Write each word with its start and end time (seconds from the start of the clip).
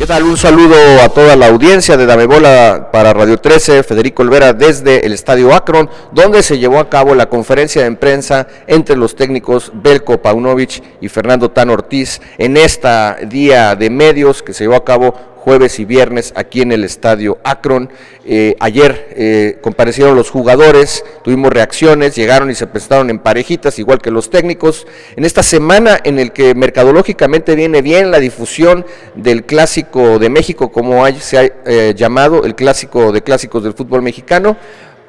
¿Qué 0.00 0.06
tal? 0.06 0.22
Un 0.22 0.38
saludo 0.38 0.76
a 1.04 1.10
toda 1.10 1.36
la 1.36 1.48
audiencia 1.48 1.94
de 1.98 2.06
Dame 2.06 2.24
Bola 2.24 2.88
para 2.90 3.12
Radio 3.12 3.36
13, 3.36 3.82
Federico 3.82 4.22
Olvera 4.22 4.54
desde 4.54 5.04
el 5.04 5.12
Estadio 5.12 5.54
Akron, 5.54 5.90
donde 6.10 6.42
se 6.42 6.58
llevó 6.58 6.78
a 6.78 6.88
cabo 6.88 7.14
la 7.14 7.28
conferencia 7.28 7.84
de 7.84 7.92
prensa 7.96 8.46
entre 8.66 8.96
los 8.96 9.14
técnicos 9.14 9.70
Belko 9.74 10.22
Paunovic 10.22 10.82
y 11.02 11.10
Fernando 11.10 11.50
Tan 11.50 11.68
Ortiz 11.68 12.22
en 12.38 12.56
esta 12.56 13.18
día 13.26 13.76
de 13.76 13.90
medios 13.90 14.42
que 14.42 14.54
se 14.54 14.64
llevó 14.64 14.76
a 14.76 14.86
cabo 14.86 15.14
jueves 15.40 15.80
y 15.80 15.86
viernes 15.86 16.32
aquí 16.36 16.60
en 16.60 16.70
el 16.70 16.84
estadio 16.84 17.38
Akron. 17.44 17.90
Eh, 18.26 18.54
ayer 18.60 19.08
eh, 19.16 19.58
comparecieron 19.62 20.14
los 20.14 20.30
jugadores, 20.30 21.02
tuvimos 21.24 21.50
reacciones, 21.50 22.14
llegaron 22.14 22.50
y 22.50 22.54
se 22.54 22.66
presentaron 22.66 23.08
en 23.08 23.18
parejitas, 23.18 23.78
igual 23.78 24.00
que 24.00 24.10
los 24.10 24.28
técnicos. 24.28 24.86
En 25.16 25.24
esta 25.24 25.42
semana 25.42 25.98
en 26.04 26.18
el 26.18 26.32
que 26.32 26.54
mercadológicamente 26.54 27.56
viene 27.56 27.80
bien 27.80 28.10
la 28.10 28.20
difusión 28.20 28.84
del 29.14 29.44
clásico 29.44 30.18
de 30.18 30.28
México, 30.28 30.70
como 30.70 31.06
se 31.18 31.38
ha 31.38 31.44
eh, 31.64 31.94
llamado, 31.96 32.44
el 32.44 32.54
clásico 32.54 33.10
de 33.10 33.22
clásicos 33.22 33.64
del 33.64 33.72
fútbol 33.72 34.02
mexicano. 34.02 34.56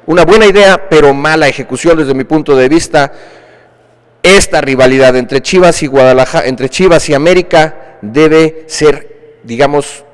Una 0.06 0.24
buena 0.24 0.46
idea, 0.46 0.88
pero 0.88 1.12
mala 1.14 1.46
ejecución 1.46 1.98
desde 1.98 2.14
mi 2.14 2.24
punto 2.24 2.56
de 2.56 2.68
vista. 2.68 3.12
Esta 4.22 4.60
rivalidad 4.60 5.14
entre 5.16 5.42
Chivas 5.42 5.82
y 5.82 5.86
Guadalajara, 5.88 6.46
entre 6.46 6.68
Chivas 6.68 7.08
y 7.08 7.14
América, 7.14 7.98
debe 8.00 8.64
ser, 8.66 9.40
digamos, 9.44 10.04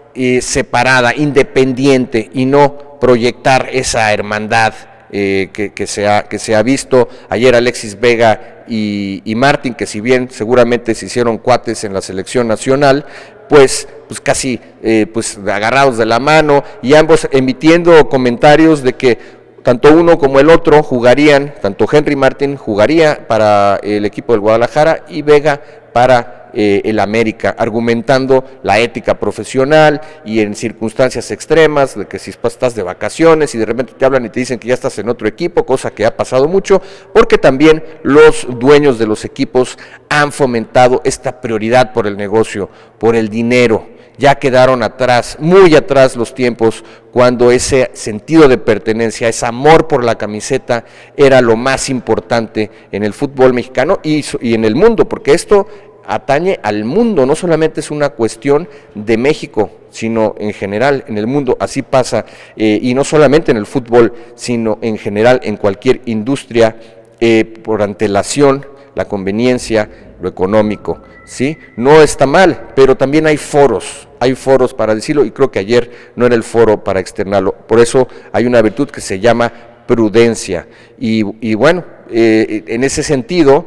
separada, 0.40 1.14
independiente 1.14 2.30
y 2.34 2.44
no 2.44 2.98
proyectar 2.98 3.68
esa 3.72 4.12
hermandad 4.12 4.74
eh, 5.10 5.48
que, 5.52 5.86
se 5.86 6.06
ha, 6.06 6.24
que 6.24 6.38
se 6.38 6.54
ha 6.54 6.62
visto. 6.62 7.08
Ayer 7.30 7.54
Alexis 7.54 7.98
Vega 7.98 8.64
y, 8.68 9.22
Martín, 9.36 9.74
que 9.74 9.86
si 9.86 10.00
bien 10.00 10.28
seguramente 10.30 10.94
se 10.94 11.06
hicieron 11.06 11.38
cuates 11.38 11.84
en 11.84 11.94
la 11.94 12.02
selección 12.02 12.46
nacional, 12.46 13.06
pues, 13.48 13.88
pues 14.06 14.20
casi 14.20 14.60
eh, 14.82 15.06
pues 15.12 15.38
agarrados 15.38 15.96
de 15.96 16.04
la 16.04 16.18
mano 16.18 16.62
y 16.82 16.94
ambos 16.94 17.26
emitiendo 17.32 18.10
comentarios 18.10 18.82
de 18.82 18.92
que 18.92 19.18
tanto 19.62 19.94
uno 19.94 20.18
como 20.18 20.40
el 20.40 20.50
otro 20.50 20.82
jugarían, 20.82 21.54
tanto 21.62 21.86
Henry 21.90 22.14
Martin 22.14 22.56
jugaría 22.56 23.26
para 23.26 23.80
el 23.82 24.04
equipo 24.04 24.32
del 24.32 24.40
Guadalajara 24.40 25.04
y 25.08 25.22
Vega 25.22 25.60
para 25.94 26.37
eh, 26.52 26.82
el 26.84 26.98
América, 26.98 27.54
argumentando 27.58 28.44
la 28.62 28.78
ética 28.78 29.18
profesional 29.18 30.00
y 30.24 30.40
en 30.40 30.54
circunstancias 30.54 31.30
extremas, 31.30 31.96
de 31.96 32.06
que 32.06 32.18
si 32.18 32.30
estás 32.30 32.74
de 32.74 32.82
vacaciones 32.82 33.54
y 33.54 33.58
de 33.58 33.66
repente 33.66 33.94
te 33.96 34.04
hablan 34.04 34.24
y 34.24 34.30
te 34.30 34.40
dicen 34.40 34.58
que 34.58 34.68
ya 34.68 34.74
estás 34.74 34.98
en 34.98 35.08
otro 35.08 35.28
equipo, 35.28 35.64
cosa 35.64 35.90
que 35.90 36.06
ha 36.06 36.16
pasado 36.16 36.48
mucho, 36.48 36.80
porque 37.12 37.38
también 37.38 37.84
los 38.02 38.46
dueños 38.58 38.98
de 38.98 39.06
los 39.06 39.24
equipos 39.24 39.78
han 40.08 40.32
fomentado 40.32 41.00
esta 41.04 41.40
prioridad 41.40 41.92
por 41.92 42.06
el 42.06 42.16
negocio, 42.16 42.68
por 42.98 43.16
el 43.16 43.28
dinero. 43.28 43.86
Ya 44.18 44.34
quedaron 44.34 44.82
atrás, 44.82 45.36
muy 45.38 45.76
atrás 45.76 46.16
los 46.16 46.34
tiempos 46.34 46.84
cuando 47.12 47.52
ese 47.52 47.92
sentido 47.94 48.48
de 48.48 48.58
pertenencia, 48.58 49.28
ese 49.28 49.46
amor 49.46 49.86
por 49.86 50.02
la 50.02 50.18
camiseta 50.18 50.84
era 51.16 51.40
lo 51.40 51.56
más 51.56 51.88
importante 51.88 52.68
en 52.90 53.04
el 53.04 53.12
fútbol 53.12 53.54
mexicano 53.54 54.00
y, 54.02 54.24
y 54.40 54.54
en 54.54 54.64
el 54.64 54.74
mundo, 54.74 55.08
porque 55.08 55.34
esto 55.34 55.68
atañe 56.08 56.58
al 56.62 56.84
mundo, 56.84 57.26
no 57.26 57.36
solamente 57.36 57.80
es 57.80 57.90
una 57.90 58.08
cuestión 58.08 58.66
de 58.94 59.18
México, 59.18 59.70
sino 59.90 60.34
en 60.38 60.54
general 60.54 61.04
en 61.06 61.18
el 61.18 61.26
mundo, 61.26 61.56
así 61.60 61.82
pasa, 61.82 62.24
eh, 62.56 62.78
y 62.80 62.94
no 62.94 63.04
solamente 63.04 63.50
en 63.50 63.58
el 63.58 63.66
fútbol, 63.66 64.14
sino 64.34 64.78
en 64.80 64.96
general 64.96 65.38
en 65.44 65.58
cualquier 65.58 66.00
industria, 66.06 66.76
eh, 67.20 67.44
por 67.62 67.82
antelación, 67.82 68.64
la 68.94 69.04
conveniencia, 69.04 69.90
lo 70.22 70.30
económico, 70.30 71.02
¿sí? 71.26 71.58
No 71.76 72.00
está 72.00 72.26
mal, 72.26 72.70
pero 72.74 72.96
también 72.96 73.26
hay 73.26 73.36
foros, 73.36 74.08
hay 74.18 74.34
foros 74.34 74.72
para 74.72 74.94
decirlo, 74.94 75.26
y 75.26 75.30
creo 75.30 75.50
que 75.50 75.58
ayer 75.58 75.90
no 76.16 76.24
era 76.24 76.34
el 76.34 76.42
foro 76.42 76.82
para 76.82 77.00
externarlo, 77.00 77.52
por 77.52 77.80
eso 77.80 78.08
hay 78.32 78.46
una 78.46 78.62
virtud 78.62 78.88
que 78.88 79.02
se 79.02 79.20
llama 79.20 79.52
prudencia, 79.86 80.66
y, 80.98 81.22
bueno, 81.54 81.84
eh, 82.10 82.64
en 82.66 82.82
ese 82.82 83.02
sentido, 83.02 83.66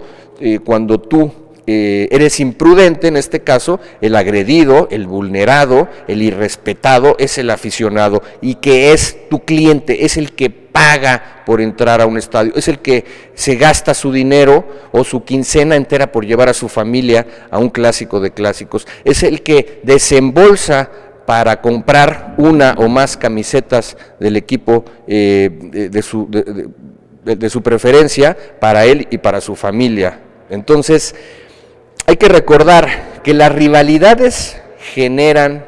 cuando 0.65 0.99
tú 0.99 1.40
eh, 1.73 2.09
eres 2.11 2.41
imprudente, 2.41 3.07
en 3.07 3.15
este 3.15 3.39
caso, 3.39 3.79
el 4.01 4.17
agredido, 4.17 4.89
el 4.91 5.07
vulnerado, 5.07 5.87
el 6.09 6.21
irrespetado 6.21 7.15
es 7.17 7.37
el 7.37 7.49
aficionado 7.49 8.21
y 8.41 8.55
que 8.55 8.91
es 8.91 9.29
tu 9.29 9.45
cliente, 9.45 10.03
es 10.03 10.17
el 10.17 10.33
que 10.33 10.49
paga 10.49 11.43
por 11.45 11.61
entrar 11.61 12.01
a 12.01 12.07
un 12.07 12.17
estadio, 12.17 12.51
es 12.57 12.67
el 12.67 12.79
que 12.79 13.05
se 13.35 13.55
gasta 13.55 13.93
su 13.93 14.11
dinero 14.11 14.67
o 14.91 15.05
su 15.05 15.23
quincena 15.23 15.77
entera 15.77 16.11
por 16.11 16.25
llevar 16.25 16.49
a 16.49 16.53
su 16.53 16.67
familia 16.67 17.25
a 17.49 17.57
un 17.57 17.69
clásico 17.69 18.19
de 18.19 18.31
clásicos, 18.31 18.85
es 19.05 19.23
el 19.23 19.41
que 19.41 19.79
desembolsa 19.83 20.91
para 21.25 21.61
comprar 21.61 22.35
una 22.37 22.75
o 22.79 22.89
más 22.89 23.15
camisetas 23.15 23.95
del 24.19 24.35
equipo 24.35 24.83
eh, 25.07 25.89
de, 25.89 26.01
su, 26.01 26.27
de 27.23 27.49
su 27.49 27.61
preferencia 27.61 28.35
para 28.59 28.83
él 28.83 29.07
y 29.09 29.19
para 29.19 29.39
su 29.39 29.55
familia. 29.55 30.19
Entonces, 30.51 31.15
hay 32.11 32.17
que 32.17 32.27
recordar 32.27 33.21
que 33.23 33.33
las 33.33 33.53
rivalidades 33.53 34.57
generan 34.93 35.65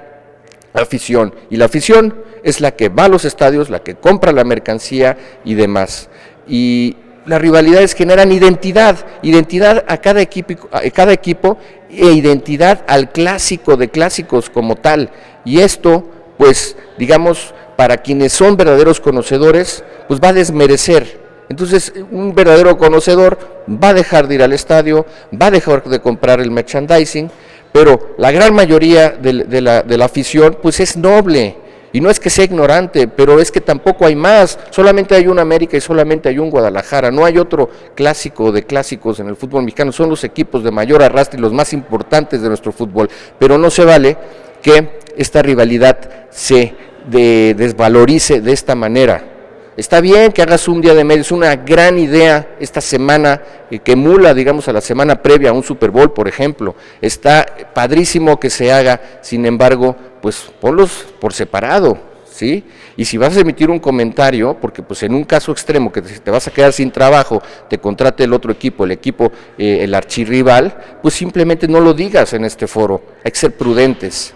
afición 0.73 1.33
y 1.49 1.55
la 1.55 1.65
afición 1.65 2.15
es 2.43 2.59
la 2.59 2.71
que 2.71 2.89
va 2.89 3.05
a 3.05 3.07
los 3.07 3.23
estadios, 3.23 3.69
la 3.69 3.79
que 3.79 3.95
compra 3.95 4.33
la 4.33 4.43
mercancía 4.43 5.17
y 5.45 5.53
demás. 5.53 6.09
Y 6.45 6.97
las 7.25 7.41
rivalidades 7.41 7.93
generan 7.93 8.33
identidad, 8.33 9.05
identidad 9.21 9.85
a 9.87 9.97
cada 10.01 10.21
equipo, 10.21 10.67
a 10.73 10.81
cada 10.89 11.13
equipo 11.13 11.57
e 11.89 12.07
identidad 12.07 12.83
al 12.87 13.13
clásico 13.13 13.77
de 13.77 13.89
clásicos 13.89 14.49
como 14.49 14.75
tal. 14.75 15.11
Y 15.45 15.61
esto, 15.61 16.09
pues, 16.37 16.75
digamos, 16.97 17.53
para 17.77 17.99
quienes 17.99 18.33
son 18.33 18.57
verdaderos 18.57 18.99
conocedores, 18.99 19.85
pues 20.09 20.19
va 20.19 20.29
a 20.29 20.33
desmerecer 20.33 21.22
entonces, 21.49 21.93
un 22.11 22.33
verdadero 22.33 22.77
conocedor 22.77 23.37
va 23.67 23.89
a 23.89 23.93
dejar 23.93 24.27
de 24.27 24.35
ir 24.35 24.43
al 24.43 24.53
estadio, 24.53 25.05
va 25.39 25.47
a 25.47 25.51
dejar 25.51 25.83
de 25.83 25.99
comprar 25.99 26.39
el 26.39 26.51
merchandising, 26.51 27.29
pero 27.71 28.15
la 28.17 28.31
gran 28.31 28.53
mayoría 28.53 29.09
de, 29.09 29.61
la, 29.61 30.05
afición, 30.05 30.57
pues 30.61 30.79
es 30.79 30.95
noble. 30.95 31.57
Y 31.91 32.01
no 32.01 32.09
es 32.09 32.19
que 32.19 32.31
sea 32.31 32.45
ignorante, 32.45 33.07
pero 33.07 33.39
es 33.39 33.51
que 33.51 33.61
tampoco 33.61 34.05
hay 34.05 34.15
más. 34.15 34.57
Solamente 34.71 35.13
hay 35.13 35.27
un 35.27 35.37
América 35.37 35.77
y 35.77 35.81
solamente 35.81 36.27
hay 36.29 36.39
un 36.39 36.49
Guadalajara. 36.49 37.11
No 37.11 37.23
hay 37.23 37.37
otro 37.37 37.69
clásico 37.93 38.51
de 38.51 38.63
clásicos 38.63 39.19
en 39.19 39.27
el 39.27 39.35
fútbol 39.35 39.63
mexicano. 39.63 39.91
Son 39.91 40.09
los 40.09 40.23
equipos 40.23 40.63
de 40.63 40.71
mayor 40.71 41.03
arrastre 41.03 41.37
y 41.37 41.41
los 41.41 41.53
más 41.53 41.71
importantes 41.71 42.41
de 42.41 42.47
nuestro 42.47 42.71
fútbol. 42.71 43.09
Pero 43.37 43.59
no 43.59 43.69
se 43.69 43.85
vale 43.85 44.17
que 44.63 44.99
esta 45.15 45.43
rivalidad 45.43 46.27
se 46.31 46.73
desvalorice 47.07 48.41
de 48.41 48.53
esta 48.53 48.73
manera. 48.73 49.32
Está 49.75 50.01
bien 50.01 50.31
que 50.31 50.43
hagas 50.43 50.67
un 50.67 50.81
día 50.81 50.93
de 50.93 51.03
medio, 51.03 51.21
es 51.21 51.31
una 51.31 51.55
gran 51.55 51.97
idea 51.97 52.55
esta 52.59 52.79
semana 52.79 53.41
eh, 53.71 53.79
que 53.79 53.93
emula, 53.93 54.33
digamos, 54.35 54.67
a 54.67 54.73
la 54.73 54.81
semana 54.81 55.21
previa 55.21 55.49
a 55.49 55.53
un 55.53 55.63
Super 55.63 55.89
Bowl, 55.89 56.13
por 56.13 56.27
ejemplo. 56.27 56.75
Está 57.01 57.45
padrísimo 57.73 58.39
que 58.39 58.51
se 58.51 58.71
haga, 58.71 59.01
sin 59.21 59.47
embargo, 59.47 59.95
pues 60.21 60.51
ponlos 60.61 61.07
por 61.19 61.33
separado, 61.33 61.97
¿sí? 62.31 62.63
Y 62.95 63.05
si 63.05 63.17
vas 63.17 63.35
a 63.35 63.39
emitir 63.39 63.71
un 63.71 63.79
comentario, 63.79 64.55
porque 64.61 64.83
pues 64.83 65.01
en 65.01 65.15
un 65.15 65.23
caso 65.23 65.51
extremo 65.51 65.91
que 65.91 66.03
te 66.03 66.29
vas 66.29 66.47
a 66.47 66.51
quedar 66.51 66.71
sin 66.71 66.91
trabajo, 66.91 67.41
te 67.67 67.79
contrate 67.79 68.25
el 68.25 68.33
otro 68.33 68.51
equipo, 68.51 68.83
el 68.83 68.91
equipo, 68.91 69.31
eh, 69.57 69.79
el 69.81 69.95
archirrival, 69.95 70.99
pues 71.01 71.15
simplemente 71.15 71.67
no 71.67 71.79
lo 71.79 71.95
digas 71.95 72.33
en 72.33 72.45
este 72.45 72.67
foro, 72.67 73.01
hay 73.25 73.31
que 73.31 73.39
ser 73.39 73.57
prudentes. 73.57 74.35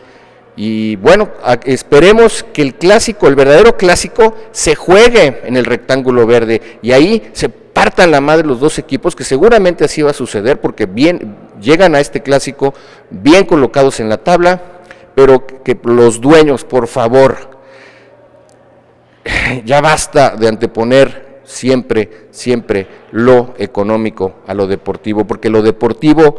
Y 0.59 0.95
bueno, 0.95 1.29
esperemos 1.65 2.43
que 2.51 2.63
el 2.63 2.73
clásico, 2.73 3.27
el 3.27 3.35
verdadero 3.35 3.77
clásico, 3.77 4.35
se 4.51 4.73
juegue 4.73 5.41
en 5.45 5.55
el 5.55 5.65
rectángulo 5.65 6.25
verde 6.25 6.79
y 6.81 6.93
ahí 6.93 7.29
se 7.33 7.47
partan 7.47 8.09
la 8.09 8.21
madre 8.21 8.47
los 8.47 8.59
dos 8.59 8.79
equipos, 8.79 9.15
que 9.15 9.23
seguramente 9.23 9.85
así 9.85 10.01
va 10.01 10.09
a 10.09 10.15
suceder 10.15 10.59
porque 10.59 10.87
bien 10.87 11.35
llegan 11.61 11.93
a 11.93 11.99
este 11.99 12.23
clásico 12.23 12.73
bien 13.11 13.45
colocados 13.45 13.99
en 13.99 14.09
la 14.09 14.17
tabla, 14.17 14.81
pero 15.13 15.45
que 15.45 15.77
los 15.83 16.19
dueños, 16.21 16.63
por 16.63 16.87
favor, 16.87 17.59
ya 19.63 19.79
basta 19.79 20.31
de 20.31 20.47
anteponer 20.47 21.41
siempre, 21.43 22.29
siempre 22.31 22.87
lo 23.11 23.53
económico 23.59 24.37
a 24.47 24.55
lo 24.55 24.65
deportivo, 24.65 25.27
porque 25.27 25.51
lo 25.51 25.61
deportivo 25.61 26.35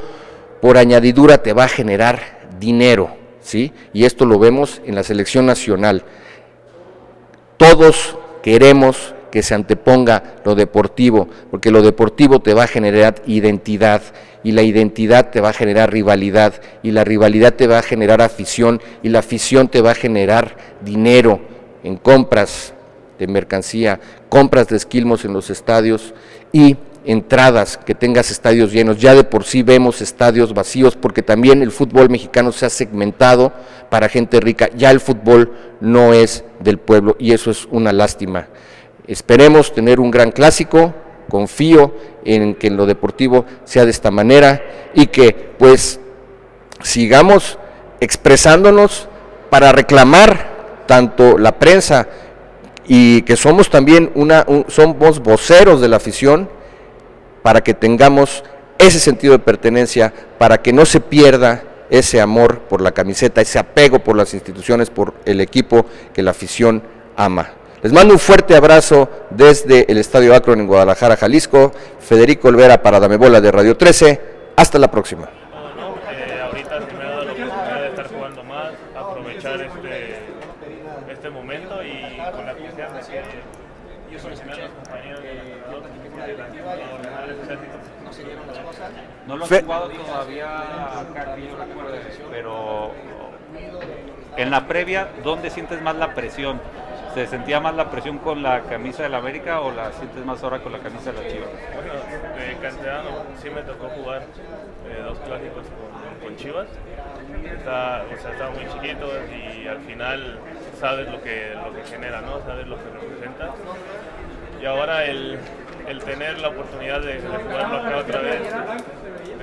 por 0.61 0.77
añadidura 0.77 1.41
te 1.41 1.53
va 1.53 1.65
a 1.65 1.69
generar 1.69 2.49
dinero 2.59 3.18
y 3.55 4.05
esto 4.05 4.27
lo 4.27 4.39
vemos 4.39 4.81
en 4.85 4.95
la 4.95 5.03
selección 5.03 5.47
nacional. 5.47 6.05
Todos 7.57 8.17
queremos 8.43 9.15
que 9.31 9.43
se 9.43 9.55
anteponga 9.55 10.37
lo 10.45 10.55
deportivo, 10.55 11.29
porque 11.51 11.71
lo 11.71 11.83
deportivo 11.83 12.41
te 12.41 12.55
va 12.55 12.65
a 12.65 12.69
generar 12.69 13.17
identidad 13.27 14.03
y 14.43 14.53
la 14.53 14.63
identidad 14.63 15.31
te 15.31 15.41
va 15.41 15.51
a 15.51 15.53
generar 15.53 15.93
rivalidad 15.93 16.55
y 16.83 16.93
la 16.93 17.05
rivalidad 17.05 17.55
te 17.55 17.67
va 17.67 17.79
a 17.79 17.83
generar 17.83 18.23
afición 18.23 18.81
y 19.03 19.09
la 19.09 19.19
afición 19.19 19.69
te 19.69 19.83
va 19.83 19.93
a 19.93 19.97
generar 19.97 20.57
dinero 20.83 21.41
en 21.83 21.97
compras 21.97 22.73
de 23.19 23.27
mercancía, 23.27 24.01
compras 24.29 24.69
de 24.69 24.77
esquilmos 24.77 25.25
en 25.25 25.33
los 25.33 25.51
estadios 25.51 26.15
y 26.53 26.77
entradas, 27.05 27.77
que 27.79 27.95
tengas 27.95 28.31
estadios 28.31 28.73
llenos. 28.73 28.99
Ya 28.99 29.15
de 29.15 29.25
por 29.25 29.45
sí 29.45 29.63
vemos 29.63 30.01
estadios 30.01 30.55
vacíos 30.55 30.97
porque 30.97 31.23
también 31.23 31.63
el 31.63 31.71
fútbol 31.71 32.11
mexicano 32.11 32.53
se 32.53 32.67
ha 32.67 32.71
segmentado 32.71 33.53
para 33.91 34.09
gente 34.09 34.41
rica. 34.41 34.69
Ya 34.77 34.91
el 34.91 35.01
fútbol 35.01 35.53
no 35.81 36.13
es 36.13 36.45
del 36.61 36.79
pueblo 36.79 37.17
y 37.19 37.33
eso 37.33 37.51
es 37.51 37.67
una 37.71 37.93
lástima. 37.93 38.49
Esperemos 39.07 39.73
tener 39.73 40.01
un 40.01 40.11
gran 40.11 40.31
clásico, 40.33 40.95
confío 41.29 41.95
en 42.25 42.55
que 42.55 42.67
en 42.67 42.77
lo 42.77 42.87
deportivo 42.87 43.47
sea 43.65 43.85
de 43.85 43.91
esta 43.91 44.11
manera 44.11 44.63
y 44.95 45.07
que 45.07 45.53
pues 45.59 46.01
sigamos 46.83 47.59
expresándonos 48.01 49.09
para 49.51 49.73
reclamar 49.73 50.85
tanto 50.87 51.39
la 51.39 51.59
prensa 51.59 52.09
y 52.87 53.23
que 53.23 53.37
somos 53.37 53.71
también 53.71 54.11
una, 54.15 54.47
somos 54.69 55.21
voceros 55.21 55.81
de 55.81 55.89
la 55.89 55.97
afición 55.97 56.49
para 57.49 57.63
que 57.63 57.73
tengamos 57.73 58.45
ese 58.77 59.01
sentido 59.01 59.33
de 59.33 59.39
pertenencia, 59.39 60.13
para 60.37 60.61
que 60.61 60.71
no 60.71 60.85
se 60.85 61.01
pierda 61.01 61.63
ese 61.89 62.21
amor 62.21 62.59
por 62.69 62.83
la 62.83 62.93
camiseta, 62.93 63.41
ese 63.41 63.59
apego 63.59 64.01
por 64.01 64.15
las 64.17 64.35
instituciones, 64.35 64.91
por 64.91 65.15
el 65.25 65.41
equipo 65.41 65.87
que 66.13 66.23
la 66.23 66.33
afición 66.33 66.83
ama. 67.17 67.53
Les 67.81 67.91
mando 67.91 68.13
un 68.13 68.19
fuerte 68.21 68.55
abrazo 68.55 69.09
desde 69.31 69.91
el 69.91 69.97
Estadio 69.97 70.35
Akron 70.35 70.61
en 70.61 70.67
Guadalajara, 70.67 71.17
Jalisco. 71.17 71.73
Federico 72.01 72.49
Olvera 72.49 72.83
para 72.83 73.01
Dame 73.01 73.17
Bola 73.17 73.41
de 73.41 73.51
Radio 73.51 73.79
13. 73.79 74.21
Hasta 74.55 74.79
la 74.79 74.91
próxima. 74.91 75.23
Eh, 75.25 76.41
ahorita 76.45 76.81
se 76.87 76.95
me 76.99 77.03
ha 77.03 77.09
dado 77.09 77.25
la 77.25 77.33
oportunidad 77.33 77.81
de 77.81 77.89
estar 77.89 78.09
jugando 78.09 78.45
más, 78.45 78.73
aprovechar 78.95 79.59
este, 79.63 80.19
este 81.11 81.31
momento 81.31 81.83
y 81.83 82.15
con 82.31 82.45
la 82.45 82.53
confianza 82.53 83.11
que 83.11 83.23
yo 84.13 84.19
soy 84.19 84.33
los 84.33 84.41
compañeros 84.41 85.23
de 85.23 85.49
no 89.27 89.28
lo 89.39 89.47
jugado 89.47 89.89
todavía 89.89 90.49
pero 92.31 92.93
en 94.37 94.51
la 94.51 94.67
previa, 94.67 95.09
¿dónde 95.25 95.51
sientes 95.51 95.83
más 95.83 95.97
la 95.97 96.15
presión? 96.15 96.61
¿Se 97.15 97.27
sentía 97.27 97.59
más 97.59 97.75
la 97.75 97.91
presión 97.91 98.19
con 98.19 98.43
la 98.43 98.61
camisa 98.63 99.03
del 99.03 99.15
América 99.15 99.61
o 99.61 99.73
la 99.73 99.91
sientes 99.93 100.25
más 100.25 100.43
ahora 100.45 100.61
con 100.61 100.71
la 100.73 100.79
camisa 100.79 101.11
de 101.11 101.23
la 101.23 101.29
Chivas? 101.29 101.49
Bueno, 101.75 101.95
de 102.37 102.57
canterano 102.63 103.11
sí 103.43 103.51
me 103.51 103.63
tocó 103.63 103.89
jugar 103.89 104.23
eh, 104.23 105.03
dos 105.03 105.19
clásicos 105.19 105.65
con, 106.23 106.37
Chivas. 106.37 106.69
Está, 107.45 108.05
o 108.05 108.21
sea, 108.21 108.31
estaba 108.31 108.51
muy 108.51 108.67
chiquito 108.69 109.11
y 109.35 109.67
al 109.67 109.81
final 109.81 110.39
sabes 110.79 111.11
lo 111.11 111.21
que, 111.23 111.55
lo 111.55 111.75
que 111.75 111.83
genera, 111.91 112.21
¿no? 112.21 112.39
Sabes 112.47 112.69
lo 112.69 112.77
que 112.77 112.85
representa. 112.91 113.55
Y 114.63 114.67
ahora 114.67 115.05
el, 115.07 115.39
el 115.89 115.99
tener 116.05 116.39
la 116.39 116.49
oportunidad 116.49 117.01
de, 117.01 117.21
de 117.21 117.29
jugarlo 117.29 117.79
acá 117.79 117.97
otra 117.97 118.21
vez 118.21 118.43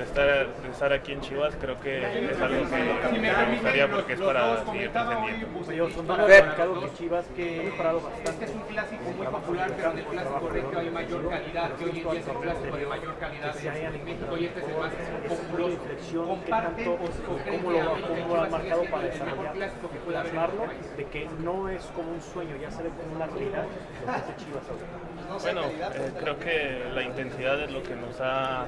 estar, 0.02 0.26
de 0.26 0.68
estar 0.70 0.92
aquí 0.92 1.12
en 1.12 1.20
Chivas 1.20 1.54
creo 1.60 1.78
que 1.80 1.98
es 2.30 2.40
algo 2.40 2.68
que, 2.68 3.18
me 3.18 3.52
gustaría 3.52 3.90
porque 3.90 4.12
es 4.14 4.20
para 4.20 4.64
seguir 4.64 4.90
trascendiendo. 4.92 5.46
que 6.80 6.94
Chivas 6.96 7.26
que 7.34 7.60
ha 7.60 7.62
mejorado 7.64 8.00
bastante. 8.00 8.44
Es 8.44 8.50
un 8.52 8.60
clásico 8.62 9.10
muy 9.16 9.26
popular, 9.26 9.72
pero 9.76 9.90
en 9.92 9.98
el 9.98 10.04
clásico 10.04 10.48
recto 10.48 10.78
hay 10.78 10.90
mayor 10.90 11.28
calidad, 11.28 11.72
que 11.74 11.84
hoy 11.84 11.90
en 11.90 11.94
día 11.96 12.20
es 12.20 12.26
un 12.26 12.42
clásico 12.42 12.76
de 12.76 12.86
mayor 12.86 13.18
calidad 13.18 13.56
en 13.66 14.04
México 14.04 14.36
y 14.38 14.44
este 14.46 14.60
es 14.60 14.68
el 14.68 14.76
más 14.76 14.92
populoso. 15.28 16.26
Comparte 16.26 16.84
cómo 16.84 17.70
lo, 17.70 18.00
cómo 18.00 18.36
lo 18.36 18.42
ha 18.42 18.48
marcado 18.48 18.84
para 18.84 19.04
desarrollar, 19.04 19.70
plasmarlo, 20.06 20.64
de 20.96 21.04
que 21.04 21.28
no 21.40 21.68
es 21.68 21.82
como 21.86 22.12
un 22.12 22.22
sueño, 22.22 22.56
ya 22.60 22.70
se 22.70 22.82
ve 22.82 22.90
como 22.90 23.16
una 23.16 23.26
realidad 23.26 23.64
lo 24.00 24.12
que 24.12 24.18
hace 24.18 24.36
Chivas 24.36 24.64
Bueno, 25.42 25.62
eh, 25.66 26.12
creo 26.18 26.38
que 26.38 26.82
la 26.94 27.02
intensidad 27.02 27.60
es 27.60 27.70
lo 27.70 27.82
que 27.82 27.94
nos 27.94 28.20
ha, 28.20 28.66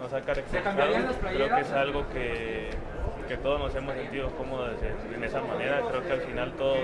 nos 0.00 0.12
ha 0.12 0.20
Creo 0.20 1.54
que 1.56 1.60
es 1.60 1.72
algo 1.72 2.08
que, 2.10 2.70
que 3.28 3.36
todos 3.36 3.60
nos 3.60 3.74
hemos 3.74 3.94
sentido 3.94 4.30
cómodos 4.36 4.72
en, 5.14 5.24
esa 5.24 5.40
manera. 5.40 5.80
Creo 5.88 6.02
que 6.04 6.12
al 6.12 6.20
final 6.20 6.52
todos, 6.52 6.78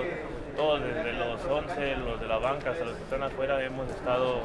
todos, 0.55 0.81
desde 0.81 1.13
los 1.13 1.43
11, 1.45 1.95
los 1.97 2.19
de 2.19 2.27
la 2.27 2.37
banca 2.37 2.71
hasta 2.71 2.85
los 2.85 2.95
que 2.95 3.03
están 3.03 3.23
afuera, 3.23 3.63
hemos 3.63 3.89
estado 3.89 4.41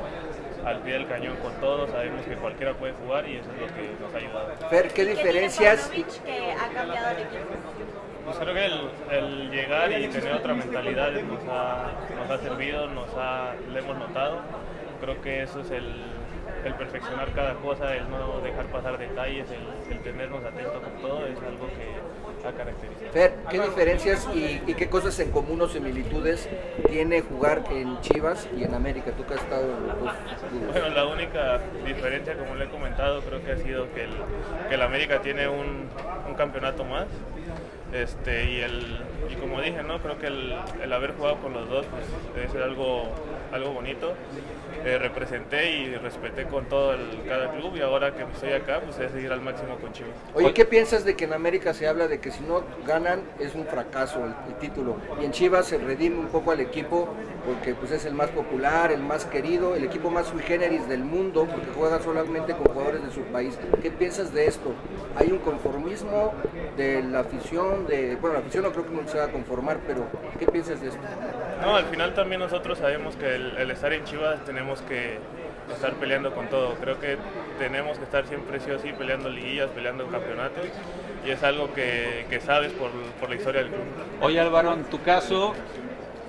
al 0.64 0.80
pie 0.80 0.94
del 0.94 1.08
cañón 1.08 1.36
con 1.36 1.52
todos. 1.60 1.90
Sabemos 1.90 2.22
que 2.22 2.36
cualquiera 2.36 2.74
puede 2.74 2.92
jugar 2.92 3.28
y 3.28 3.36
eso 3.36 3.50
es 3.52 3.60
lo 3.60 3.66
que 3.68 3.90
nos 4.00 4.14
ha 4.14 4.18
ayudado. 4.18 4.68
Fer, 4.68 4.88
¿qué 4.92 5.04
diferencias? 5.04 5.90
que 5.90 6.52
ha 6.52 6.68
cambiado 6.72 7.10
el 7.10 7.18
equipo? 7.18 8.01
Pues 8.24 8.38
creo 8.38 8.54
que 8.54 8.66
el, 9.16 9.50
llegar 9.50 9.92
y 9.92 10.08
tener 10.08 10.32
otra 10.34 10.54
mentalidad 10.54 11.10
nos 11.12 11.40
ha, 11.48 11.92
nos 12.16 12.30
ha 12.30 12.38
servido, 12.38 12.88
nos 12.88 13.08
ha, 13.16 13.54
lo 13.72 13.78
hemos 13.78 13.98
notado. 13.98 14.40
Creo 15.00 15.20
que 15.20 15.42
eso 15.42 15.60
es 15.60 15.70
el, 15.72 16.04
el 16.64 16.74
perfeccionar 16.74 17.32
cada 17.32 17.54
cosa, 17.54 17.94
el 17.96 18.08
no 18.08 18.40
dejar 18.40 18.66
pasar 18.66 18.98
detalles, 18.98 19.46
el, 19.50 19.98
tenernos 20.00 20.44
atentos 20.44 20.80
con 20.82 21.02
todo, 21.02 21.26
es 21.26 21.36
algo 21.38 21.66
que 21.66 22.46
ha 22.46 22.52
caracterizado. 22.52 23.12
Fer, 23.12 23.34
¿qué 23.50 23.60
diferencias 23.60 24.28
y, 24.34 24.74
qué 24.74 24.88
cosas 24.88 25.18
en 25.20 25.30
común 25.30 25.60
o 25.60 25.68
similitudes 25.68 26.48
tiene 26.88 27.20
jugar 27.20 27.64
en 27.70 28.00
Chivas 28.00 28.48
y 28.56 28.64
en 28.64 28.74
América? 28.74 29.12
Tú 29.16 29.24
que 29.24 29.34
has 29.34 29.42
estado 29.42 29.64
en 29.64 29.86
los 29.86 30.00
dos 30.00 30.12
Bueno, 30.72 30.88
la 30.90 31.06
única 31.06 31.60
diferencia, 31.84 32.36
como 32.36 32.54
le 32.54 32.64
he 32.64 32.68
comentado, 32.68 33.20
creo 33.22 33.44
que 33.44 33.52
ha 33.52 33.56
sido 33.56 33.92
que 33.92 34.04
el, 34.04 34.12
que 34.68 34.74
el 34.74 34.82
América 34.82 35.20
tiene 35.20 35.48
un, 35.48 35.88
un 36.28 36.34
campeonato 36.34 36.84
más. 36.84 37.06
Este, 37.92 38.50
y, 38.50 38.60
el, 38.60 39.00
y 39.30 39.34
como 39.36 39.60
dije, 39.60 39.82
¿no? 39.82 39.98
creo 40.00 40.18
que 40.18 40.26
el, 40.28 40.54
el 40.82 40.92
haber 40.92 41.14
jugado 41.14 41.36
con 41.38 41.52
los 41.52 41.68
dos 41.68 41.84
pues, 41.86 42.04
debe 42.34 42.48
ser 42.48 42.62
algo, 42.62 43.10
algo 43.52 43.72
bonito. 43.72 44.14
Eh, 44.84 44.98
representé 44.98 45.70
y 45.70 45.94
respeté 45.94 46.44
con 46.46 46.64
todo 46.64 46.94
el, 46.94 47.22
cada 47.28 47.52
club 47.52 47.76
y 47.76 47.80
ahora 47.80 48.16
que 48.16 48.24
estoy 48.24 48.52
acá, 48.52 48.80
pues 48.80 48.98
es 48.98 49.12
seguir 49.12 49.30
al 49.30 49.40
máximo 49.40 49.76
con 49.76 49.92
Chivas. 49.92 50.10
Oye, 50.34 50.52
¿qué 50.52 50.64
piensas 50.64 51.04
de 51.04 51.14
que 51.14 51.24
en 51.24 51.32
América 51.32 51.72
se 51.72 51.86
habla 51.86 52.08
de 52.08 52.18
que 52.18 52.32
si 52.32 52.42
no 52.42 52.64
ganan 52.84 53.22
es 53.38 53.54
un 53.54 53.64
fracaso 53.64 54.24
el, 54.24 54.54
título? 54.56 54.96
Y 55.20 55.24
en 55.24 55.30
Chivas 55.30 55.66
se 55.66 55.78
redime 55.78 56.18
un 56.18 56.26
poco 56.26 56.50
al 56.50 56.58
equipo 56.58 57.08
porque 57.46 57.74
pues 57.74 57.92
es 57.92 58.04
el 58.06 58.14
más 58.14 58.30
popular, 58.30 58.90
el 58.90 59.02
más 59.02 59.24
querido, 59.24 59.76
el 59.76 59.84
equipo 59.84 60.10
más 60.10 60.26
sui 60.26 60.42
generis 60.42 60.88
del 60.88 61.04
mundo 61.04 61.46
porque 61.48 61.68
juega 61.76 62.00
solamente 62.00 62.52
con 62.52 62.66
jugadores 62.66 63.04
de 63.04 63.12
su 63.12 63.20
país. 63.24 63.56
¿Qué 63.82 63.90
piensas 63.92 64.34
de 64.34 64.46
esto? 64.46 64.74
¿Hay 65.16 65.30
un 65.30 65.38
conformismo 65.38 66.32
de 66.76 67.02
la 67.02 67.20
afición? 67.20 67.86
de 67.86 68.16
Bueno, 68.16 68.34
la 68.34 68.40
afición 68.40 68.64
no 68.64 68.72
creo 68.72 68.86
que 68.86 68.94
no 68.94 69.06
se 69.06 69.18
va 69.18 69.24
a 69.24 69.30
conformar, 69.30 69.78
pero 69.86 70.06
¿qué 70.40 70.46
piensas 70.46 70.80
de 70.80 70.88
esto? 70.88 71.00
No, 71.60 71.76
al 71.76 71.84
final 71.84 72.14
también 72.14 72.40
nosotros 72.40 72.78
sabemos 72.78 73.14
que 73.14 73.36
el 73.36 73.70
estar 73.70 73.92
en 73.92 74.04
Chivas 74.04 74.44
tenemos 74.44 74.71
que 74.80 75.18
estar 75.72 75.94
peleando 75.94 76.34
con 76.34 76.48
todo. 76.48 76.74
Creo 76.74 76.98
que 76.98 77.16
tenemos 77.58 77.98
que 77.98 78.04
estar 78.04 78.26
siempre 78.26 78.60
sí 78.60 78.70
o 78.70 78.98
peleando 78.98 79.28
liguillas, 79.28 79.70
peleando 79.70 80.06
campeonatos 80.08 80.66
y 81.26 81.30
es 81.30 81.42
algo 81.42 81.72
que, 81.72 82.40
sabes 82.44 82.72
por, 82.72 82.90
por, 83.20 83.28
la 83.28 83.36
historia 83.36 83.62
del 83.62 83.70
club. 83.70 83.82
Oye 84.20 84.40
Álvaro, 84.40 84.72
en 84.72 84.84
tu 84.84 85.00
caso, 85.02 85.54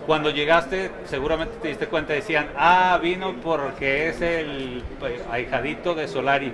cuando 0.05 0.29
llegaste 0.29 0.91
seguramente 1.05 1.55
te 1.61 1.69
diste 1.69 1.87
cuenta, 1.87 2.13
decían, 2.13 2.49
ah, 2.57 2.99
vino 3.01 3.35
porque 3.43 4.09
es 4.09 4.21
el 4.21 4.83
pues, 4.99 5.21
ahijadito 5.31 5.95
de 5.95 6.07
Solari. 6.07 6.53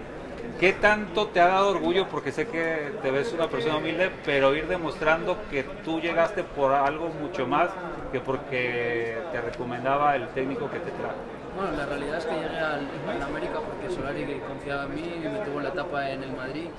¿Qué 0.59 0.73
tanto 0.73 1.27
te 1.27 1.39
ha 1.39 1.47
dado 1.47 1.69
orgullo? 1.69 2.07
Porque 2.09 2.33
sé 2.33 2.47
que 2.47 2.91
te 3.01 3.11
ves 3.11 3.31
una 3.31 3.47
persona 3.47 3.77
humilde, 3.77 4.11
pero 4.25 4.53
ir 4.55 4.67
demostrando 4.67 5.37
que 5.49 5.63
tú 5.63 6.01
llegaste 6.01 6.43
por 6.43 6.73
algo 6.73 7.07
mucho 7.07 7.47
más 7.47 7.69
que 8.11 8.19
porque 8.19 9.17
te 9.31 9.41
recomendaba 9.41 10.17
el 10.17 10.27
técnico 10.29 10.69
que 10.69 10.79
te 10.79 10.91
trajo. 10.91 11.38
Bueno, 11.59 11.75
la 11.75 11.85
realidad 11.87 12.19
es 12.19 12.25
que 12.25 12.35
llegué 12.35 12.57
al, 12.57 12.87
América 13.21 13.59
porque 13.59 13.93
Solari 13.93 14.39
confiaba 14.47 14.85
en 14.85 14.95
mí 14.95 15.03
y 15.17 15.27
me 15.27 15.39
tuvo 15.39 15.59
la 15.59 15.67
etapa 15.67 16.09
en 16.09 16.23
el 16.23 16.31
Madrid. 16.31 16.69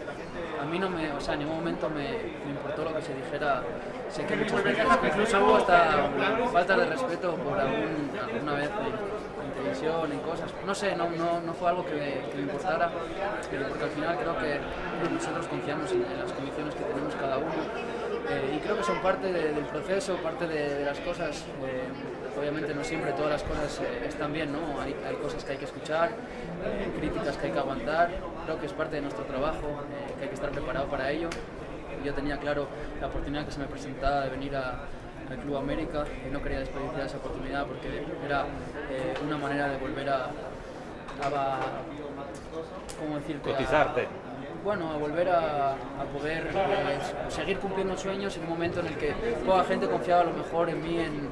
A 0.58 0.64
mí 0.64 0.78
no 0.78 0.88
me, 0.88 1.12
o 1.12 1.20
sea, 1.20 1.34
en 1.34 1.40
ningún 1.40 1.56
momento 1.56 1.90
me, 1.90 2.32
importó 2.48 2.84
lo 2.84 2.94
que 2.94 3.02
se 3.02 3.14
dijera. 3.14 3.62
Sé 4.08 4.24
que 4.24 4.36
muchas 4.36 4.64
veces, 4.64 4.86
incluso 5.04 5.56
hasta 5.56 6.08
falta 6.50 6.76
de 6.78 6.86
respeto 6.86 7.34
por 7.34 7.60
alguna 7.60 8.54
vez 8.54 8.70
en, 8.70 9.52
televisión, 9.52 10.12
en 10.12 10.20
cosas. 10.20 10.50
No 10.64 10.74
sé, 10.74 10.96
no, 10.96 11.10
no, 11.10 11.42
no 11.42 11.52
fue 11.52 11.68
algo 11.68 11.84
que 11.84 11.94
me, 12.34 12.40
importara, 12.40 12.88
porque 12.88 13.84
al 13.84 13.90
final 13.90 14.16
creo 14.16 14.38
que 14.38 14.60
nosotros 15.12 15.46
confiamos 15.46 15.92
en, 15.92 16.04
las 16.18 16.32
condiciones 16.32 16.74
que 16.74 16.84
tenemos 16.84 17.14
cada 17.16 17.36
uno. 17.36 17.52
Eh, 18.30 18.56
y 18.56 18.58
creo 18.60 18.78
que 18.78 18.84
son 18.84 18.98
parte 19.02 19.30
del 19.30 19.62
proceso, 19.66 20.16
parte 20.22 20.46
de, 20.48 20.86
las 20.86 20.98
cosas. 21.00 21.44
Eh, 21.66 22.19
obviamente 22.38 22.74
no 22.74 22.84
siempre 22.84 23.12
todas 23.12 23.30
las 23.30 23.42
cosas 23.42 23.80
eh, 23.80 24.06
están 24.06 24.32
bien, 24.32 24.52
¿no? 24.52 24.80
Hay, 24.80 24.94
cosas 25.22 25.44
que 25.44 25.52
hay 25.52 25.58
que 25.58 25.64
escuchar, 25.64 26.10
eh, 26.64 26.90
críticas 26.98 27.36
que 27.36 27.46
hay 27.46 27.52
que 27.52 27.58
aguantar, 27.58 28.10
creo 28.44 28.60
que 28.60 28.66
es 28.66 28.72
parte 28.72 28.96
de 28.96 29.02
nuestro 29.02 29.24
trabajo, 29.24 29.66
eh, 29.66 30.14
que 30.16 30.22
hay 30.22 30.28
que 30.28 30.34
estar 30.34 30.50
preparado 30.50 30.86
para 30.86 31.10
ello. 31.10 31.28
Yo 32.04 32.14
tenía 32.14 32.38
claro 32.38 32.66
la 33.00 33.08
oportunidad 33.08 33.44
que 33.44 33.52
se 33.52 33.60
me 33.60 33.66
presentaba 33.66 34.22
de 34.22 34.30
venir 34.30 34.56
al 34.56 35.38
Club 35.42 35.56
América 35.56 36.04
y 36.26 36.32
no 36.32 36.42
quería 36.42 36.60
desperdiciar 36.60 37.06
esa 37.06 37.18
oportunidad 37.18 37.66
porque 37.66 38.04
era 38.24 38.46
una 39.22 39.36
manera 39.36 39.68
de 39.68 39.76
volver 39.76 40.08
a, 40.08 40.24
a 40.24 41.60
¿cómo 42.98 43.16
decirte? 43.16 43.50
Cotizarte. 43.50 44.08
bueno, 44.64 44.90
a 44.92 44.96
volver 44.96 45.28
a, 45.28 45.76
poder 46.12 46.50
seguir 47.28 47.58
cumpliendo 47.58 47.96
sueños 47.98 48.34
en 48.38 48.44
un 48.44 48.48
momento 48.48 48.80
en 48.80 48.86
el 48.86 48.96
que 48.96 49.12
toda 49.44 49.62
gente 49.64 49.86
confiaba 49.86 50.22
a 50.22 50.24
lo 50.24 50.32
mejor 50.32 50.70
en 50.70 50.82
mí 50.82 50.98
en, 50.98 51.28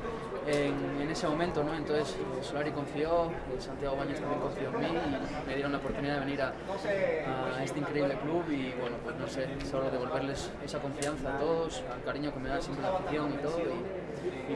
en, 0.49 1.11
ese 1.11 1.27
momento, 1.27 1.63
¿no? 1.65 1.75
Entonces 1.75 2.17
Solari 2.43 2.71
confió, 2.71 3.27
eh, 3.27 3.59
Santiago 3.59 3.97
Baños 3.97 4.21
también 4.21 4.41
confió 4.41 4.69
en 4.69 4.81
mí 4.81 4.87
y 4.87 5.47
me 5.49 5.55
dieron 5.55 5.73
la 5.73 5.79
oportunidad 5.79 6.15
de 6.15 6.21
venir 6.21 6.43
a, 6.43 6.53
este 7.65 7.81
increíble 7.81 8.17
club 8.21 8.45
y 8.51 8.73
bueno, 8.81 8.97
pues 9.03 9.17
no 9.17 9.27
sé, 9.27 9.49
solo 9.69 9.91
devolverles 9.91 10.51
esa 10.65 10.79
confianza 10.79 11.35
a 11.35 11.39
todos, 11.39 11.83
al 11.93 12.03
cariño 12.05 12.33
que 12.33 12.41
me 12.41 12.49
da 12.49 12.61
siempre 12.61 12.83
la 12.83 12.97
afición 12.97 13.35
y 13.35 13.37
todo 13.39 13.59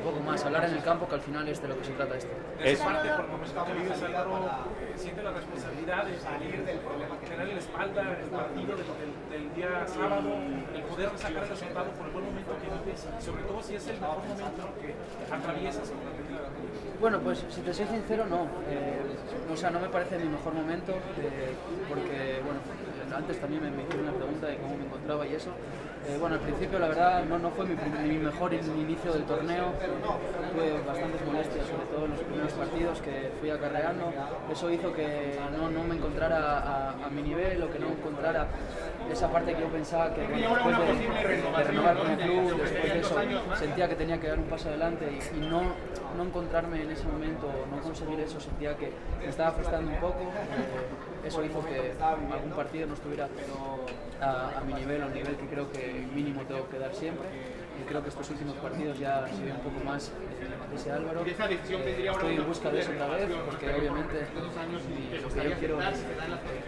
poco 0.02 0.20
más, 0.20 0.44
hablar 0.44 0.64
en 0.64 0.74
el 0.74 0.82
campo 0.82 1.08
que 1.08 1.14
al 1.14 1.20
final 1.20 1.48
es 1.48 1.62
de 1.62 1.68
lo 1.68 1.78
que 1.78 1.84
se 1.84 1.92
trata 1.92 2.16
esto. 2.16 2.30
Es 2.62 2.78
parte 2.78 3.08
por 3.08 3.76
vives, 3.76 4.02
Álvaro, 4.02 4.50
siente 4.96 5.22
la 5.22 5.30
responsabilidad 5.32 6.04
de 6.04 6.18
salir 6.18 6.64
del 6.64 6.78
problema, 6.78 7.16
tener 7.18 7.48
la 7.48 7.58
espalda 7.58 8.02
el 8.02 8.30
partido 8.30 8.76
del, 8.76 8.86
del, 9.30 9.54
día 9.54 9.86
sábado, 9.86 10.30
el 10.74 10.82
poder 10.82 11.10
sacar 11.16 11.42
el 11.44 11.48
resultado 11.48 11.90
por 11.92 12.06
el 12.06 12.12
buen 12.12 12.24
momento 12.26 12.52
que 12.58 12.68
vives, 12.84 13.06
sobre 13.20 13.42
todo 13.42 13.62
si 13.62 13.74
es 13.76 13.86
el 13.88 14.00
mejor 14.00 14.18
momento 14.18 14.68
que 14.80 15.34
atraviesas 15.34 15.92
bueno, 17.00 17.18
pues 17.18 17.44
si 17.50 17.60
te 17.62 17.74
soy 17.74 17.86
sincero, 17.86 18.24
no. 18.26 18.44
Eh, 18.70 19.00
o 19.52 19.56
sea, 19.56 19.70
no 19.70 19.80
me 19.80 19.88
parece 19.88 20.18
mi 20.18 20.28
mejor 20.28 20.54
momento, 20.54 20.92
eh, 20.92 21.50
porque, 21.88 22.40
bueno, 22.44 22.60
antes 23.12 23.40
también 23.40 23.60
me, 23.60 23.70
me 23.72 23.82
hicieron 23.82 24.08
una 24.08 24.16
pregunta 24.16 24.46
de 24.46 24.56
cómo 24.58 24.76
me 24.76 24.84
encontraba 24.84 25.26
y 25.26 25.34
eso. 25.34 25.50
Eh, 26.08 26.16
bueno, 26.18 26.34
al 26.34 26.40
principio 26.40 26.80
la 26.80 26.88
verdad 26.88 27.24
no, 27.24 27.38
no 27.38 27.50
fue 27.50 27.64
mi, 27.64 28.18
mejor 28.18 28.52
inicio 28.52 29.12
del 29.12 29.22
torneo, 29.22 29.72
tuve 30.52 30.82
bastantes 30.84 31.24
molestias, 31.24 31.66
sobre 31.66 31.86
todo 31.86 32.04
en 32.06 32.10
los 32.10 32.20
primeros 32.20 32.52
partidos 32.54 33.00
que 33.00 33.30
fui 33.38 33.50
acarreando. 33.50 34.12
Eso 34.50 34.70
hizo 34.70 34.92
que 34.92 35.38
no, 35.56 35.70
no 35.70 35.84
me 35.84 35.94
encontrara 35.94 36.90
a, 36.90 37.10
mi 37.10 37.22
nivel 37.22 37.62
o 37.62 37.70
que 37.70 37.78
no 37.78 37.88
encontrara 37.88 38.48
esa 39.10 39.30
parte 39.30 39.54
que 39.54 39.60
yo 39.60 39.68
pensaba 39.68 40.12
que 40.12 40.22
después 40.22 40.78
de, 40.78 41.64
renovar 41.64 41.96
con 41.96 42.10
el 42.10 42.18
club, 42.18 42.56
después 42.56 42.92
de 42.92 42.98
eso, 42.98 43.16
sentía 43.56 43.88
que 43.88 43.94
tenía 43.94 44.18
que 44.18 44.28
dar 44.28 44.38
un 44.38 44.46
paso 44.46 44.70
adelante 44.70 45.06
y, 45.36 45.40
no, 45.40 45.62
no 46.16 46.22
encontrarme 46.24 46.82
en 46.82 46.90
ese 46.90 47.06
momento, 47.06 47.48
no 47.70 47.80
conseguir 47.80 48.18
eso, 48.20 48.40
sentía 48.40 48.76
que 48.76 48.92
me 49.20 49.28
estaba 49.28 49.52
frustrando 49.52 49.90
un 49.90 50.00
poco. 50.00 50.20
Eh, 50.20 51.28
eso 51.28 51.44
hizo 51.44 51.64
que 51.64 51.92
algún 52.00 52.50
partido 52.50 52.88
no 52.88 52.94
estuviera 52.94 53.28
a, 54.22 54.58
a 54.58 54.60
mi 54.64 54.74
nivel 54.74 55.02
o 55.02 55.06
el 55.06 55.14
nivel 55.14 55.36
que 55.36 55.46
creo 55.46 55.70
que 55.72 56.06
mínimo 56.14 56.42
tengo 56.42 56.68
que 56.68 56.78
dar 56.78 56.94
siempre. 56.94 57.28
Y 57.80 57.84
creo 57.84 58.02
que 58.02 58.10
estos 58.10 58.28
últimos 58.30 58.54
partidos 58.56 58.98
ya 58.98 59.26
se 59.26 59.44
ve 59.44 59.50
un 59.50 59.60
poco 59.60 59.82
más 59.84 60.12
de 60.70 60.76
ese 60.76 60.92
Álvaro. 60.92 61.24
estoy 61.24 62.36
en 62.36 62.46
busca 62.46 62.70
de 62.70 62.80
eso 62.80 62.92
otra 62.92 63.08
vez, 63.08 63.28
porque 63.46 63.74
obviamente 63.74 64.26
lo 65.22 65.28
que 65.28 65.48
yo 65.48 65.58
quiero 65.58 65.80
es 65.80 66.04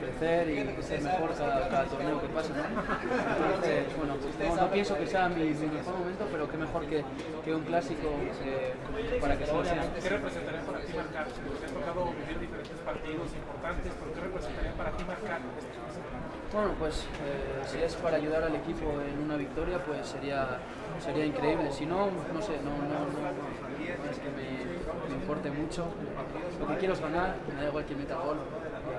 crecer 0.00 0.49
y 0.49 0.82
ser 0.82 1.02
mejor 1.02 1.34
cada, 1.37 1.84
torneo 1.84 2.20
que 2.20 2.28
pasa. 2.28 2.52
Entonces, 3.44 3.84
bueno, 3.99 4.16
no, 4.56 4.70
pienso 4.70 4.96
que 4.96 5.06
sea 5.06 5.28
mi, 5.28 5.44
mejor 5.44 5.99
momento, 5.99 6.26
pero 6.32 6.49
qué 6.49 6.56
mejor 6.56 6.87
que, 6.87 7.04
que 7.44 7.54
un 7.54 7.64
clásico 7.64 8.08
eh, 8.44 8.75
para 9.20 9.38
que 9.38 9.46
sea 9.46 9.64
sea. 9.64 9.94
¿Qué 10.02 10.08
representaría 10.08 10.61
para 10.62 10.80
ti 10.80 10.92
marcar? 10.94 11.26
Porque 11.46 11.66
has 11.66 11.73
tocado 11.73 12.12
vivir 12.12 12.40
diferentes 12.40 12.78
partidos 12.78 13.28
importantes, 13.34 13.92
pero 14.00 14.14
¿qué 14.14 14.20
representaría 14.20 14.73
para 14.73 14.90
ti 14.96 15.04
marcar 15.04 15.40
bueno, 16.54 16.70
pues 16.78 17.02
eh, 17.26 17.66
si 17.66 17.82
es 17.82 17.96
para 17.96 18.16
ayudar 18.16 18.44
al 18.44 18.54
equipo 18.54 18.87
en 19.00 19.25
una 19.25 19.37
victoria, 19.37 19.82
pues 19.84 20.06
sería, 20.06 20.61
sería 21.00 21.26
increíble. 21.26 21.73
Si 21.73 21.84
no, 21.84 22.06
no 22.06 22.40
sé, 22.40 22.58
no, 22.62 22.70
no, 22.70 23.11
no, 23.11 24.08
es 24.08 24.18
que 24.20 24.30
me, 24.30 25.14
importe 25.16 25.50
mucho. 25.50 25.87
Lo 26.61 26.66
que 26.68 26.76
quiero 26.76 26.94
es 26.94 27.00
ganar, 27.00 27.37
me 27.52 27.61
da 27.61 27.68
igual 27.68 27.84
que 27.84 27.96
meta 27.96 28.14
gol, 28.16 28.38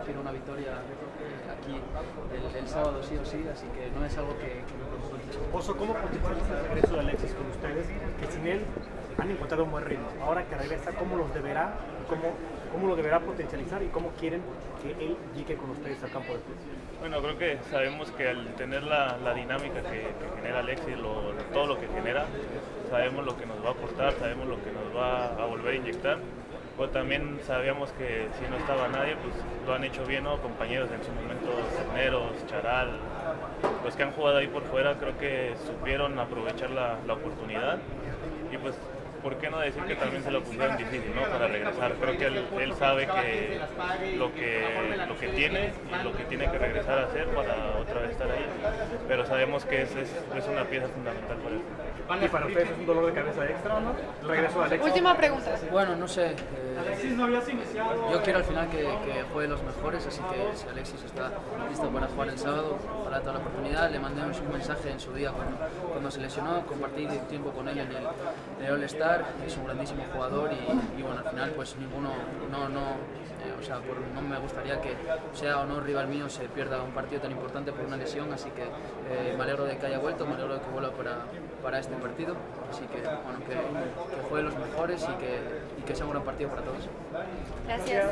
quiero 0.03 0.19
una 0.19 0.31
victoria 0.33 0.74
aquí 1.50 1.79
el, 2.59 2.67
sábado 2.67 3.01
sí 3.01 3.15
o 3.15 3.25
sí, 3.25 3.45
así 3.51 3.65
que 3.67 3.89
no 3.97 4.05
es 4.05 4.17
algo 4.17 4.38
que, 4.38 4.62
me 4.77 4.85
preocupe 4.85 5.25
mucho. 5.25 5.39
Oso, 5.57 5.77
¿cómo 5.77 5.93
potencializa 5.93 6.59
el 6.59 6.65
regreso 6.67 6.93
de 6.93 7.00
Alexis 7.00 7.33
con 7.33 7.47
ustedes? 7.47 7.88
Que 8.19 8.27
sin 8.31 8.47
él 8.47 8.65
han 9.17 9.31
encontrado 9.31 9.63
un 9.63 9.71
buen 9.71 9.85
ritmo. 9.85 10.07
Ahora 10.21 10.45
que 10.45 10.55
regresa, 10.55 10.91
¿cómo 10.91 11.15
los 11.15 11.33
deberá, 11.33 11.77
cómo, 12.09 12.33
cómo 12.74 12.88
lo 12.88 12.95
deberá 12.97 13.21
potencializar 13.21 13.81
y 13.81 13.88
cómo 13.88 14.09
quieren 14.19 14.41
que 14.81 14.91
él 15.05 15.15
llegue 15.35 15.55
con 15.55 15.69
ustedes 15.69 16.03
al 16.03 16.12
campo 16.12 16.33
de 16.33 16.39
fútbol? 16.39 16.84
Bueno, 16.99 17.21
creo 17.21 17.37
que 17.37 17.57
sabemos 17.69 18.09
que 18.11 18.29
al 18.29 18.53
tener 18.55 18.83
la, 18.83 19.17
dinámica 19.35 19.81
que, 19.81 20.07
genera 20.37 20.59
Alexis, 20.59 20.95
todo 21.53 21.67
lo 21.67 21.79
que 21.79 21.87
genera, 21.87 22.25
sabemos 22.89 23.25
lo 23.25 23.37
que 23.37 23.45
nos 23.45 23.63
va 23.63 23.69
a 23.69 23.71
aportar, 23.71 24.13
sabemos 24.13 24.47
lo 24.47 24.63
que 24.63 24.71
nos 24.71 24.95
va 24.95 25.27
a 25.35 25.45
volver 25.45 25.73
a 25.73 25.77
inyectar. 25.77 26.17
Pero 26.77 26.89
también 26.89 27.39
sabíamos 27.45 27.91
que 27.91 28.27
si 28.39 28.49
no 28.49 28.57
estaba 28.57 28.87
nadie, 28.89 29.15
pues 29.15 29.33
lo 29.65 29.73
han 29.73 29.83
hecho 29.83 30.05
bien, 30.05 30.25
¿no? 30.25 30.41
Compañeros 30.41 30.89
en 30.91 31.03
su 31.03 31.11
momento, 31.11 31.51
Cerneros, 31.77 32.45
Charal, 32.47 32.91
los 33.83 33.95
que 33.95 34.03
han 34.03 34.11
jugado 34.11 34.37
ahí 34.37 34.47
por 34.47 34.63
fuera, 34.63 34.95
creo 34.95 35.17
que 35.17 35.53
supieron 35.65 36.19
aprovechar 36.19 36.71
la, 36.71 36.97
la 37.07 37.13
oportunidad 37.13 37.77
y 38.51 38.57
pues 38.57 38.75
¿por 39.25 39.38
qué 39.38 39.50
no 39.50 39.58
decir 39.58 39.84
que 39.86 39.96
también 39.96 40.24
se 40.24 40.29
lo 40.29 40.44
pusieron 40.44 40.77
difícil 40.77 41.15
¿no? 41.15 41.24
para 41.24 41.48
regresar? 41.48 41.94
Creo 41.94 42.15
que 42.15 42.27
él, 42.63 42.74
sabe 42.75 43.08
que 43.08 43.60
lo, 44.20 44.32
que 44.32 44.63
lo 45.08 45.17
que 45.17 45.27
tiene 45.29 45.74
y 45.89 46.03
lo 46.03 46.15
que 46.15 46.25
tiene 46.25 46.51
que 46.51 46.60
regresar 46.60 47.00
a 47.00 47.05
hacer 47.05 47.25
para 47.29 47.75
otra 47.79 48.01
vez 48.01 48.12
estar 48.12 48.29
ahí, 48.29 48.46
pero 49.08 49.25
sabemos 49.25 49.65
que 49.65 49.82
es, 49.82 49.96
es, 49.96 50.48
una 50.48 50.63
pieza 50.65 50.88
fundamental 50.89 51.38
para 51.38 51.55
él. 51.55 52.25
¿Y 52.25 52.27
para 52.27 52.46
ustedes 52.46 52.70
es 52.70 52.77
un 52.77 52.86
dolor 52.86 53.08
de 53.08 53.13
cabeza 53.13 53.46
extra 53.46 53.77
o 53.77 53.79
no? 53.79 53.96
regreso 54.27 54.62
a 54.62 54.65
Alexis. 54.65 54.88
Última 54.89 55.17
pregunta. 55.17 55.55
Bueno, 55.72 55.96
no 55.96 56.08
sé. 56.08 56.36
Yo 58.12 58.22
quiero 58.22 58.39
al 58.39 58.46
final 58.46 58.70
que, 58.70 58.77
que 58.77 59.24
juegue 59.34 59.48
los 59.48 59.63
mejores, 59.63 60.05
así 60.05 60.22
que 60.22 60.55
si 60.55 60.67
Alexis 60.67 61.03
está 61.03 61.32
listo 61.67 61.89
para 61.89 62.05
jugar 62.08 62.29
el 62.29 62.38
sábado, 62.38 62.77
para 63.03 63.22
toda 63.22 63.34
la 63.34 63.39
oportunidad, 63.39 63.89
le 63.89 64.00
mandemos 64.00 64.39
un 64.39 64.51
mensaje 64.51 64.91
en 64.91 65.00
su 65.00 65.12
día 65.13 65.32
cuando, 65.32 65.58
cuando 65.89 66.12
se 66.12 66.20
lesionó, 66.20 66.63
compartí 66.67 67.08
tiempo 67.27 67.50
con 67.51 67.67
él 67.70 67.79
en 67.79 67.88
el, 67.88 68.08
el 68.62 68.74
All-Star 68.74 69.25
es 69.45 69.57
un 69.57 69.65
grandísimo 69.65 70.03
jugador 70.13 70.50
y, 70.53 71.01
bueno, 71.01 71.19
al 71.24 71.29
final 71.29 71.51
pues 71.51 71.75
ninguno, 71.77 72.09
no, 72.51 72.69
no, 72.69 72.81
eh, 72.81 73.53
o 73.59 73.63
sea, 73.63 73.79
no 74.13 74.21
me 74.21 74.39
gustaría 74.39 74.79
que 74.79 74.95
sea 75.33 75.59
o 75.59 75.65
no 75.65 75.79
rival 75.79 76.07
mío 76.07 76.29
se 76.29 76.47
pierda 76.47 76.81
un 76.81 76.91
partido 76.91 77.21
tan 77.21 77.31
importante 77.31 77.71
por 77.71 77.85
una 77.85 77.97
lesión, 77.97 78.31
así 78.31 78.50
que 78.51 78.63
eh, 78.63 79.35
me 79.38 79.43
alegro 79.43 79.65
de 79.65 79.77
que 79.77 79.85
haya 79.85 80.00
vuelto, 80.00 80.25
me 80.25 80.33
alegro 80.33 80.55
de 80.55 80.62
que 80.62 80.69
vuelva 80.69 80.91
para, 80.91 81.17
para 81.62 81.79
este 81.79 81.95
partido, 81.95 82.35
así 82.69 82.85
que 82.85 83.01
bueno, 83.01 83.39
que, 83.47 84.15
que 84.15 84.21
juegue 84.29 84.43
los 84.43 84.57
mejores 84.57 85.03
y 85.03 85.13
que, 85.17 85.39
y 85.79 85.81
que 85.81 85.95
sea 85.95 86.05
un 86.05 86.12
gran 86.12 86.24
partido 86.24 86.50
para 86.50 86.62
todos. 86.62 86.88
Gracias. 87.65 88.12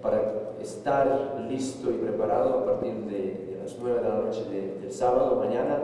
Para 0.00 0.20
estar 0.60 1.36
listo 1.48 1.90
y 1.90 1.94
preparado 1.94 2.60
a 2.60 2.64
partir 2.64 2.94
de, 3.04 3.58
las 3.62 3.76
9 3.78 4.00
de 4.00 4.08
la 4.08 4.14
noche 4.16 4.44
del 4.44 4.92
sábado, 4.92 5.36
mañana, 5.36 5.78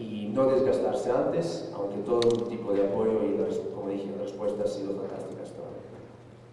y 0.00 0.30
no 0.32 0.46
desgastarse 0.46 1.12
antes, 1.12 1.68
aunque 1.76 1.98
todo 1.98 2.20
tipo 2.48 2.72
de 2.72 2.88
apoyo 2.88 3.20
y, 3.22 3.36
como 3.74 3.90
dije, 3.90 4.08
la 4.16 4.24
respuesta 4.24 4.64
ha 4.64 4.66
sido 4.66 4.96
fantástica 4.96 5.44
hasta 5.44 5.60
ahora. 5.60 5.76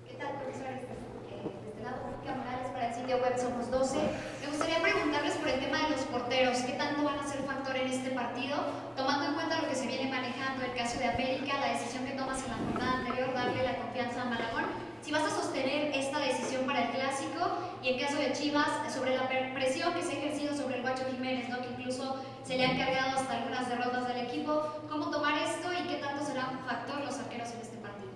¿Qué 0.04 0.14
tal, 0.20 0.32
profesor? 0.44 0.68
Este, 0.76 0.92
eh, 0.92 1.56
este 1.72 1.84
lado, 1.84 2.12
Morales 2.28 2.70
para 2.76 2.92
el 2.92 2.94
sitio 2.94 3.16
web 3.24 3.40
Somos 3.40 3.72
12. 3.72 3.96
Me 4.44 4.48
gustaría 4.52 4.84
preguntarles 4.84 5.36
por 5.40 5.48
el 5.48 5.60
tema 5.64 5.80
de 5.80 5.96
los 5.96 6.04
porteros. 6.12 6.60
¿Qué 6.68 6.74
tanto 6.76 7.08
van 7.08 7.20
a 7.20 7.24
ser 7.24 7.40
factor 7.48 7.76
en 7.78 7.88
este 7.88 8.12
partido? 8.12 8.60
Tomando 9.00 9.32
en 9.32 9.34
cuenta 9.40 9.62
lo 9.64 9.70
que 9.70 9.76
se 9.76 9.88
viene 9.88 10.12
manejando, 10.12 10.68
el 10.68 10.76
caso 10.76 11.00
de 11.00 11.08
América, 11.08 11.56
la 11.64 11.72
decisión 11.72 12.04
que 12.04 12.20
tomas 12.20 12.44
en 12.44 12.52
la 12.52 12.60
jornada 12.68 12.94
anterior, 13.00 13.32
darle 13.34 13.64
la 13.64 13.80
confianza 13.80 14.22
a 14.22 14.26
Malagón. 14.26 14.68
Si 15.00 15.16
vas 15.16 15.24
a 15.24 15.32
sostener 15.32 15.96
esta 15.96 16.20
decisión 16.20 16.68
para 16.68 16.84
el 16.84 16.90
clásico 16.92 17.57
y 17.84 17.90
en 17.90 18.00
caso 18.00 18.18
de 18.18 18.34
Chivas, 18.34 18.94
sobre 18.94 19.16
la 19.16 19.30
presión 19.54 19.94
que 19.94 20.02
se 20.02 20.14
ha 20.14 20.18
ejercido 20.18 20.56
sobre 20.56 20.78
el 20.78 20.82
Guacho 20.82 21.04
Jiménez, 21.12 21.48
¿no? 21.50 21.62
que 21.62 21.70
incluso 21.70 22.16
se 22.44 22.58
le 22.58 22.66
han 22.66 22.78
cargado 22.78 23.20
hasta 23.20 23.38
algunas 23.38 23.70
derrotas 23.70 24.08
del 24.08 24.26
equipo. 24.26 24.64
¿Cómo 24.90 25.12
tomar 25.12 25.34
esto 25.38 25.68
y 25.72 25.88
qué 25.88 26.02
tanto 26.02 26.26
será 26.26 26.50
un 26.52 26.60
factor 26.68 27.04
los 27.06 27.18
arqueros 27.20 27.52
en 27.52 27.62
este 27.62 27.78
partido? 27.78 28.10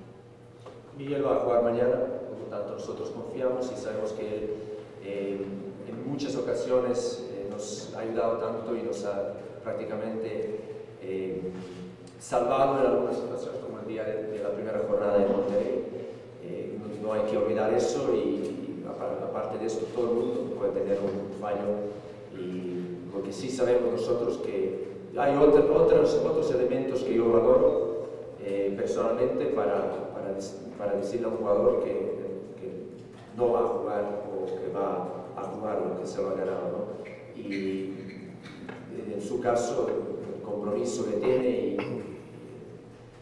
Miguel 0.97 1.25
va 1.25 1.35
a 1.35 1.39
jugar 1.39 1.63
mañana, 1.63 1.95
por 2.29 2.39
lo 2.39 2.45
tanto 2.45 2.73
nosotros 2.73 3.11
confiamos 3.11 3.71
y 3.71 3.79
sabemos 3.79 4.11
que 4.13 4.55
eh, 5.03 5.45
en 5.87 6.09
muchas 6.09 6.35
ocasiones 6.35 7.27
eh, 7.31 7.47
nos 7.49 7.93
ha 7.95 7.99
ayudado 7.99 8.37
tanto 8.37 8.75
y 8.75 8.81
nos 8.81 9.05
ha 9.05 9.33
prácticamente 9.63 10.59
eh, 11.01 11.51
salvado 12.19 12.79
en 12.79 12.87
algunas 12.87 13.15
situaciones 13.15 13.61
como 13.61 13.79
el 13.79 13.87
día 13.87 14.03
de, 14.03 14.39
la 14.41 14.49
primera 14.51 14.79
jornada 14.87 15.17
de 15.19 15.25
Monterrey. 15.27 15.77
No, 17.01 17.07
no, 17.07 17.13
hay 17.13 17.31
que 17.31 17.37
olvidar 17.37 17.73
eso 17.73 18.13
y 18.15 18.60
aparte 19.29 19.57
de 19.57 19.65
eso 19.65 19.79
todo 19.95 20.09
el 20.09 20.15
mundo 20.15 20.55
puede 20.57 20.71
tener 20.71 20.99
un 20.99 21.39
fallo 21.39 21.91
porque 23.11 23.33
sí 23.33 23.49
sabemos 23.49 23.91
nosotros 23.91 24.37
que 24.37 24.87
hay 25.17 25.35
otros, 25.35 26.15
otros 26.25 26.51
elementos 26.51 27.03
que 27.03 27.15
yo 27.15 27.31
valoro 27.31 28.07
eh, 28.41 28.73
personalmente 28.75 29.47
para, 29.47 30.11
para, 30.13 30.37
para, 30.77 30.93
decirle 30.95 31.27
a 31.27 31.29
un 31.29 31.37
jugador 31.37 31.83
que, 31.83 31.89
que, 32.59 32.71
no 33.37 33.51
va 33.51 33.59
a 33.59 33.67
jugar 33.67 34.23
o 34.31 34.45
que 34.45 34.73
va 34.73 35.07
a 35.35 35.43
jugar 35.43 35.81
lo 35.81 36.01
que 36.01 36.07
se 36.07 36.21
va 36.21 36.31
a 36.31 36.35
ganar. 36.35 36.63
¿no? 36.71 37.39
Y 37.39 37.93
en 39.13 39.21
su 39.21 39.39
caso, 39.41 39.87
el 39.87 40.41
compromiso 40.41 41.05
que 41.05 41.17
tiene 41.17 41.49
y 41.49 41.77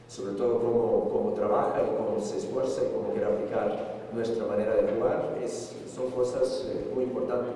sobre 0.07 0.33
todo 0.33 0.59
cómo, 0.59 1.09
cómo 1.11 1.33
trabaja 1.33 1.81
y 1.83 1.97
cómo 1.97 2.19
se 2.19 2.37
esfuerza 2.37 2.83
y 2.83 2.93
cómo 2.93 3.11
quiere 3.11 3.25
aplicar 3.25 3.98
nuestra 4.13 4.45
manera 4.45 4.75
de 4.75 4.91
jugar, 4.93 5.37
es, 5.43 5.75
son 5.93 6.11
cosas 6.11 6.69
eh, 6.69 6.91
muy 6.93 7.05
importantes. 7.05 7.55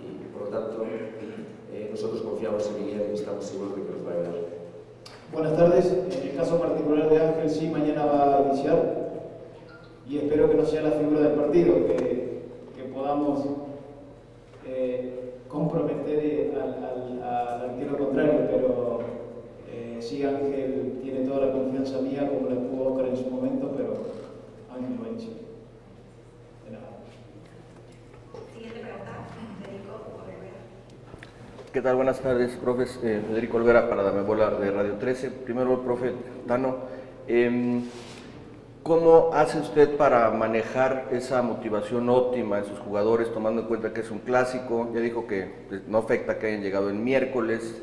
Y 0.00 0.32
por 0.32 0.42
lo 0.42 0.48
tanto, 0.48 0.84
eh, 1.72 1.88
nosotros 1.90 2.22
confiamos 2.22 2.66
en 2.68 2.84
Miguel 2.84 3.08
y 3.10 3.14
estamos 3.14 3.44
seguros 3.44 3.76
de 3.76 3.82
que 3.82 3.92
nos 3.92 4.06
va 4.06 4.10
a 4.10 4.14
ayudar. 4.14 4.34
Buenas 5.32 5.56
tardes. 5.56 5.92
En 6.10 6.28
el 6.28 6.36
caso 6.36 6.58
particular 6.58 7.08
de 7.08 7.20
Ángel, 7.20 7.50
sí, 7.50 7.68
mañana 7.68 8.04
va 8.04 8.38
a 8.38 8.42
iniciar 8.42 9.02
y 10.08 10.18
espero 10.18 10.50
que 10.50 10.56
no 10.56 10.66
sea 10.66 10.82
la 10.82 10.90
figura 10.90 11.20
del 11.20 11.32
partido, 11.32 11.86
que, 11.86 12.42
que 12.76 12.82
podamos 12.92 13.46
eh, 14.66 15.34
comprometer 15.48 16.52
al, 16.54 16.84
al, 16.84 17.22
al, 17.22 17.70
arquero 17.70 17.96
contrario, 17.96 18.48
pero 18.50 18.98
eh, 19.70 19.98
sí 20.00 20.22
Ángel 20.24 21.00
tiene 21.02 21.26
toda 21.26 21.46
la 21.46 21.52
confianza 21.52 22.00
mía 22.00 22.28
como 22.28 22.50
la 22.50 22.56
tuvo 22.56 22.90
Oscar 22.90 23.08
en 23.08 23.16
su 23.16 23.30
momento, 23.30 23.72
pero 23.76 23.94
Ángel 24.70 25.02
va 25.02 25.06
a 25.06 25.10
iniciar. 25.10 25.34
De 26.66 26.72
nada. 26.72 26.88
¿Qué 31.72 31.80
tal? 31.80 31.96
Buenas 31.96 32.20
tardes, 32.20 32.52
profes. 32.56 33.00
Eh, 33.02 33.22
Federico 33.26 33.56
Olvera 33.56 33.88
para 33.88 34.02
Dame 34.02 34.20
Bola 34.22 34.50
de 34.50 34.70
Radio 34.70 34.96
13. 34.96 35.30
Primero, 35.30 35.82
profe 35.82 36.12
Tano, 36.46 36.76
eh, 37.26 37.80
¿cómo 38.82 39.30
hace 39.32 39.58
usted 39.58 39.96
para 39.96 40.30
manejar 40.30 41.08
esa 41.12 41.40
motivación 41.40 42.10
óptima 42.10 42.58
en 42.58 42.66
sus 42.66 42.78
jugadores, 42.78 43.32
tomando 43.32 43.62
en 43.62 43.68
cuenta 43.68 43.94
que 43.94 44.02
es 44.02 44.10
un 44.10 44.18
clásico? 44.18 44.90
Ya 44.94 45.00
dijo 45.00 45.26
que 45.26 45.50
pues, 45.68 45.88
no 45.88 45.98
afecta 45.98 46.38
que 46.38 46.48
hayan 46.48 46.62
llegado 46.62 46.90
el 46.90 46.96
miércoles, 46.96 47.80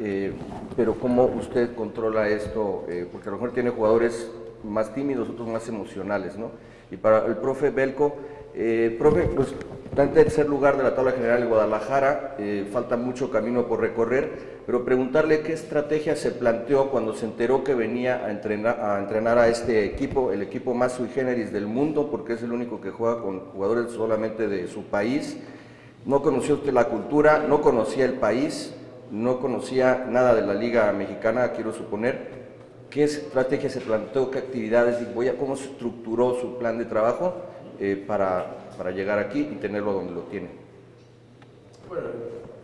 eh, 0.00 0.32
pero 0.76 0.94
¿cómo 0.94 1.24
usted 1.24 1.74
controla 1.74 2.28
esto? 2.28 2.84
Eh, 2.88 3.06
porque 3.10 3.28
a 3.28 3.32
lo 3.32 3.38
mejor 3.38 3.52
tiene 3.52 3.70
jugadores 3.70 4.30
más 4.62 4.94
tímidos, 4.94 5.28
otros 5.28 5.48
más 5.48 5.68
emocionales, 5.68 6.38
¿no? 6.38 6.50
Y 6.90 6.96
para 6.96 7.26
el 7.26 7.36
profe 7.36 7.70
Belco, 7.70 8.14
eh, 8.54 8.94
profe, 8.96 9.22
pues 9.34 9.52
está 9.94 10.02
en 10.02 10.12
tercer 10.12 10.48
lugar 10.48 10.76
de 10.76 10.82
la 10.82 10.96
tabla 10.96 11.12
general 11.12 11.42
de 11.42 11.46
Guadalajara, 11.46 12.34
eh, 12.40 12.68
falta 12.72 12.96
mucho 12.96 13.30
camino 13.30 13.68
por 13.68 13.80
recorrer, 13.80 14.62
pero 14.66 14.84
preguntarle 14.84 15.42
qué 15.42 15.52
estrategia 15.52 16.16
se 16.16 16.32
planteó 16.32 16.90
cuando 16.90 17.14
se 17.14 17.26
enteró 17.26 17.62
que 17.62 17.76
venía 17.76 18.24
a 18.26 18.30
entrenar, 18.32 19.38
a 19.38 19.46
este 19.46 19.84
equipo, 19.84 20.32
el 20.32 20.42
equipo 20.42 20.74
más 20.74 20.94
sui 20.94 21.06
generis 21.10 21.52
del 21.52 21.68
mundo, 21.68 22.10
porque 22.10 22.32
es 22.32 22.42
el 22.42 22.50
único 22.50 22.80
que 22.80 22.90
juega 22.90 23.22
con 23.22 23.38
jugadores 23.52 23.92
solamente 23.92 24.48
de 24.48 24.66
su 24.66 24.82
país. 24.82 25.36
No 26.04 26.22
conocía 26.22 26.56
usted 26.56 26.72
la 26.72 26.88
cultura, 26.88 27.44
no 27.48 27.60
conocía 27.60 28.04
el 28.04 28.14
país, 28.14 28.74
no 29.12 29.38
conocía 29.38 30.06
nada 30.10 30.34
de 30.34 30.44
la 30.44 30.54
Liga 30.54 30.90
Mexicana, 30.90 31.52
quiero 31.52 31.72
suponer. 31.72 32.30
¿Qué 32.90 33.04
estrategia 33.04 33.70
se 33.70 33.80
planteó, 33.80 34.28
qué 34.32 34.40
actividades, 34.40 34.96
cómo 35.38 35.54
se 35.54 35.66
estructuró 35.66 36.34
su 36.40 36.58
plan 36.58 36.78
de 36.78 36.84
trabajo? 36.84 37.34
Eh, 37.78 38.02
para, 38.06 38.63
para, 38.76 38.90
llegar 38.90 39.18
aquí 39.18 39.40
y 39.40 39.56
tenerlo 39.56 39.92
donde 39.92 40.12
lo 40.12 40.20
tiene? 40.22 40.48
Bueno, 41.88 42.06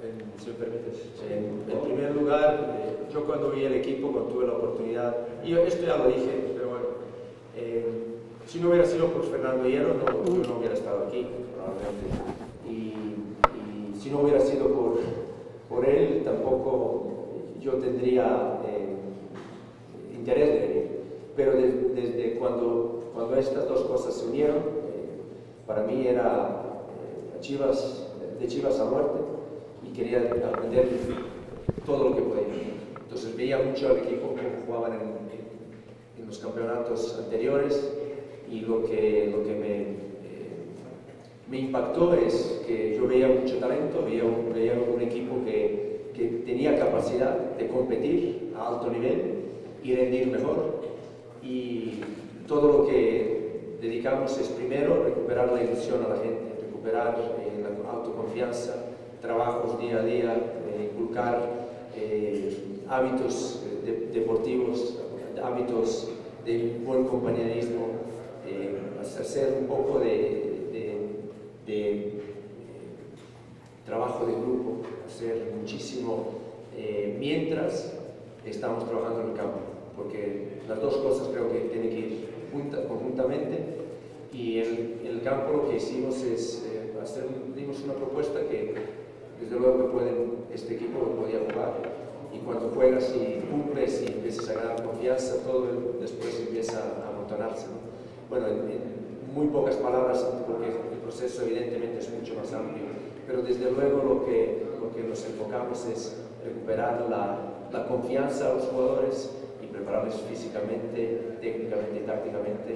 en, 0.02 0.40
si 0.42 0.50
me 0.50 0.54
permites, 0.54 1.10
en, 1.30 1.70
en 1.70 1.80
primer 1.82 2.14
lugar, 2.14 2.78
eh, 2.80 3.12
yo 3.12 3.24
cuando 3.24 3.50
vi 3.50 3.64
el 3.64 3.74
equipo, 3.74 4.12
cuando 4.12 4.30
tuve 4.30 4.46
la 4.46 4.54
oportunidad, 4.54 5.16
y 5.44 5.54
esto 5.54 5.86
ya 5.86 5.96
lo 5.96 6.08
dije, 6.08 6.52
pero 6.54 6.68
bueno, 6.70 6.86
eh, 7.56 7.86
si 8.46 8.60
no 8.60 8.70
hubiera 8.70 8.86
sido 8.86 9.08
por 9.08 9.24
Fernando 9.24 9.68
Hierro, 9.68 9.94
no, 9.94 10.24
yo 10.24 10.48
no 10.48 10.58
hubiera 10.58 10.74
estado 10.74 11.06
aquí, 11.06 11.26
probablemente. 11.54 12.08
Y, 12.68 12.94
y 13.92 14.00
si 14.00 14.10
no 14.10 14.20
hubiera 14.20 14.40
sido 14.40 14.68
por, 14.68 14.98
por 15.68 15.84
él, 15.84 16.22
tampoco 16.24 17.06
yo 17.60 17.74
tendría 17.74 18.60
interés 20.20 20.48
de 20.48 20.66
venir. 20.66 20.88
Pero 21.36 21.52
de, 21.52 21.68
desde 21.94 22.38
cuando, 22.38 23.10
cuando 23.14 23.36
estas 23.36 23.68
dos 23.68 23.82
cosas 23.84 24.14
se 24.14 24.26
unieron, 24.26 24.58
para 25.70 25.84
mí 25.84 26.04
era 26.04 26.64
eh, 27.36 27.40
Chivas, 27.40 28.08
de 28.40 28.46
Chivas 28.48 28.80
a 28.80 28.86
muerte 28.86 29.20
y 29.88 29.96
quería 29.96 30.18
aprender 30.52 30.88
todo 31.86 32.08
lo 32.08 32.16
que 32.16 32.22
podía. 32.22 32.42
Entonces 33.00 33.36
veía 33.36 33.58
mucho 33.58 33.88
al 33.88 33.98
equipo 33.98 34.30
como 34.30 34.66
jugaban 34.66 34.94
en, 34.94 36.20
en, 36.20 36.26
los 36.26 36.38
campeonatos 36.38 37.18
anteriores 37.18 37.92
y 38.50 38.60
lo 38.60 38.84
que, 38.84 39.32
lo 39.32 39.44
que 39.44 39.54
me, 39.54 39.80
eh, 39.80 39.96
me, 41.48 41.58
impactó 41.60 42.14
es 42.14 42.62
que 42.66 42.96
yo 42.96 43.06
veía 43.06 43.28
mucho 43.28 43.56
talento, 43.58 44.04
veía 44.04 44.24
veía 44.52 44.74
un 44.74 45.00
equipo 45.00 45.44
que, 45.44 46.10
que 46.14 46.42
tenía 46.46 46.78
capacidad 46.78 47.36
de 47.56 47.68
competir 47.68 48.52
a 48.56 48.68
alto 48.68 48.90
nivel 48.90 49.44
y 49.84 49.94
rendir 49.94 50.26
mejor 50.28 50.80
y 51.42 52.00
todo 52.48 52.78
lo 52.78 52.86
que 52.86 53.29
dedicamos 53.80 54.38
es 54.38 54.48
primero 54.48 55.04
recuperar 55.04 55.52
la 55.52 55.62
ilusión 55.62 56.04
a 56.04 56.08
la 56.08 56.16
gente, 56.16 56.54
recuperar 56.60 57.16
eh, 57.40 57.62
la 57.62 57.90
autoconfianza, 57.90 58.74
trabajos 59.22 59.80
día 59.80 59.98
a 59.98 60.02
día, 60.02 60.34
eh, 60.34 60.90
inculcar 60.92 61.68
eh, 61.96 62.56
hábitos 62.88 63.62
de, 63.84 64.08
deportivos, 64.12 64.98
hábitos 65.42 66.08
de 66.44 66.80
buen 66.84 67.04
compañerismo, 67.04 68.00
hacer 69.00 69.56
un 69.60 69.66
poco 69.66 69.98
de, 69.98 71.00
de 71.66 72.20
trabajo 73.84 74.26
de 74.26 74.32
grupo, 74.32 74.82
hacer 75.06 75.52
muchísimo 75.58 76.28
mientras 77.18 77.94
estamos 78.44 78.88
trabajando 78.88 79.22
en 79.22 79.30
el 79.30 79.36
campo, 79.36 79.58
porque 79.96 80.60
las 80.68 80.80
dos 80.80 80.96
cosas 80.98 81.28
creo 81.28 81.50
que 81.50 81.58
tienen 81.70 81.90
que 81.90 81.98
ir 81.98 82.29
juntas, 82.52 82.80
conjuntamente 82.86 83.58
y 84.32 84.58
en, 84.58 85.00
en, 85.02 85.06
el 85.06 85.22
campo 85.22 85.52
lo 85.52 85.68
que 85.68 85.76
hicimos 85.76 86.22
es 86.22 86.64
eh, 86.66 86.92
hacer, 87.02 87.24
dimos 87.56 87.82
una 87.82 87.94
propuesta 87.94 88.40
que 88.48 88.74
desde 89.40 89.58
luego 89.58 89.78
que 89.78 89.92
pueden, 89.92 90.34
este 90.52 90.74
equipo 90.74 91.00
podía 91.00 91.40
jugar 91.50 91.74
y 92.32 92.38
cuando 92.38 92.68
juegas 92.68 93.12
y 93.16 93.40
cumples 93.50 94.02
y 94.02 94.12
empiezas 94.12 94.50
a 94.50 94.54
ganar 94.54 94.82
confianza, 94.84 95.36
todo 95.44 95.68
el, 95.70 96.00
después 96.00 96.38
empieza 96.38 96.78
a 96.78 97.08
amontonarse. 97.08 97.66
¿no? 97.66 97.80
Bueno, 98.28 98.46
en, 98.46 98.70
en, 98.70 99.00
muy 99.34 99.46
pocas 99.46 99.76
palabras, 99.76 100.26
porque 100.46 100.66
el 100.66 100.98
proceso 101.02 101.42
evidentemente 101.42 101.98
es 101.98 102.10
mucho 102.10 102.34
más 102.34 102.52
amplio, 102.52 102.84
pero 103.26 103.42
desde 103.42 103.70
luego 103.70 104.02
lo 104.02 104.24
que, 104.24 104.66
lo 104.80 104.92
que 104.92 105.08
nos 105.08 105.24
enfocamos 105.24 105.86
es 105.86 106.16
recuperar 106.44 107.06
la, 107.08 107.38
la 107.72 107.86
confianza 107.86 108.50
a 108.50 108.54
los 108.54 108.64
jugadores 108.64 109.30
prepararles 109.80 110.14
físicamente, 110.28 111.38
técnicamente, 111.40 112.00
tácticamente, 112.04 112.72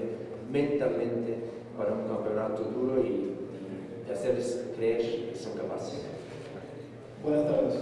mentalmente 0.50 1.36
para 1.76 1.92
un 1.92 2.08
campeonato 2.08 2.64
duro 2.64 3.02
y, 3.04 3.36
y 4.08 4.12
hacerles 4.12 4.72
creer 4.76 5.30
que 5.30 5.36
son 5.36 5.52
capaces. 5.52 6.00
Buenas 7.22 7.44
tardes. 7.46 7.74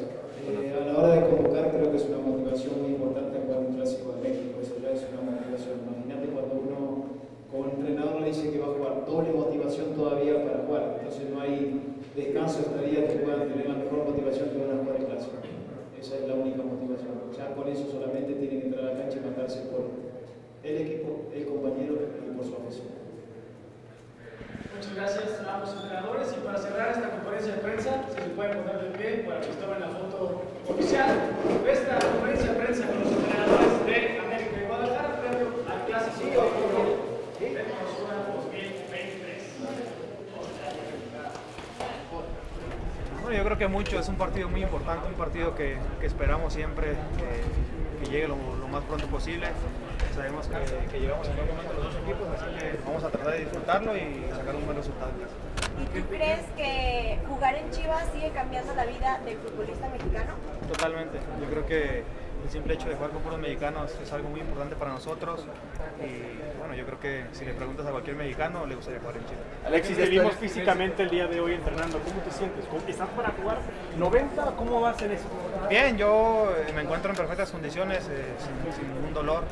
Eh, 0.42 0.74
a 0.74 0.86
la 0.86 0.98
hora 0.98 1.14
de 1.14 1.30
convocar 1.30 1.70
creo 1.70 1.90
que 1.90 1.96
es 1.96 2.06
una 2.06 2.18
motivación 2.18 2.82
muy 2.82 2.98
importante 2.98 3.38
jugar 3.46 3.60
un 3.60 3.74
clásico 3.74 4.12
de 4.12 4.28
México, 4.28 4.58
eso 4.60 4.74
ya 4.82 4.90
es 4.90 5.06
una 5.12 5.22
motivación. 5.22 5.86
Imagínate 5.86 6.26
cuando 6.34 6.54
uno 6.58 6.78
como 7.46 7.70
entrenador 7.70 8.20
le 8.22 8.26
dice 8.28 8.50
que 8.50 8.58
va 8.58 8.66
a 8.66 8.74
jugar 8.74 9.06
doble 9.06 9.30
motivación 9.30 9.94
todavía 9.94 10.42
para 10.42 10.66
jugar, 10.66 10.98
entonces 10.98 11.30
no 11.30 11.40
hay 11.40 11.94
descanso 12.16 12.58
hasta 12.58 12.82
día 12.82 13.06
que 13.06 13.22
puedan 13.22 13.46
tener 13.46 13.68
la 13.68 13.76
mejor 13.76 14.08
motivación 14.08 14.50
que 14.50 14.58
van 14.58 14.78
a 14.78 14.82
jugar 14.82 14.96
el 14.98 15.06
clásico. 15.06 15.36
Esa 16.00 16.18
es 16.18 16.26
la 16.26 16.34
única 16.34 16.62
motivación. 16.64 17.14
Ya 17.38 17.54
con 17.54 17.68
eso 17.68 17.86
solamente 17.86 18.34
tienen 18.34 18.60
que 18.60 18.66
entrar 18.66 18.84
a 18.84 18.92
la 18.92 18.98
cancha 18.98 19.18
y 19.22 19.28
matarse 19.28 19.60
por 19.70 19.86
el 20.64 20.76
equipo, 20.82 21.30
el 21.32 21.46
compañero 21.46 21.94
y 21.94 22.36
por 22.36 22.44
su 22.44 22.54
afición. 22.58 22.90
Muchas 24.74 24.94
gracias 24.96 25.40
a 25.46 25.54
ambos 25.54 25.70
entrenadores 25.70 26.34
y 26.36 26.44
para 26.44 26.58
cerrar 26.58 26.90
esta 26.90 27.10
conferencia 27.10 27.54
de 27.54 27.60
prensa, 27.62 28.04
si 28.10 28.18
se 28.18 28.21
pueden 28.32 28.58
poner 28.62 28.80
de 28.80 28.98
pie 28.98 29.24
para 29.28 29.40
que 29.40 29.48
tomen 29.48 29.80
la 29.80 29.88
foto 29.88 30.42
oficial 30.68 31.08
de 31.64 31.72
esta 31.72 31.98
conferencia 31.98 32.52
de 32.52 32.60
prensa 32.60 32.86
con 32.86 33.00
los 33.00 33.12
entrenadores 33.12 33.86
de 33.86 34.18
América 34.20 34.56
y 34.60 34.66
Guadalajara, 34.66 35.20
previo 35.20 35.46
al 35.68 35.86
clásico 35.86 36.40
de 37.40 37.48
Clausura 37.52 38.14
2023. 38.34 39.42
Bueno, 43.22 43.36
yo 43.36 43.44
creo 43.44 43.58
que 43.58 43.68
mucho, 43.68 43.98
es 43.98 44.08
un 44.08 44.16
partido 44.16 44.48
muy 44.48 44.62
importante, 44.62 45.06
un 45.08 45.14
partido 45.14 45.54
que, 45.54 45.76
que 46.00 46.06
esperamos 46.06 46.52
siempre 46.52 46.92
eh, 46.92 46.94
que 48.02 48.10
llegue 48.10 48.28
lo, 48.28 48.36
lo, 48.36 48.68
más 48.68 48.82
pronto 48.84 49.06
posible. 49.06 49.46
Sabemos 50.14 50.46
que, 50.48 50.88
que 50.90 51.00
llegamos 51.00 51.28
en 51.28 51.36
buen 51.36 51.48
momento 51.48 51.72
los 51.74 51.84
dos 51.84 52.02
equipos, 52.02 52.28
así 52.34 52.46
que 52.58 52.78
vamos 52.84 53.04
a 53.04 53.10
tratar 53.10 53.32
de 53.32 53.38
disfrutarlo 53.40 53.96
y 53.96 54.26
sacar 54.34 54.56
un 54.56 54.64
buen 54.64 54.76
resultado. 54.76 55.12
¿Y 55.82 55.86
tú 55.86 56.06
crees 56.08 56.40
que 56.56 57.18
jugar 57.28 57.56
en 57.56 57.70
Chivas 57.70 58.04
sigue 58.12 58.30
cambiando 58.30 58.74
la 58.74 58.84
vida 58.84 59.20
del 59.24 59.36
futbolista 59.38 59.88
mexicano? 59.88 60.34
Totalmente, 60.68 61.18
yo 61.40 61.46
creo 61.48 61.66
que 61.66 62.04
el 62.44 62.50
simple 62.50 62.74
hecho 62.74 62.88
de 62.88 62.94
jugar 62.94 63.10
con 63.10 63.22
puros 63.22 63.38
mexicanos 63.38 63.92
es 64.02 64.12
algo 64.12 64.28
muy 64.28 64.40
importante 64.40 64.74
para 64.76 64.92
nosotros 64.92 65.44
y 66.00 66.58
bueno, 66.58 66.74
yo 66.74 66.84
creo 66.86 67.00
que 67.00 67.24
si 67.32 67.44
le 67.44 67.54
preguntas 67.54 67.86
a 67.86 67.90
cualquier 67.90 68.16
mexicano 68.16 68.66
le 68.66 68.74
gustaría 68.74 69.00
jugar 69.00 69.16
en 69.16 69.24
Chile. 69.26 69.38
Alexis, 69.64 69.96
te 69.96 70.06
vimos 70.06 70.34
físicamente 70.34 71.02
el 71.02 71.10
día 71.10 71.26
de 71.26 71.40
hoy 71.40 71.54
entrenando, 71.54 71.98
¿cómo 72.00 72.20
te 72.20 72.30
sientes? 72.30 72.64
¿Estás 72.88 73.08
para 73.10 73.30
jugar 73.30 73.58
90? 73.98 74.56
¿Cómo 74.56 74.80
vas 74.80 75.00
en 75.02 75.12
eso? 75.12 75.24
Bien, 75.68 75.96
yo 75.96 76.52
me 76.74 76.82
encuentro 76.82 77.10
en 77.10 77.16
perfectas 77.16 77.50
condiciones, 77.50 78.08
eh, 78.08 78.24
sin, 78.38 78.72
sin 78.72 78.94
ningún 78.94 79.14
dolor. 79.14 79.44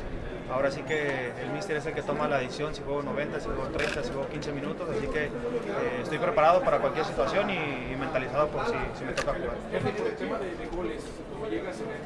Ahora 0.51 0.69
sí 0.69 0.81
que 0.81 1.31
el 1.41 1.49
míster 1.53 1.77
es 1.77 1.85
el 1.85 1.93
que 1.93 2.01
toma 2.01 2.27
la 2.27 2.39
decisión 2.39 2.75
si 2.75 2.81
juego 2.81 3.01
90, 3.01 3.39
si 3.39 3.45
juego 3.45 3.67
30, 3.67 4.03
si 4.03 4.09
juego 4.11 4.27
15 4.27 4.51
minutos, 4.51 4.89
así 4.89 5.07
que 5.07 5.25
eh, 5.25 5.29
estoy 6.03 6.17
preparado 6.17 6.61
para 6.61 6.79
cualquier 6.79 7.05
situación 7.05 7.49
y, 7.49 7.93
y 7.93 7.95
mentalizado 7.97 8.47
por 8.49 8.65
si, 8.65 8.73
si, 8.97 9.05
me 9.05 9.13
toca 9.13 9.33
jugar. 9.33 9.55
El 9.73 10.15
tema 10.15 10.37
de, 10.39 10.55
de 10.55 10.67
goles, 10.75 11.03
¿cómo 11.31 11.47
llegas 11.47 11.79
en 11.79 11.87
el 11.87 12.01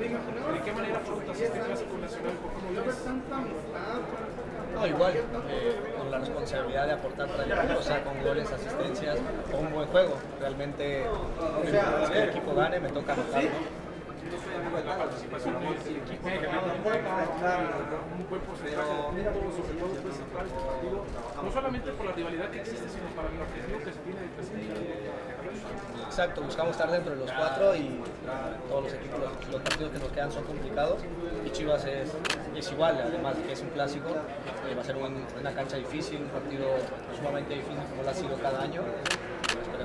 ¿De 0.00 0.60
qué 0.64 0.72
manera 0.72 0.98
afrontas 0.98 1.40
este 1.40 1.58
clásico 1.60 1.98
nacional? 1.98 2.32
¿Cómo 2.42 2.72
lo 2.72 2.84
ves? 2.84 2.96
No, 4.74 4.86
igual, 4.86 5.12
eh, 5.16 5.94
con 5.98 6.10
la 6.10 6.18
responsabilidad 6.18 6.86
de 6.86 6.92
aportar 6.92 7.28
para 7.28 7.44
el 7.44 7.52
equipo, 7.52 7.78
o 7.78 7.82
sea, 7.82 8.02
con 8.04 8.22
goles, 8.22 8.50
asistencias, 8.50 9.18
con 9.50 9.66
un 9.66 9.72
buen 9.72 9.88
juego. 9.88 10.14
Realmente, 10.40 11.04
que 12.10 12.18
el 12.22 12.28
equipo 12.30 12.54
gane, 12.54 12.80
me 12.80 12.88
toca 12.88 13.12
anotar, 13.12 13.42
¿no? 13.42 13.79
La 14.90 14.98
participación 14.98 15.54
del 15.60 15.96
equipo. 15.96 16.28
Un 16.28 18.30
buen 18.30 18.42
porcentaje 18.42 18.92
de 19.16 19.22
puntos, 19.30 19.54
sobre 19.56 19.74
todo 19.78 19.88
después 19.94 20.14
este 20.14 20.24
partido, 20.34 21.04
no 21.42 21.50
solamente 21.52 21.90
por 21.92 22.06
la 22.06 22.12
rivalidad 22.12 22.50
que 22.50 22.60
existe, 22.60 22.88
sino 22.88 23.06
para 23.16 23.28
el 23.28 23.40
objetivo 23.40 23.78
que 23.84 23.92
se 23.92 23.98
tiene 24.00 24.20
de. 24.20 24.26
Exacto, 26.06 26.42
buscamos 26.42 26.72
estar 26.72 26.90
dentro 26.90 27.12
de 27.14 27.20
los 27.20 27.30
cuatro 27.32 27.74
y 27.76 28.00
todos 28.68 28.84
los 28.84 28.92
equipos, 28.92 29.20
los 29.50 29.60
partidos 29.62 29.92
que 29.92 29.98
nos 29.98 30.08
quedan 30.12 30.32
son 30.32 30.44
complicados. 30.44 31.00
Y 31.46 31.50
Chivas 31.50 31.84
es, 31.84 32.12
es 32.56 32.72
igual, 32.72 33.00
además 33.00 33.36
de 33.36 33.42
que 33.44 33.52
es 33.52 33.60
un 33.62 33.68
clásico, 33.70 34.08
eh, 34.10 34.74
va 34.74 34.80
a 34.82 34.84
ser 34.84 34.96
un- 34.96 35.24
una 35.38 35.52
cancha 35.54 35.76
difícil, 35.76 36.22
un 36.22 36.28
partido 36.28 36.66
sumamente 37.16 37.54
difícil 37.54 37.78
como 37.90 38.02
lo 38.02 38.10
ha 38.10 38.14
sido 38.14 38.36
cada 38.38 38.62
año. 38.62 38.82
Esperemos 38.82 39.00
llevarnos 39.00 39.60
la 39.60 39.70
victoria. 39.70 39.79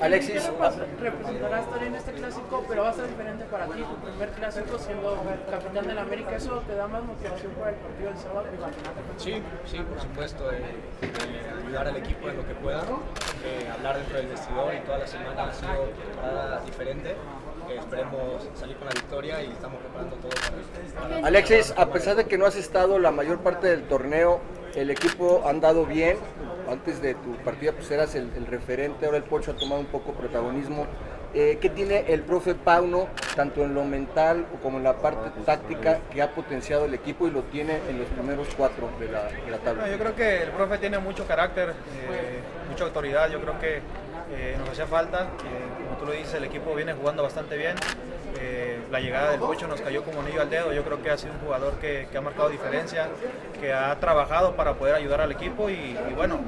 Alexis, 0.00 0.50
representarás 0.98 1.70
también 1.70 1.94
este 1.94 2.12
clásico, 2.12 2.64
pero 2.68 2.82
va 2.82 2.90
a 2.90 2.92
ser 2.94 3.08
diferente 3.08 3.44
para 3.44 3.66
ti, 3.66 3.82
tu 3.82 3.96
primer 3.96 4.30
clásico 4.30 4.78
siendo 4.78 5.22
capitán 5.50 5.86
del 5.86 5.98
América, 5.98 6.36
¿eso 6.36 6.62
te 6.66 6.74
da 6.74 6.86
más 6.86 7.02
motivación 7.04 7.52
para 7.52 7.70
el 7.70 7.76
partido 7.76 8.08
del 8.08 8.18
sábado? 8.18 8.46
Sí, 9.18 9.42
sí, 9.66 9.78
por 9.78 10.00
supuesto, 10.00 10.50
eh, 10.52 10.58
eh, 11.02 11.64
ayudar 11.64 11.88
al 11.88 11.96
equipo 11.96 12.28
en 12.28 12.36
lo 12.38 12.46
que 12.46 12.54
pueda, 12.54 12.82
eh, 13.44 13.70
hablar 13.76 13.98
dentro 13.98 14.16
del 14.16 14.26
vestidor 14.28 14.74
y 14.74 14.80
toda 14.80 14.98
la 14.98 15.06
semana 15.06 15.44
ha 15.44 15.52
sido 15.52 15.84
temporada 15.84 16.60
diferente. 16.64 17.16
Esperemos 17.70 18.48
salir 18.58 18.76
con 18.78 18.88
la 18.88 18.94
victoria 18.94 19.42
y 19.44 19.52
estamos 19.52 19.78
preparando 19.80 20.16
todo 20.16 20.30
para, 20.30 21.08
para 21.08 21.26
Alexis, 21.28 21.72
a 21.76 21.86
pesar 21.92 22.16
de 22.16 22.24
que 22.24 22.36
no 22.36 22.46
has 22.46 22.56
estado 22.56 22.98
la 22.98 23.12
mayor 23.12 23.38
parte 23.40 23.68
del 23.68 23.84
torneo, 23.84 24.40
el 24.74 24.90
equipo 24.90 25.42
ha 25.44 25.50
andado 25.50 25.86
bien. 25.86 26.16
Antes 26.70 27.02
de 27.02 27.14
tu 27.14 27.34
partida 27.44 27.72
pues 27.72 27.90
eras 27.90 28.14
el, 28.14 28.30
referente, 28.46 29.04
ahora 29.04 29.18
el 29.18 29.24
Pocho 29.24 29.50
ha 29.50 29.56
tomado 29.56 29.80
un 29.80 29.88
poco 29.88 30.12
protagonismo. 30.12 30.86
Eh, 31.34 31.58
¿Qué 31.60 31.68
tiene 31.68 32.04
el 32.12 32.22
profe 32.22 32.54
Pauno, 32.54 33.08
tanto 33.34 33.64
en 33.64 33.74
lo 33.74 33.84
mental 33.84 34.46
como 34.62 34.78
en 34.78 34.84
la 34.84 34.96
parte 34.96 35.30
táctica, 35.44 35.98
que 36.12 36.22
ha 36.22 36.32
potenciado 36.32 36.84
el 36.84 36.94
equipo 36.94 37.26
y 37.26 37.32
lo 37.32 37.42
tiene 37.42 37.80
en 37.88 37.98
los 37.98 38.06
primeros 38.08 38.48
cuatro 38.56 38.88
de 39.00 39.10
la, 39.10 39.58
tabla? 39.58 39.88
Yo 39.88 39.98
creo 39.98 40.14
que 40.14 40.42
el 40.44 40.50
profe 40.50 40.78
tiene 40.78 40.98
mucho 40.98 41.26
carácter, 41.26 41.70
eh, 41.70 42.40
mucha 42.68 42.84
autoridad. 42.84 43.28
Yo 43.30 43.40
creo 43.40 43.58
que 43.58 43.80
eh, 44.32 44.56
nos 44.58 44.68
hacía 44.70 44.86
falta. 44.86 45.28
como 45.84 45.98
tú 45.98 46.06
lo 46.06 46.12
dices, 46.12 46.34
el 46.34 46.44
equipo 46.44 46.74
viene 46.74 46.92
jugando 46.92 47.24
bastante 47.24 47.56
bien. 47.56 47.74
Eh, 48.42 48.78
la 48.90 49.00
llegada 49.00 49.30
del 49.30 49.40
Pocho 49.40 49.68
nos 49.68 49.80
cayó 49.80 50.02
como 50.02 50.20
anillo 50.22 50.40
al 50.40 50.50
dedo. 50.50 50.72
Yo 50.72 50.82
creo 50.82 51.02
que 51.02 51.10
ha 51.10 51.16
sido 51.18 51.34
un 51.34 51.40
jugador 51.40 51.74
que, 51.74 52.08
que 52.10 52.18
ha 52.18 52.20
marcado 52.20 52.48
diferencia, 52.48 53.08
que 53.60 53.72
ha 53.72 53.94
trabajado 54.00 54.56
para 54.56 54.74
poder 54.74 54.94
ayudar 54.94 55.20
al 55.20 55.30
equipo 55.30 55.68
y, 55.68 55.74
y 55.74 56.14
bueno, 56.16 56.38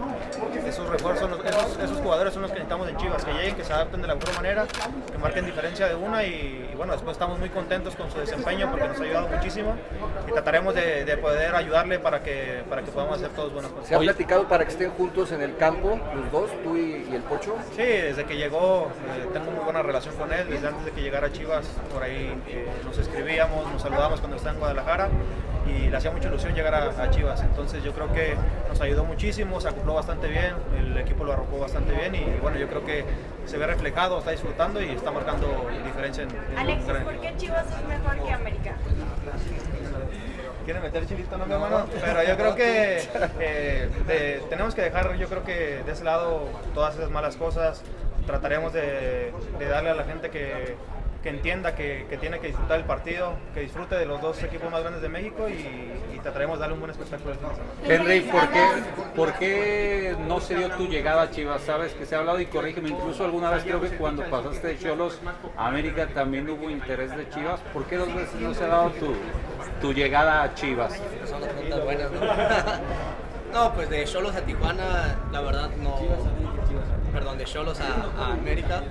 esos 0.66 0.88
refuerzos, 0.88 1.30
esos, 1.44 1.78
esos 1.78 1.98
jugadores 1.98 2.32
son 2.32 2.42
los 2.42 2.50
que 2.50 2.58
necesitamos 2.58 2.88
en 2.88 2.96
Chivas, 2.96 3.24
que 3.24 3.32
lleguen, 3.32 3.54
que 3.56 3.64
se 3.64 3.72
adapten 3.72 4.00
de 4.00 4.08
la 4.08 4.14
mejor 4.14 4.34
manera, 4.34 4.66
que 5.10 5.18
marquen 5.18 5.44
diferencia 5.44 5.86
de 5.86 5.94
una 5.94 6.24
y, 6.24 6.70
y 6.72 6.74
bueno, 6.76 6.92
después 6.94 7.14
estamos 7.14 7.38
muy 7.38 7.50
contentos 7.50 7.94
con 7.94 8.10
su 8.10 8.18
desempeño 8.18 8.70
porque 8.70 8.88
nos 8.88 8.98
ha 8.98 9.02
ayudado 9.04 9.28
muchísimo 9.28 9.76
y 10.26 10.32
trataremos 10.32 10.74
de, 10.74 11.04
de 11.04 11.16
poder 11.18 11.54
ayudarle 11.54 11.98
para 11.98 12.22
que, 12.22 12.64
para 12.68 12.82
que 12.82 12.90
podamos 12.90 13.16
hacer 13.16 13.28
todos 13.30 13.52
buenas 13.52 13.70
cosas. 13.70 13.88
¿Se 13.88 13.94
ha 13.94 13.98
platicado 13.98 14.48
para 14.48 14.64
que 14.64 14.70
estén 14.70 14.90
juntos 14.92 15.30
en 15.32 15.42
el 15.42 15.56
campo, 15.56 16.00
los 16.14 16.32
dos, 16.32 16.50
tú 16.64 16.76
y, 16.76 17.06
y 17.10 17.14
el 17.14 17.22
Pocho? 17.22 17.54
Sí, 17.76 17.82
desde 17.82 18.24
que 18.24 18.36
llegó 18.36 18.90
eh, 19.18 19.28
tengo 19.32 19.50
muy 19.50 19.62
buena 19.64 19.82
relación 19.82 20.14
con 20.16 20.32
él, 20.32 20.48
desde 20.48 20.68
antes 20.68 20.84
de 20.86 20.92
que 20.92 21.02
llegara 21.02 21.26
a 21.26 21.32
Chivas, 21.32 21.66
por 21.92 22.02
ahí 22.02 22.32
eh, 22.48 22.68
nos 22.84 22.98
escribíamos, 22.98 23.70
nos 23.72 23.82
saludábamos 23.82 24.20
cuando 24.20 24.36
estaba 24.36 24.54
en 24.54 24.58
Guadalajara 24.60 25.08
y 25.66 25.88
le 25.88 25.96
hacía 25.96 26.10
mucha 26.10 26.28
ilusión 26.28 26.54
llegar 26.54 26.74
a, 26.74 26.88
a 27.02 27.10
Chivas, 27.10 27.40
entonces 27.42 27.82
yo 27.84 27.92
creo 27.92 28.12
que 28.12 28.34
nos 28.68 28.80
ayudó 28.80 29.04
muchísimo, 29.04 29.60
se 29.60 29.68
acopló 29.68 29.94
bastante 29.94 30.26
bien, 30.26 30.54
el 30.76 30.96
equipo 30.98 31.24
lo 31.24 31.32
arropó 31.34 31.58
bastante 31.60 31.92
bien 31.92 32.14
y 32.16 32.24
bueno, 32.42 32.58
yo 32.58 32.66
creo 32.68 32.84
que 32.84 33.04
se 33.46 33.56
ve 33.58 33.66
reflejado, 33.66 34.18
está 34.18 34.32
disfrutando 34.32 34.82
y 34.82 34.90
está 34.90 35.10
marcando 35.12 35.46
diferencia 35.84 36.24
en, 36.24 36.30
en 36.52 36.58
Alexis, 36.58 36.86
gran 36.88 37.04
¿por 37.04 37.14
qué 37.20 37.34
Chivas 37.36 37.66
es 37.66 37.88
mejor 37.88 38.16
que 38.26 38.32
América? 38.32 38.72
quiere 40.64 40.80
meter 40.80 41.06
chilito, 41.06 41.36
no 41.36 41.46
mi 41.46 41.52
hermano, 41.54 41.86
pero 42.00 42.22
yo 42.22 42.36
creo 42.36 42.54
que 42.54 42.98
eh, 43.40 43.88
de- 44.06 44.42
tenemos 44.48 44.74
que 44.74 44.82
dejar, 44.82 45.14
yo 45.16 45.28
creo 45.28 45.44
que 45.44 45.82
de 45.84 45.92
ese 45.92 46.04
lado 46.04 46.42
todas 46.74 46.94
esas 46.96 47.10
malas 47.10 47.36
cosas, 47.36 47.82
trataremos 48.26 48.72
de, 48.72 49.32
de 49.58 49.66
darle 49.68 49.90
a 49.90 49.94
la 49.94 50.04
gente 50.04 50.30
que, 50.30 50.76
que 51.22 51.28
entienda 51.28 51.74
que, 51.74 52.06
que 52.10 52.18
tiene 52.18 52.40
que 52.40 52.48
disfrutar 52.48 52.78
el 52.78 52.84
partido, 52.84 53.34
que 53.54 53.60
disfrute 53.60 53.94
de 53.94 54.06
los 54.06 54.20
dos 54.20 54.42
equipos 54.42 54.70
más 54.70 54.80
grandes 54.80 55.02
de 55.02 55.08
México 55.08 55.48
y, 55.48 56.14
y 56.14 56.18
trataremos 56.20 56.58
de 56.58 56.60
darle 56.60 56.74
un 56.74 56.80
buen 56.80 56.90
espectáculo. 56.90 57.34
Henry, 57.84 58.20
¿por 58.22 58.48
qué, 58.50 58.66
¿por 59.14 59.32
qué 59.34 60.16
no 60.26 60.40
se 60.40 60.56
dio 60.56 60.70
tu 60.70 60.88
llegada 60.88 61.22
a 61.22 61.30
Chivas? 61.30 61.62
Sabes 61.62 61.92
que 61.94 62.06
se 62.06 62.16
ha 62.16 62.18
hablado 62.18 62.40
y 62.40 62.46
corrígeme, 62.46 62.88
incluso 62.88 63.24
alguna 63.24 63.50
vez 63.50 63.62
creo 63.62 63.80
que 63.80 63.90
cuando 63.90 64.24
pasaste 64.24 64.66
de 64.66 64.78
Cholos 64.78 65.20
a 65.56 65.68
América 65.68 66.08
también 66.08 66.48
hubo 66.50 66.68
interés 66.68 67.16
de 67.16 67.28
Chivas. 67.30 67.60
¿Por 67.72 67.84
qué 67.84 67.96
dos 67.96 68.12
veces 68.12 68.40
no 68.40 68.52
se 68.52 68.64
ha 68.64 68.68
dado 68.68 68.90
tu, 68.90 69.14
tu 69.80 69.92
llegada 69.92 70.42
a 70.42 70.54
Chivas? 70.54 71.00
Son 71.28 71.40
las 71.40 71.50
preguntas 71.50 71.84
buenas, 71.84 72.10
¿no? 72.10 72.20
no, 73.52 73.74
pues 73.74 73.88
de 73.90 74.04
Cholos 74.04 74.34
a 74.34 74.40
Tijuana, 74.40 75.18
la 75.30 75.40
verdad 75.40 75.70
no. 75.80 76.00
Perdón, 77.12 77.36
de 77.36 77.44
Cholos 77.44 77.78
a, 77.80 78.32
América, 78.32 78.82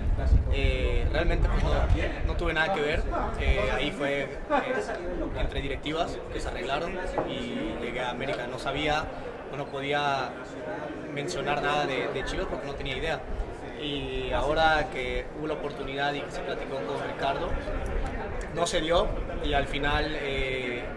eh, 0.54 1.08
realmente 1.12 1.50
pues, 1.50 1.64
no, 2.28 2.36
tuve 2.36 2.54
nada 2.54 2.72
que 2.74 2.82
ver. 2.82 3.02
Eh, 3.40 3.72
ahí 3.74 3.92
fue 3.92 4.22
eh, 4.24 4.30
entre 5.40 5.62
directivas 5.62 6.20
que 6.32 6.40
se 6.40 6.48
arreglaron 6.48 6.94
y 7.28 7.84
llegué 7.84 8.02
a 8.02 8.12
América. 8.12 8.46
No 8.46 8.60
sabía 8.60 9.06
o 9.52 9.58
no 9.58 9.66
podía 9.66 10.30
mencionar 11.12 11.64
nada 11.64 11.88
de, 11.88 12.10
de 12.10 12.26
Chivas 12.26 12.46
porque 12.48 12.68
no 12.68 12.76
tenía 12.76 12.96
idea. 12.96 13.20
Y 13.82 14.32
ahora 14.32 14.90
que 14.94 15.26
hubo 15.40 15.48
la 15.48 15.56
oportunidad 15.56 16.14
y 16.14 16.22
que 16.22 16.32
se 16.32 16.42
platicó 16.42 16.76
con 16.76 17.02
Ricardo, 17.12 17.50
no 18.54 18.68
se 18.68 18.82
dio 18.82 19.08
y 19.44 19.54
al 19.54 19.66
final 19.66 20.16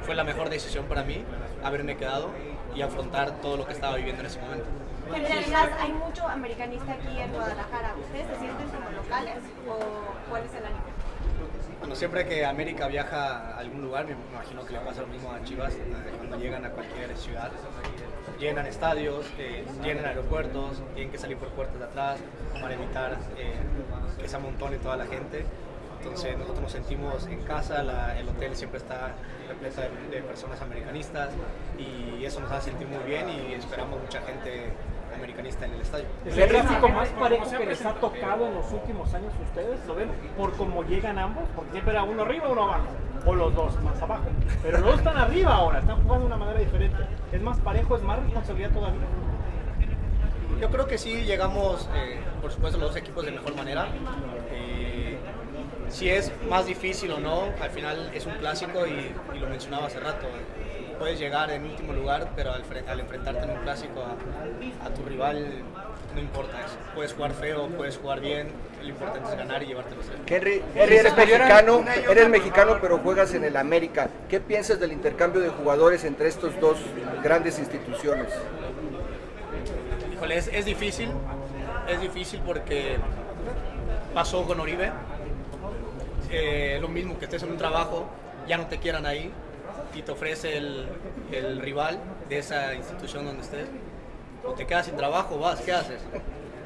fue 0.02 0.14
la 0.14 0.24
mejor 0.24 0.50
decisión 0.50 0.84
para 0.84 1.02
mí 1.02 1.24
haberme 1.62 1.96
quedado 1.96 2.30
y 2.74 2.82
afrontar 2.82 3.40
todo 3.40 3.56
lo 3.56 3.66
que 3.66 3.72
estaba 3.72 3.96
viviendo 3.96 4.20
en 4.20 4.26
ese 4.26 4.40
momento. 4.40 4.83
En 5.12 5.24
realidad 5.26 5.70
hay 5.80 5.92
mucho 5.92 6.26
americanista 6.28 6.92
aquí 6.92 7.18
en 7.20 7.32
Guadalajara. 7.32 7.94
¿Ustedes 8.00 8.26
se 8.28 8.36
sienten 8.40 8.68
como 8.68 8.90
locales 8.90 9.36
o 9.68 9.78
cuál 10.30 10.42
es 10.44 10.52
el 10.54 10.64
ánimo? 10.64 10.80
Bueno, 11.80 11.94
siempre 11.96 12.26
que 12.26 12.46
América 12.46 12.86
viaja 12.88 13.54
a 13.54 13.58
algún 13.58 13.82
lugar, 13.82 14.06
me 14.06 14.12
imagino 14.32 14.64
que 14.64 14.72
le 14.72 14.78
pasa 14.80 15.02
lo 15.02 15.08
mismo 15.08 15.30
a 15.32 15.42
Chivas 15.44 15.74
eh, 15.74 15.84
cuando 16.16 16.36
llegan 16.38 16.64
a 16.64 16.70
cualquier 16.70 17.14
ciudad. 17.16 17.50
Llenan 18.40 18.66
estadios, 18.66 19.26
eh, 19.38 19.64
llenan 19.82 20.06
aeropuertos, 20.06 20.82
tienen 20.94 21.12
que 21.12 21.18
salir 21.18 21.36
por 21.36 21.48
puertas 21.50 21.78
de 21.78 21.84
atrás 21.84 22.18
para 22.60 22.74
evitar 22.74 23.18
eh, 23.36 23.52
que 24.18 24.28
se 24.28 24.36
amontone 24.36 24.78
toda 24.78 24.96
la 24.96 25.06
gente. 25.06 25.44
Entonces 26.00 26.36
nosotros 26.36 26.60
nos 26.62 26.72
sentimos 26.72 27.26
en 27.26 27.42
casa, 27.44 27.82
la- 27.82 28.18
el 28.18 28.28
hotel 28.28 28.54
siempre 28.56 28.78
está 28.78 29.12
repleto 29.48 29.80
de, 29.82 29.88
de 30.16 30.22
personas 30.22 30.60
americanistas 30.60 31.30
y 31.78 32.24
eso 32.24 32.40
nos 32.40 32.50
hace 32.52 32.70
sentir 32.70 32.88
muy 32.88 33.02
bien 33.04 33.26
y 33.30 33.54
esperamos 33.54 34.00
mucha 34.00 34.20
gente 34.22 34.72
americanista 35.14 35.66
en 35.66 35.74
el 35.74 35.80
estadio. 35.80 36.06
¿Es 36.24 36.36
el 36.36 36.48
clásico 36.48 36.88
más 36.88 37.08
parejo 37.10 37.50
que 37.58 37.66
les 37.66 37.84
ha 37.84 37.94
tocado 37.94 38.46
en 38.46 38.54
los 38.54 38.72
últimos 38.72 39.12
años 39.14 39.32
ustedes? 39.42 39.84
¿Lo 39.86 39.94
ven 39.94 40.10
por 40.36 40.52
cómo 40.52 40.82
llegan 40.84 41.18
ambos? 41.18 41.44
Porque 41.54 41.72
siempre 41.72 41.92
era 41.92 42.02
uno 42.02 42.22
arriba, 42.22 42.48
uno 42.48 42.64
abajo. 42.64 42.86
O 43.26 43.34
los 43.34 43.54
dos 43.54 43.80
más 43.82 44.00
abajo. 44.02 44.24
Pero 44.62 44.78
los 44.78 44.86
dos 44.86 44.98
están 44.98 45.16
arriba 45.16 45.54
ahora, 45.54 45.78
están 45.78 45.96
jugando 46.02 46.20
de 46.20 46.26
una 46.26 46.36
manera 46.36 46.60
diferente. 46.60 46.98
¿Es 47.32 47.40
más 47.40 47.58
parejo, 47.58 47.96
es 47.96 48.02
más 48.02 48.18
responsabilidad 48.18 48.70
todavía? 48.70 49.00
Yo 50.60 50.70
creo 50.70 50.86
que 50.86 50.98
sí 50.98 51.24
llegamos, 51.24 51.88
eh, 51.94 52.20
por 52.40 52.52
supuesto, 52.52 52.78
los 52.78 52.90
dos 52.90 52.96
equipos 52.96 53.24
de 53.24 53.32
mejor 53.32 53.54
manera. 53.56 53.88
Eh, 54.50 55.18
si 55.88 56.10
es 56.10 56.32
más 56.48 56.66
difícil 56.66 57.10
o 57.12 57.20
no, 57.20 57.44
al 57.60 57.70
final 57.70 58.10
es 58.14 58.26
un 58.26 58.34
clásico 58.34 58.86
y, 58.86 59.12
y 59.34 59.38
lo 59.38 59.48
mencionaba 59.48 59.86
hace 59.86 60.00
rato. 60.00 60.26
Puedes 60.98 61.18
llegar 61.18 61.50
en 61.50 61.64
último 61.64 61.92
lugar, 61.92 62.30
pero 62.36 62.52
al, 62.52 62.62
al 62.86 63.00
enfrentarte 63.00 63.42
en 63.44 63.50
un 63.50 63.56
clásico 63.58 64.02
a, 64.02 64.86
a 64.86 64.90
tu 64.90 65.02
rival 65.02 65.62
no 66.14 66.20
importa 66.20 66.60
eso. 66.60 66.76
Puedes 66.94 67.12
jugar 67.12 67.32
feo, 67.32 67.68
puedes 67.68 67.98
jugar 67.98 68.20
bien, 68.20 68.48
lo 68.80 68.88
importante 68.88 69.28
es 69.28 69.36
ganar 69.36 69.62
y 69.62 69.66
llevarte 69.66 69.96
los 69.96 70.06
tres. 70.06 70.18
Henry, 70.26 70.62
Henry, 70.74 70.96
eres 70.96 71.16
mexicano, 71.16 71.84
eres 72.08 72.28
mexicano, 72.28 72.78
pero 72.80 72.98
juegas 72.98 73.34
en 73.34 73.44
el 73.44 73.56
América. 73.56 74.08
¿Qué 74.28 74.40
piensas 74.40 74.78
del 74.78 74.92
intercambio 74.92 75.40
de 75.40 75.48
jugadores 75.48 76.04
entre 76.04 76.28
estos 76.28 76.58
dos 76.60 76.78
grandes 77.22 77.58
instituciones? 77.58 78.28
Híjole, 80.14 80.36
es, 80.36 80.48
es 80.48 80.64
difícil, 80.64 81.10
es 81.88 82.00
difícil 82.00 82.40
porque 82.46 82.96
pasó 84.14 84.44
con 84.44 84.60
Oribe, 84.60 84.92
Eh, 86.30 86.78
lo 86.80 86.88
mismo 86.88 87.16
que 87.18 87.26
estés 87.26 87.42
en 87.44 87.50
un 87.50 87.58
trabajo, 87.58 88.08
ya 88.48 88.56
no 88.56 88.66
te 88.66 88.78
quieran 88.78 89.06
ahí 89.06 89.30
y 89.94 90.02
te 90.02 90.12
ofrece 90.12 90.56
el, 90.56 90.86
el 91.32 91.60
rival 91.60 91.98
de 92.28 92.38
esa 92.38 92.74
institución 92.74 93.24
donde 93.24 93.42
estés, 93.42 93.68
o 94.44 94.52
te 94.52 94.66
quedas 94.66 94.86
sin 94.86 94.96
trabajo, 94.96 95.38
vas, 95.38 95.60
¿qué 95.60 95.72
haces? 95.72 96.00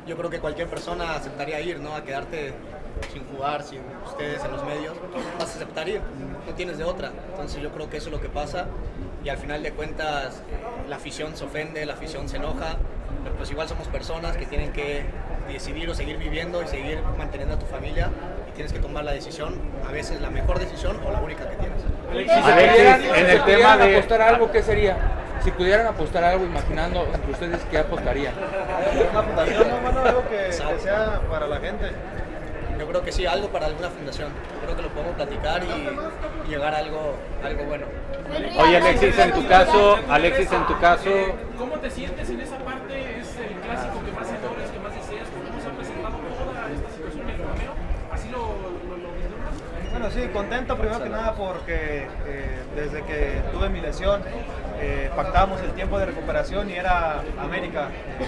Yo 0.07 0.17
creo 0.17 0.31
que 0.31 0.41
cualquier 0.41 0.69
persona 0.69 1.15
aceptaría 1.15 1.61
ir, 1.61 1.81
¿no? 1.81 1.95
A 1.95 2.03
quedarte 2.03 2.55
sin 3.13 3.25
jugar, 3.27 3.63
sin 3.63 3.81
ustedes 4.07 4.43
en 4.43 4.53
los 4.53 4.65
medios, 4.65 4.97
vas 5.39 5.51
a 5.51 5.55
aceptar 5.57 5.89
ir, 5.89 6.01
no 6.47 6.55
tienes 6.55 6.79
de 6.79 6.85
otra. 6.85 7.13
Entonces 7.31 7.63
yo 7.63 7.71
creo 7.71 7.89
que 7.91 7.99
eso 7.99 8.09
es 8.09 8.13
lo 8.13 8.21
que 8.21 8.29
pasa 8.29 8.67
y 9.25 9.29
al 9.29 9.39
final 9.39 9.63
de 9.63 9.73
cuentas 9.73 10.37
eh, 10.51 10.89
la 10.89 10.97
afición 10.97 11.37
se 11.37 11.45
ofende, 11.45 11.85
la 11.85 11.95
afición 11.95 12.29
se 12.29 12.37
enoja, 12.37 12.77
pero 13.23 13.37
pues 13.37 13.51
igual 13.51 13.69
somos 13.69 13.87
personas 13.89 14.37
que 14.37 14.47
tienen 14.47 14.73
que 14.73 15.05
decidir 15.49 15.89
o 15.91 15.95
seguir 15.95 16.19
viviendo 16.19 16.63
y 16.63 16.69
seguir 16.69 17.01
manteniendo 17.17 17.55
a 17.55 17.59
tu 17.59 17.67
familia 17.67 18.11
tienes 18.59 18.73
que 18.73 18.81
tomar 18.81 19.05
la 19.05 19.13
decisión, 19.13 19.55
a 19.89 19.93
veces 19.93 20.21
la 20.21 20.31
mejor 20.31 20.59
decisión 20.59 20.99
o 21.07 21.13
la 21.13 21.21
única 21.21 21.49
que 21.49 21.55
tienes. 21.55 21.79
Alexis, 22.11 23.09
en 23.15 23.31
el 23.31 23.45
tema 23.45 23.77
de 23.77 23.97
apostar 23.97 24.21
algo, 24.21 24.51
¿qué 24.51 24.65
sería? 24.65 24.97
Si 25.45 25.53
pudieran 25.53 25.87
apostar 25.87 26.25
algo, 26.25 26.45
imaginando 26.45 27.07
entre 27.15 27.31
ustedes, 27.31 27.61
¿qué 27.71 27.79
apostarían? 27.79 28.35
Una 29.13 29.23
fundación, 29.23 29.69
no, 29.69 29.77
bueno, 29.79 30.01
algo 30.01 30.23
que, 30.29 30.47
que 30.47 30.53
sea 30.53 31.21
para 31.31 31.47
la 31.47 31.59
gente. 31.61 31.93
Yo 32.81 32.89
creo 32.89 33.03
que 33.03 33.13
sí, 33.13 33.27
algo 33.27 33.47
para 33.49 33.67
alguna 33.67 33.91
fundación. 33.91 34.33
Creo 34.65 34.75
que 34.77 34.83
lo 34.83 34.89
podemos 34.89 35.15
platicar 35.15 35.63
y, 35.63 36.47
y 36.49 36.51
llegar 36.51 36.75
a 36.75 36.79
algo, 36.79 37.15
algo 37.45 37.65
bueno. 37.65 37.87
Oye 38.59 38.77
Alexis, 38.77 39.17
en 39.21 39.33
tu 39.35 39.47
caso, 39.47 39.99
Alexis, 40.11 40.51
en 40.51 40.67
tu 40.67 40.77
caso, 40.81 41.11
¿Cómo 41.57 41.79
te 41.79 41.91
sientes 41.91 42.29
en 42.29 42.41
esa 42.41 42.59
parte? 42.59 43.21
¿Es 43.21 43.37
el 43.39 43.55
clásico 43.63 44.03
que 44.05 44.11
más 44.11 44.27
adores, 44.27 44.69
que 44.71 44.81
más 44.81 44.95
deseas? 44.97 45.29
¿Cómo 45.31 45.61
se 45.63 45.69
ha 45.69 45.73
presentado 45.79 46.17
toda 46.19 46.71
esta 46.75 46.91
situación 46.91 47.23
en 47.23 47.35
el 47.35 47.43
torneo? 47.43 47.73
¿Así 48.13 48.29
lo, 48.31 48.39
lo, 48.39 48.97
lo 48.99 49.11
vislumbras? 49.15 49.55
Bueno, 49.91 49.98
sí, 50.11 50.29
contento 50.33 50.77
primero 50.77 51.03
que 51.03 51.09
nada 51.09 51.35
porque 51.35 52.07
eh, 52.27 52.59
desde 52.75 53.03
que 53.05 53.43
tuve 53.53 53.69
mi 53.69 53.81
lesión 53.81 54.23
eh, 54.81 55.11
pactábamos 55.15 55.61
el 55.63 55.71
tiempo 55.73 55.99
de 55.99 56.07
recuperación 56.07 56.71
y 56.71 56.75
era 56.75 57.23
América, 57.41 57.89
eh, 58.21 58.25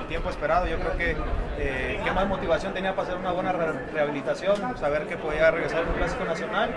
el 0.00 0.06
tiempo 0.08 0.30
esperado. 0.30 0.66
Yo 0.66 0.78
creo 0.78 0.96
que 0.96 1.16
eh, 1.58 2.00
qué 2.04 2.10
más 2.12 2.26
motivación 2.26 2.74
tenía 2.74 2.94
para 2.94 3.08
hacer 3.08 3.18
una 3.18 3.32
buena 3.32 3.52
re- 3.52 3.86
rehabilitación, 3.92 4.76
saber 4.78 5.06
que 5.06 5.16
podía 5.16 5.50
regresar 5.50 5.82
en 5.82 5.88
un 5.88 5.94
clásico 5.94 6.24
nacional. 6.24 6.70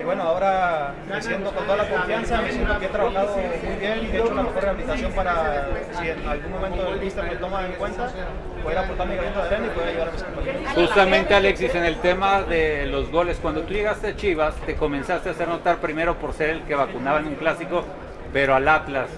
Y 0.00 0.04
bueno, 0.04 0.22
ahora 0.22 0.94
me 1.08 1.22
siento 1.22 1.50
con 1.52 1.64
toda 1.64 1.78
la 1.78 1.88
confianza, 1.88 2.42
me 2.42 2.52
siento 2.52 2.78
que 2.78 2.86
he 2.86 2.88
trabajado 2.88 3.36
muy 3.36 3.76
bien, 3.80 4.10
que 4.10 4.16
he 4.16 4.20
hecho 4.20 4.32
una 4.32 4.42
mejor 4.42 4.62
rehabilitación 4.62 5.12
para, 5.12 5.66
si 5.98 6.08
en 6.10 6.28
algún 6.28 6.52
momento 6.52 6.88
el 6.88 7.00
mister 7.00 7.24
me 7.24 7.36
toma 7.36 7.64
en 7.66 7.72
cuenta, 7.72 8.08
poder 8.62 8.78
aportar 8.78 9.06
mi 9.06 9.16
granito 9.16 9.40
de 9.40 9.46
arena 9.46 9.66
y 9.66 9.70
poder 9.70 9.88
ayudar 9.88 10.08
a 10.08 10.12
mis 10.12 10.22
compañeros. 10.22 10.62
justamente 10.74 11.34
Alexis, 11.34 11.74
en 11.74 11.84
el 11.84 11.96
tema 11.96 12.42
de 12.42 12.86
los 12.86 13.10
goles, 13.10 13.38
cuando 13.40 13.62
tú 13.62 13.72
llegaste 13.72 14.08
a 14.08 14.16
Chivas, 14.16 14.54
te 14.66 14.74
comenzaste 14.76 15.30
a 15.30 15.32
hacer 15.32 15.48
notar 15.48 15.76
primero 15.78 16.16
por 16.16 16.32
ser 16.34 16.50
el 16.50 16.62
que 16.62 16.74
vacunaba 16.74 17.18
en 17.20 17.28
un 17.28 17.34
clásico, 17.36 17.84
pero 18.32 18.54
al 18.54 18.68
Atlas. 18.68 19.08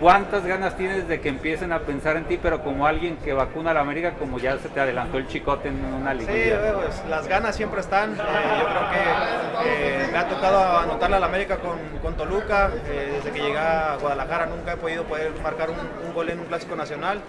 ¿Cuántas 0.00 0.44
ganas 0.44 0.76
tienes 0.76 1.06
de 1.06 1.20
que 1.20 1.28
empiecen 1.28 1.72
a 1.72 1.78
pensar 1.78 2.16
en 2.16 2.24
ti, 2.24 2.36
pero 2.42 2.62
como 2.64 2.84
alguien 2.86 3.16
que 3.18 3.32
vacuna 3.32 3.70
a 3.70 3.74
la 3.74 3.80
América, 3.80 4.14
como 4.18 4.38
ya 4.40 4.58
se 4.58 4.68
te 4.68 4.80
adelantó 4.80 5.18
el 5.18 5.28
chicote 5.28 5.68
en 5.68 5.82
una 5.84 6.12
Sí, 6.12 6.18
liguilla? 6.18 6.68
eh, 6.68 6.72
pues, 6.74 7.02
las 7.08 7.28
ganas 7.28 7.54
siempre 7.54 7.80
están. 7.80 8.12
Eh, 8.12 8.16
yo 8.16 8.66
creo 8.66 8.90
que 8.90 10.04
eh, 10.04 10.08
me 10.10 10.18
ha 10.18 10.28
tocado 10.28 10.78
anotarle 10.80 11.16
a 11.16 11.20
la 11.20 11.26
América 11.26 11.58
con, 11.58 11.78
con 12.02 12.16
Toluca. 12.16 12.70
Eh, 12.86 13.12
desde 13.16 13.30
que 13.30 13.40
llegué 13.40 13.56
a 13.58 13.96
Guadalajara 14.00 14.46
nunca 14.46 14.72
he 14.72 14.76
podido 14.76 15.04
poder 15.04 15.30
marcar 15.42 15.70
un, 15.70 15.76
un 16.06 16.12
gol 16.12 16.28
en 16.28 16.40
un 16.40 16.46
clásico 16.46 16.74
nacional. 16.74 17.20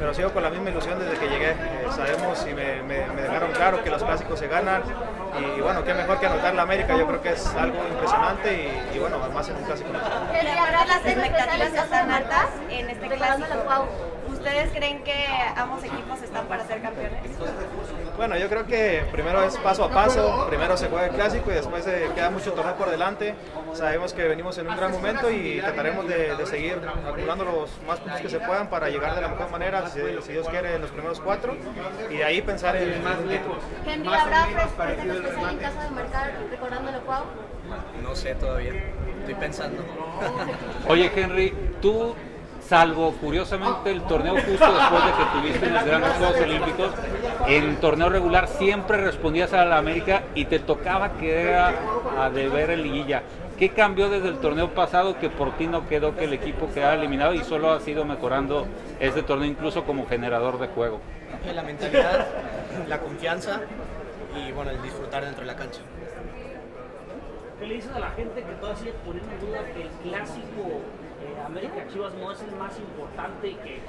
Pero 0.00 0.12
sigo 0.12 0.30
con 0.30 0.42
la 0.42 0.50
misma 0.50 0.70
ilusión 0.70 0.98
desde 0.98 1.18
que 1.18 1.28
llegué. 1.28 1.54
Sabemos 1.94 2.44
y 2.50 2.54
me, 2.54 2.82
me- 2.82 3.06
me 3.14 3.22
dejaron 3.22 3.52
claro 3.52 3.82
que 3.82 3.90
los 3.90 4.02
clásicos 4.02 4.38
se 4.40 4.48
ganan. 4.48 4.82
Y 5.36 5.60
bueno, 5.60 5.84
qué 5.84 5.94
mejor 5.94 6.18
que 6.18 6.26
anotar 6.26 6.54
la 6.54 6.62
América. 6.62 6.96
Yo 6.96 7.06
creo 7.06 7.20
que 7.22 7.30
es 7.30 7.46
algo 7.54 7.86
impresionante 7.88 8.54
y, 8.54 8.96
y 8.96 8.98
bueno, 8.98 9.18
además 9.22 9.48
en 9.48 9.56
un 9.56 9.62
clásico 9.64 9.92
nacional. 9.92 10.28
Ahora 10.58 10.84
las 10.86 11.06
expectativas 11.06 11.72
están 11.74 12.10
altas 12.10 12.46
en 12.70 12.90
este 12.90 13.08
clásico. 13.08 13.88
¿Ustedes 14.28 14.70
creen 14.72 15.02
que 15.02 15.26
ambos 15.56 15.82
equipos 15.84 16.22
están 16.22 16.46
para 16.46 16.64
ser 16.64 16.80
campeones? 16.80 17.22
Bueno, 18.18 18.36
yo 18.36 18.48
creo 18.48 18.66
que 18.66 19.04
primero 19.12 19.44
es 19.44 19.56
paso 19.58 19.84
a 19.84 19.90
paso, 19.90 20.46
primero 20.48 20.76
se 20.76 20.88
juega 20.88 21.06
el 21.06 21.12
clásico 21.12 21.52
y 21.52 21.54
después 21.54 21.86
eh, 21.86 22.10
queda 22.16 22.30
mucho 22.30 22.52
torneo 22.52 22.74
por 22.74 22.90
delante. 22.90 23.36
Sabemos 23.74 24.12
que 24.12 24.26
venimos 24.26 24.58
en 24.58 24.66
un 24.66 24.76
gran 24.76 24.90
momento 24.90 25.30
y 25.30 25.60
trataremos 25.60 26.08
de, 26.08 26.34
de 26.34 26.46
seguir 26.46 26.80
acumulando 27.06 27.44
los 27.44 27.70
más 27.86 28.00
puntos 28.00 28.20
que 28.20 28.28
se 28.28 28.40
puedan 28.40 28.68
para 28.70 28.88
llegar 28.88 29.14
de 29.14 29.20
la 29.20 29.28
mejor 29.28 29.52
manera, 29.52 29.88
si, 29.88 30.00
si 30.22 30.32
Dios 30.32 30.48
quiere, 30.48 30.74
en 30.74 30.82
los 30.82 30.90
primeros 30.90 31.20
cuatro 31.20 31.56
y 32.10 32.16
de 32.16 32.24
ahí 32.24 32.42
pensar 32.42 32.74
en 32.74 32.88
el 32.88 33.28
título. 33.28 33.58
Henry, 33.86 34.08
¿habrá 34.12 34.48
especial 34.64 35.50
en 35.50 35.58
caso 35.58 35.80
de 35.80 35.90
marcar 35.90 36.32
recordándolo 36.50 37.00
Cuau? 37.02 37.24
No 38.02 38.16
sé 38.16 38.34
todavía, 38.34 38.72
estoy 39.20 39.34
pensando. 39.36 39.80
Oye 40.88 41.08
Henry, 41.14 41.54
tú, 41.80 42.16
salvo 42.68 43.12
curiosamente 43.12 43.90
el 43.90 44.02
torneo 44.02 44.34
justo 44.34 44.50
después 44.50 45.04
de 45.04 45.10
que 45.12 45.40
tuviste 45.40 45.66
en 45.66 45.74
los 45.74 45.84
grandes 45.84 46.12
Juegos 46.12 46.40
Olímpicos, 46.40 46.90
en 47.46 47.76
torneo 47.76 48.10
regular 48.10 48.46
siempre 48.46 48.98
respondías 48.98 49.54
a 49.54 49.64
la 49.64 49.78
América 49.78 50.24
y 50.34 50.44
te 50.44 50.58
tocaba 50.58 51.12
que 51.12 51.40
era 51.40 51.72
a 52.18 52.28
deber 52.28 52.70
en 52.70 52.82
liguilla. 52.82 53.22
¿Qué 53.58 53.70
cambió 53.70 54.10
desde 54.10 54.28
el 54.28 54.38
torneo 54.38 54.74
pasado 54.74 55.18
que 55.18 55.30
por 55.30 55.56
ti 55.56 55.66
no 55.66 55.88
quedó 55.88 56.14
que 56.14 56.24
el 56.24 56.34
equipo 56.34 56.68
quedara 56.72 56.94
eliminado 56.94 57.32
y 57.32 57.42
solo 57.42 57.72
ha 57.72 57.80
sido 57.80 58.04
mejorando 58.04 58.66
este 59.00 59.22
torneo 59.22 59.48
incluso 59.48 59.84
como 59.84 60.06
generador 60.06 60.58
de 60.60 60.68
juego? 60.68 61.00
Eh, 61.46 61.54
La 61.54 61.62
mentalidad, 61.62 62.26
la 62.86 63.00
confianza 63.00 63.62
y 64.36 64.52
bueno, 64.52 64.70
el 64.72 64.82
disfrutar 64.82 65.24
dentro 65.24 65.40
de 65.40 65.46
la 65.46 65.56
cancha. 65.56 65.80
¿Qué 67.58 67.66
le 67.66 67.74
dices 67.74 67.90
a 67.96 67.98
la 67.98 68.10
gente 68.10 68.42
que 68.42 68.52
todavía 68.52 68.78
sigue 68.78 68.94
poniendo 69.04 69.32
en 69.32 69.40
duda 69.40 69.58
que 69.74 69.82
el 69.82 69.88
clásico 70.02 70.80
eh, 71.20 71.42
América 71.44 71.86
Chivas 71.92 72.14
no 72.14 72.30
es 72.32 72.40
el 72.42 72.52
más 72.52 72.78
importante 72.78 73.48
y 73.48 73.54
que 73.54 73.80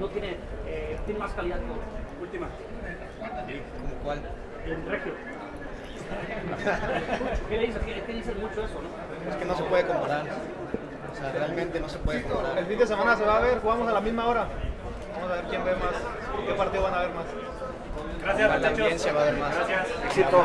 no 0.00 0.08
tiene, 0.08 0.36
eh, 0.66 0.98
tiene 1.04 1.20
más 1.20 1.32
calidad 1.32 1.58
que 1.58 1.70
otro? 1.70 1.82
Última. 2.20 2.48
¿Como 2.48 3.94
cuál? 4.02 4.20
El 4.64 4.86
Regio. 4.86 5.12
¿Qué 7.48 7.56
le 7.56 7.66
dices? 7.66 7.82
¿Qué, 7.82 8.02
qué 8.06 8.12
dicen 8.12 8.40
mucho 8.40 8.64
eso, 8.64 8.80
no? 8.82 9.30
Es 9.30 9.36
que 9.36 9.44
no 9.44 9.56
se 9.56 9.62
puede 9.64 9.86
comparar. 9.86 10.24
O 11.12 11.14
sea, 11.14 11.32
realmente 11.32 11.80
no 11.80 11.88
se 11.88 11.98
puede 11.98 12.22
comparar. 12.22 12.58
El 12.58 12.66
fin 12.66 12.78
de 12.78 12.86
semana 12.86 13.16
se 13.16 13.24
va 13.24 13.38
a 13.38 13.40
ver, 13.40 13.60
jugamos 13.60 13.88
a 13.88 13.92
la 13.92 14.00
misma 14.00 14.26
hora. 14.26 14.46
Vamos 15.14 15.30
a 15.30 15.34
ver 15.34 15.44
quién 15.44 15.64
ve 15.64 15.72
más, 15.76 16.46
qué 16.46 16.54
partido 16.54 16.82
van 16.82 16.94
a 16.94 17.00
ver 17.00 17.10
más. 17.10 17.24
Gracias, 18.22 18.60
la 18.60 18.68
audiencia 18.68 19.12
va 19.12 19.20
a 19.20 19.24
ver 19.24 19.36
más. 19.36 19.54
Éxito. 20.06 20.44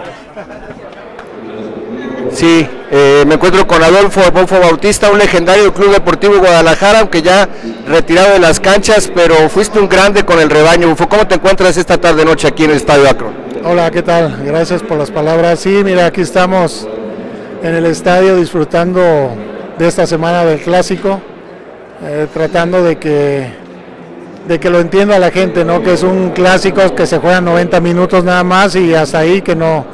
Sí, 2.31 2.69
eh, 2.89 3.25
me 3.27 3.35
encuentro 3.35 3.67
con 3.67 3.83
Adolfo 3.83 4.21
Bautista, 4.61 5.11
un 5.11 5.17
legendario 5.17 5.63
del 5.63 5.73
Club 5.73 5.91
Deportivo 5.91 6.37
Guadalajara, 6.37 7.01
aunque 7.01 7.21
ya 7.21 7.49
retirado 7.85 8.33
de 8.33 8.39
las 8.39 8.61
canchas, 8.61 9.11
pero 9.13 9.49
fuiste 9.49 9.77
un 9.77 9.89
grande 9.89 10.23
con 10.23 10.39
el 10.39 10.49
rebaño. 10.49 10.87
Bufo, 10.87 11.09
¿Cómo 11.09 11.27
te 11.27 11.35
encuentras 11.35 11.75
esta 11.75 11.97
tarde 11.97 12.23
noche 12.23 12.47
aquí 12.47 12.63
en 12.63 12.71
el 12.71 12.77
Estadio 12.77 13.09
Akron? 13.09 13.33
Hola, 13.65 13.91
¿qué 13.91 14.01
tal? 14.01 14.41
Gracias 14.45 14.81
por 14.81 14.97
las 14.97 15.11
palabras. 15.11 15.59
Sí, 15.59 15.81
mira, 15.83 16.05
aquí 16.05 16.21
estamos 16.21 16.87
en 17.61 17.75
el 17.75 17.85
estadio 17.87 18.37
disfrutando 18.37 19.01
de 19.77 19.87
esta 19.87 20.07
semana 20.07 20.45
del 20.45 20.59
clásico, 20.59 21.19
eh, 22.03 22.27
tratando 22.33 22.83
de 22.83 22.97
que, 22.97 23.51
de 24.47 24.59
que 24.61 24.69
lo 24.69 24.79
entienda 24.79 25.19
la 25.19 25.31
gente, 25.31 25.65
¿no? 25.65 25.83
Que 25.83 25.93
es 25.93 26.03
un 26.03 26.29
clásico 26.29 26.95
que 26.95 27.05
se 27.05 27.17
juega 27.17 27.41
90 27.41 27.81
minutos 27.81 28.23
nada 28.23 28.45
más 28.45 28.77
y 28.77 28.93
hasta 28.93 29.19
ahí 29.19 29.41
que 29.41 29.57
no, 29.57 29.85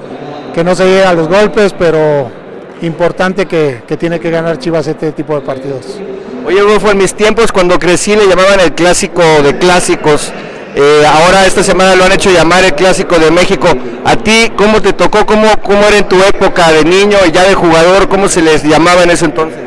que 0.54 0.64
no 0.64 0.76
se 0.76 0.86
llega 0.86 1.10
a 1.10 1.14
los 1.14 1.28
golpes, 1.28 1.74
pero 1.74 2.43
importante 2.84 3.46
que, 3.46 3.82
que 3.88 3.98
tiene 3.98 4.20
que 4.20 4.30
ganar 4.30 4.60
Chivas 4.60 4.88
este 4.88 5.12
tipo 5.12 5.36
de 5.36 5.42
partidos. 5.42 6.00
Oye, 6.46 6.60
Adolfo, 6.60 6.92
en 6.92 6.98
mis 6.98 7.14
tiempos 7.14 7.52
cuando 7.52 7.80
crecí 7.80 8.16
le 8.16 8.28
llamaban 8.28 8.60
el 8.60 8.74
clásico 8.74 9.22
de 9.44 9.58
clásicos. 9.58 10.32
Eh, 10.76 11.04
ahora 11.06 11.46
esta 11.46 11.64
semana 11.64 11.96
lo 11.96 12.04
han 12.04 12.12
hecho 12.12 12.32
llamar 12.32 12.64
el 12.64 12.74
clásico 12.74 13.18
de 13.18 13.32
México. 13.32 13.68
¿A 14.04 14.16
ti 14.16 14.52
cómo 14.56 14.82
te 14.82 14.92
tocó? 14.94 15.26
¿Cómo, 15.26 15.48
¿Cómo 15.62 15.80
era 15.88 15.98
en 15.98 16.10
tu 16.10 16.18
época 16.22 16.72
de 16.72 16.84
niño 16.84 17.18
y 17.28 17.32
ya 17.32 17.44
de 17.44 17.54
jugador? 17.54 18.10
¿Cómo 18.10 18.28
se 18.28 18.42
les 18.42 18.64
llamaba 18.64 19.04
en 19.04 19.12
ese 19.12 19.26
entonces? 19.26 19.62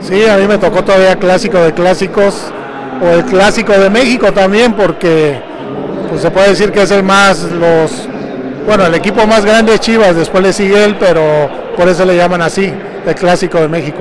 Sí, 0.00 0.26
a 0.26 0.36
mí 0.36 0.46
me 0.46 0.58
tocó 0.58 0.84
todavía 0.84 1.16
clásico 1.16 1.58
de 1.58 1.72
clásicos 1.72 2.52
o 3.00 3.06
el 3.06 3.24
clásico 3.24 3.72
de 3.72 3.88
México 3.88 4.32
también 4.32 4.74
porque 4.74 5.40
pues 6.08 6.20
se 6.20 6.30
puede 6.30 6.50
decir 6.50 6.72
que 6.72 6.82
es 6.82 6.90
el 6.90 7.02
más 7.02 7.42
los 7.42 8.08
bueno, 8.66 8.86
el 8.86 8.94
equipo 8.94 9.26
más 9.26 9.44
grande 9.44 9.74
es 9.74 9.80
Chivas, 9.80 10.14
después 10.14 10.42
le 10.42 10.52
sigue 10.52 10.84
él, 10.84 10.96
pero 10.98 11.61
por 11.76 11.88
eso 11.88 12.04
le 12.04 12.16
llaman 12.16 12.42
así, 12.42 12.72
el 13.06 13.14
clásico 13.14 13.58
de 13.58 13.68
México. 13.68 13.98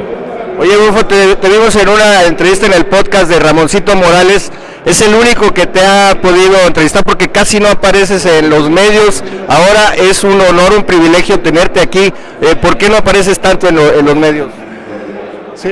Oye, 0.60 0.73
Adolfo, 0.73 1.05
te, 1.05 1.36
te 1.38 1.49
vimos 1.49 1.75
en 1.75 1.89
una 1.89 2.23
entrevista 2.25 2.65
en 2.67 2.73
el 2.73 2.86
podcast 2.86 3.29
de 3.29 3.39
Ramoncito 3.39 3.95
Morales. 3.95 4.51
Es 4.86 5.01
el 5.01 5.13
único 5.13 5.53
que 5.53 5.67
te 5.67 5.79
ha 5.86 6.19
podido 6.21 6.57
entrevistar 6.65 7.03
porque 7.03 7.29
casi 7.29 7.60
no 7.60 7.67
apareces 7.69 8.25
en 8.25 8.49
los 8.49 8.69
medios. 8.69 9.23
Ahora 9.47 9.93
es 9.95 10.23
un 10.23 10.39
honor, 10.41 10.73
un 10.75 10.84
privilegio 10.84 11.39
tenerte 11.39 11.79
aquí. 11.79 12.12
Eh, 12.41 12.55
¿Por 12.62 12.77
qué 12.77 12.89
no 12.89 12.97
apareces 12.97 13.39
tanto 13.39 13.67
en, 13.69 13.75
lo- 13.75 13.93
en 13.93 14.05
los 14.05 14.15
medios? 14.15 14.49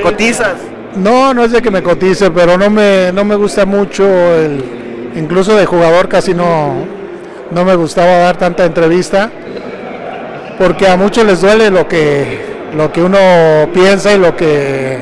¿Cotizas? 0.04 0.54
No, 0.96 1.34
no 1.34 1.44
es 1.44 1.52
de 1.52 1.62
que 1.62 1.72
me 1.72 1.82
cotice, 1.84 2.30
pero 2.32 2.58
no 2.58 2.70
me, 2.70 3.12
no 3.12 3.24
me 3.24 3.36
gusta 3.36 3.66
mucho, 3.66 4.04
el, 4.06 5.12
incluso 5.16 5.56
de 5.56 5.66
jugador 5.66 6.08
casi 6.10 6.34
no, 6.34 6.76
no 7.52 7.66
me 7.66 7.76
gustaba 7.76 8.18
dar 8.18 8.38
tanta 8.38 8.66
entrevista, 8.66 9.30
porque 10.60 10.88
a 10.88 10.98
muchos 10.98 11.26
les 11.26 11.42
duele 11.42 11.72
lo 11.72 11.88
que, 11.88 12.46
lo 12.76 12.92
que 12.92 13.02
uno 13.02 13.18
piensa 13.74 14.14
y 14.14 14.20
lo 14.20 14.36
que, 14.36 15.02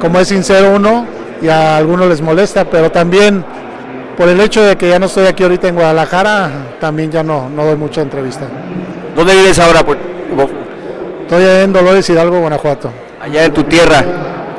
como 0.00 0.20
es 0.20 0.28
sincero 0.28 0.72
uno, 0.74 1.06
y 1.42 1.48
a 1.48 1.76
algunos 1.76 2.08
les 2.08 2.22
molesta, 2.22 2.64
pero 2.64 2.90
también 2.90 3.44
por 4.16 4.28
el 4.28 4.40
hecho 4.40 4.62
de 4.62 4.76
que 4.76 4.88
ya 4.88 4.98
no 5.00 5.06
estoy 5.06 5.26
aquí 5.26 5.42
ahorita 5.42 5.68
en 5.68 5.74
Guadalajara, 5.74 6.50
también 6.80 7.10
ya 7.10 7.24
no, 7.24 7.50
no 7.50 7.64
doy 7.64 7.76
mucha 7.76 8.00
entrevista. 8.00 8.46
¿Dónde 9.16 9.34
vives 9.34 9.58
ahora? 9.58 9.84
Pues, 9.84 9.98
Estoy 11.22 11.42
en 11.42 11.72
Dolores 11.72 12.08
Hidalgo, 12.08 12.38
Guanajuato. 12.38 12.92
Allá 13.20 13.44
en 13.44 13.52
tu 13.52 13.64
tierra. 13.64 14.04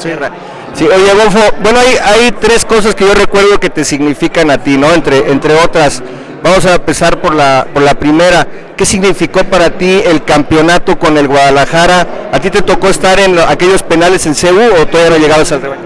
Tierra. 0.02 0.32
Sí, 0.74 0.84
oye, 0.86 1.13
Golfo, 1.13 1.39
bueno, 1.62 1.80
hay, 1.80 1.95
hay 2.04 2.32
tres 2.34 2.65
cosas 2.65 2.95
que 2.95 3.06
yo 3.06 3.13
recuerdo 3.13 3.60
que 3.60 3.69
te 3.69 3.86
significan 3.86 4.52
a 4.52 4.58
ti, 4.58 4.78
¿no? 4.78 4.91
Entre, 4.91 5.32
entre 5.32 5.56
otras, 5.63 6.04
vamos 6.45 6.65
a 6.65 6.75
empezar 6.75 7.19
por 7.19 7.34
la, 7.34 7.65
por 7.73 7.81
la 7.84 7.95
primera. 7.95 8.47
¿Qué 8.77 8.86
significó 8.86 9.43
para 9.45 9.71
ti 9.71 10.01
el 10.05 10.23
campeonato 10.23 10.99
con 10.99 11.17
el 11.17 11.27
Guadalajara? 11.27 12.08
¿A 12.31 12.39
ti 12.39 12.49
te 12.49 12.62
tocó 12.62 12.88
estar 12.89 13.19
en 13.19 13.39
aquellos 13.39 13.81
penales 13.84 14.25
en 14.25 14.36
CEU 14.36 14.60
o 14.81 14.86
todavía 14.86 15.17
no 15.17 15.17
llegabas 15.17 15.51
al 15.51 15.62
rebaño? 15.62 15.81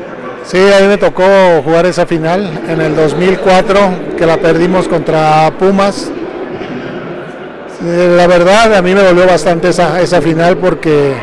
Sí, 0.45 0.57
a 0.57 0.81
mí 0.81 0.87
me 0.87 0.97
tocó 0.97 1.23
jugar 1.63 1.85
esa 1.85 2.05
final 2.05 2.61
en 2.67 2.81
el 2.81 2.95
2004, 2.95 3.79
que 4.17 4.25
la 4.25 4.37
perdimos 4.37 4.87
contra 4.87 5.51
Pumas. 5.51 6.09
Eh, 7.85 8.13
La 8.17 8.27
verdad, 8.27 8.73
a 8.73 8.81
mí 8.81 8.93
me 8.93 9.01
dolió 9.01 9.27
bastante 9.27 9.69
esa, 9.69 10.01
esa 10.01 10.21
final 10.21 10.57
porque 10.57 11.13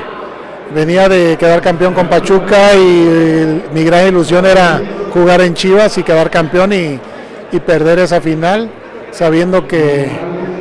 venía 0.74 1.08
de 1.08 1.36
quedar 1.36 1.60
campeón 1.60 1.92
con 1.92 2.08
Pachuca 2.08 2.74
y 2.74 3.62
mi 3.74 3.84
gran 3.84 4.06
ilusión 4.06 4.46
era 4.46 4.80
jugar 5.12 5.40
en 5.40 5.54
Chivas 5.54 5.98
y 5.98 6.04
quedar 6.04 6.30
campeón 6.30 6.72
y, 6.72 6.98
y 7.52 7.60
perder 7.60 7.98
esa 7.98 8.20
final, 8.20 8.70
sabiendo 9.10 9.66
que, 9.66 10.08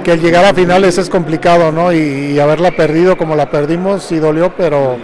que 0.03 0.13
el 0.13 0.21
llegar 0.21 0.45
a 0.45 0.53
finales 0.53 0.97
es 0.97 1.09
complicado, 1.09 1.71
¿no? 1.71 1.91
Y, 1.91 2.39
haberla 2.39 2.71
perdido 2.71 3.17
como 3.17 3.35
la 3.35 3.49
perdimos 3.49 4.03
sí 4.03 4.17
dolió, 4.17 4.53
pero 4.55 4.97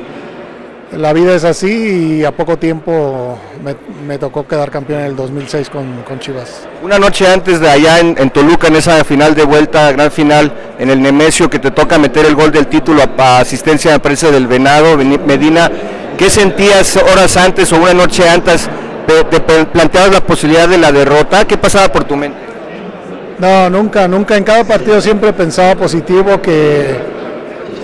la 0.92 1.14
vida 1.14 1.34
es 1.34 1.46
así 1.46 2.20
y 2.20 2.26
a 2.26 2.32
poco 2.32 2.58
tiempo 2.58 3.38
me, 3.64 3.76
me 4.06 4.18
tocó 4.18 4.46
quedar 4.46 4.70
campeón 4.70 5.00
en 5.00 5.06
el 5.08 5.16
2006 5.16 5.70
con, 5.70 6.04
con 6.04 6.20
Chivas. 6.20 6.68
Una 6.84 7.00
noche 7.00 7.26
antes 7.28 7.60
de 7.62 7.70
allá 7.70 8.00
en, 8.00 8.16
en 8.18 8.30
Toluca, 8.30 8.68
en 8.68 8.76
esa 8.76 9.04
final 9.06 9.34
de 9.34 9.44
vuelta, 9.44 9.92
gran 9.94 10.12
final, 10.12 10.52
en 10.78 10.90
el 10.90 11.02
Nemesio, 11.02 11.50
que 11.50 11.60
te 11.60 11.72
toca 11.72 11.98
meter 11.98 12.26
el 12.26 12.36
gol 12.36 12.52
del 12.52 12.68
título 12.68 13.02
a, 13.02 13.24
a 13.24 13.40
asistencia 13.40 13.92
de 13.92 14.00
prensa 14.00 14.30
del 14.30 14.48
Venado, 14.48 14.98
Medina, 14.98 15.72
¿qué 16.18 16.30
sentías 16.30 16.98
horas 16.98 17.38
antes 17.38 17.72
o 17.72 17.78
una 17.78 17.94
noche 17.94 18.28
antes? 18.28 18.70
¿Te, 19.08 19.66
planteabas 19.66 20.12
la 20.12 20.22
posibilidad 20.22 20.68
de 20.68 20.78
la 20.78 20.92
derrota? 20.92 21.46
¿Qué 21.46 21.58
pasaba 21.58 21.92
por 21.92 22.04
tu 22.04 22.16
mente? 22.16 22.51
No, 23.42 23.72
nunca, 23.72 24.08
nunca. 24.08 24.38
En 24.38 24.44
cada 24.44 24.64
partido 24.64 25.02
siempre 25.02 25.34
pensaba 25.34 25.74
positivo 25.74 26.40
que 26.44 26.96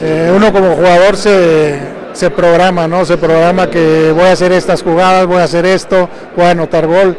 eh, 0.04 0.32
uno 0.36 0.54
como 0.54 0.76
jugador 0.76 1.17
se, 1.17 1.80
se 2.13 2.30
programa, 2.30 2.88
¿no? 2.88 3.04
Se 3.06 3.17
programa 3.17 3.67
que 3.67 4.12
voy 4.12 4.26
a 4.26 4.34
hacer 4.34 4.52
estas 4.52 4.84
jugadas, 4.84 5.26
voy 5.26 5.38
a 5.38 5.46
hacer 5.46 5.65
esto, 5.65 6.08
voy 6.36 6.46
a 6.46 6.52
anotar 6.52 6.86
gol. 6.86 7.17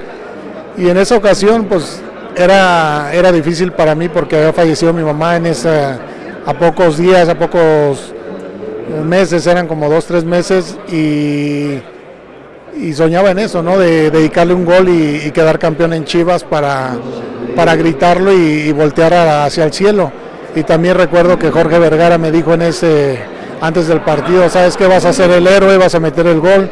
Y 0.76 0.88
en 0.88 0.98
esa 0.98 1.16
ocasión, 1.16 1.64
pues 1.64 2.00
era, 2.36 3.12
era 3.12 3.32
difícil 3.32 3.72
para 3.72 3.96
mí 3.96 4.08
porque 4.08 4.36
había 4.36 4.52
fallecido 4.52 4.92
mi 4.92 5.02
mamá 5.02 5.34
en 5.34 5.46
esa, 5.46 5.98
a 6.46 6.54
pocos 6.54 6.96
días, 6.96 7.28
a 7.28 7.34
pocos 7.34 8.14
meses, 9.04 9.48
eran 9.48 9.66
como 9.66 9.90
dos, 9.90 10.06
tres 10.06 10.22
meses 10.22 10.78
y, 10.92 11.80
y 12.80 12.92
soñaba 12.94 13.30
en 13.30 13.38
eso, 13.40 13.62
¿no? 13.62 13.78
De 13.78 14.10
dedicarle 14.10 14.54
un 14.54 14.64
gol 14.64 14.88
y, 14.88 15.22
y 15.26 15.30
quedar 15.32 15.58
campeón 15.58 15.92
en 15.92 16.04
Chivas 16.04 16.44
para, 16.44 16.96
para 17.56 17.74
gritarlo 17.76 18.32
y, 18.32 18.36
y 18.68 18.72
voltear 18.72 19.12
a- 19.14 19.44
hacia 19.44 19.64
el 19.64 19.72
cielo. 19.72 20.12
Y 20.54 20.62
también 20.62 20.96
recuerdo 20.96 21.38
que 21.38 21.50
Jorge 21.50 21.78
Vergara 21.78 22.18
me 22.18 22.30
dijo 22.30 22.54
en 22.54 22.62
ese 22.62 23.18
antes 23.60 23.88
del 23.88 24.00
partido, 24.00 24.48
sabes 24.48 24.76
que 24.76 24.86
vas 24.86 25.04
a 25.04 25.12
ser 25.12 25.30
el 25.30 25.46
héroe, 25.46 25.76
vas 25.78 25.94
a 25.94 26.00
meter 26.00 26.26
el 26.26 26.40
gol. 26.40 26.70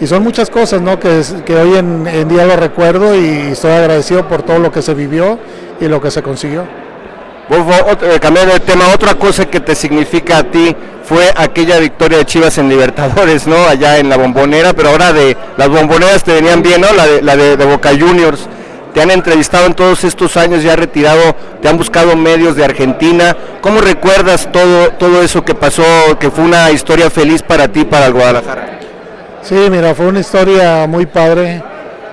Y 0.00 0.06
son 0.06 0.22
muchas 0.24 0.50
cosas, 0.50 0.80
¿no? 0.80 0.98
Que, 0.98 1.22
que 1.44 1.54
hoy 1.54 1.76
en, 1.76 2.06
en 2.06 2.28
día 2.28 2.44
lo 2.46 2.56
recuerdo 2.56 3.14
y 3.14 3.52
estoy 3.52 3.70
agradecido 3.72 4.26
por 4.26 4.42
todo 4.42 4.58
lo 4.58 4.72
que 4.72 4.82
se 4.82 4.92
vivió 4.94 5.38
y 5.80 5.86
lo 5.86 6.00
que 6.00 6.10
se 6.10 6.22
consiguió. 6.22 6.64
Wolfo, 7.48 7.70
ot- 7.90 8.02
eh, 8.02 8.18
cambiando 8.20 8.54
de 8.54 8.60
tema, 8.60 8.84
otra 8.94 9.14
cosa 9.14 9.44
que 9.44 9.60
te 9.60 9.74
significa 9.74 10.38
a 10.38 10.42
ti 10.44 10.74
fue 11.06 11.30
aquella 11.36 11.78
victoria 11.78 12.18
de 12.18 12.24
Chivas 12.24 12.56
en 12.58 12.68
Libertadores, 12.68 13.46
¿no? 13.46 13.66
Allá 13.66 13.98
en 13.98 14.08
la 14.08 14.16
bombonera, 14.16 14.72
pero 14.72 14.90
ahora 14.90 15.12
de 15.12 15.36
las 15.56 15.68
bomboneras 15.68 16.24
te 16.24 16.32
venían 16.32 16.62
bien, 16.62 16.80
¿no? 16.80 16.92
La 16.92 17.06
de, 17.06 17.22
la 17.22 17.36
de, 17.36 17.64
Boca 17.64 17.90
Juniors. 17.90 18.48
Te 18.94 19.02
han 19.02 19.10
entrevistado 19.10 19.66
en 19.66 19.74
todos 19.74 20.04
estos 20.04 20.36
años, 20.36 20.62
ya 20.62 20.76
retirado, 20.76 21.34
te 21.60 21.68
han 21.68 21.76
buscado 21.76 22.16
medios 22.16 22.54
de 22.54 22.64
Argentina. 22.64 23.36
¿Cómo 23.60 23.80
recuerdas 23.80 24.50
todo, 24.52 24.90
todo 24.90 25.20
eso 25.22 25.44
que 25.44 25.54
pasó, 25.54 25.82
que 26.20 26.30
fue 26.30 26.44
una 26.44 26.70
historia 26.70 27.10
feliz 27.10 27.42
para 27.42 27.68
ti, 27.68 27.84
para 27.84 28.06
el 28.06 28.12
Guadalajara? 28.12 28.78
Sí, 29.42 29.56
mira, 29.68 29.94
fue 29.94 30.06
una 30.06 30.20
historia 30.20 30.86
muy 30.86 31.06
padre 31.06 31.62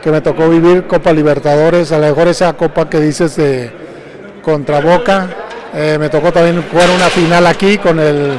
que 0.01 0.11
me 0.11 0.21
tocó 0.21 0.49
vivir 0.49 0.87
Copa 0.87 1.13
Libertadores, 1.13 1.91
a 1.91 1.99
lo 1.99 2.07
mejor 2.07 2.27
esa 2.27 2.51
copa 2.53 2.89
que 2.89 2.99
dices 2.99 3.35
de 3.35 3.71
contra 4.41 4.81
Boca, 4.81 5.27
eh, 5.73 5.97
me 5.99 6.09
tocó 6.09 6.33
también 6.33 6.63
jugar 6.69 6.89
una 6.89 7.09
final 7.09 7.45
aquí 7.45 7.77
con 7.77 7.99
el 7.99 8.37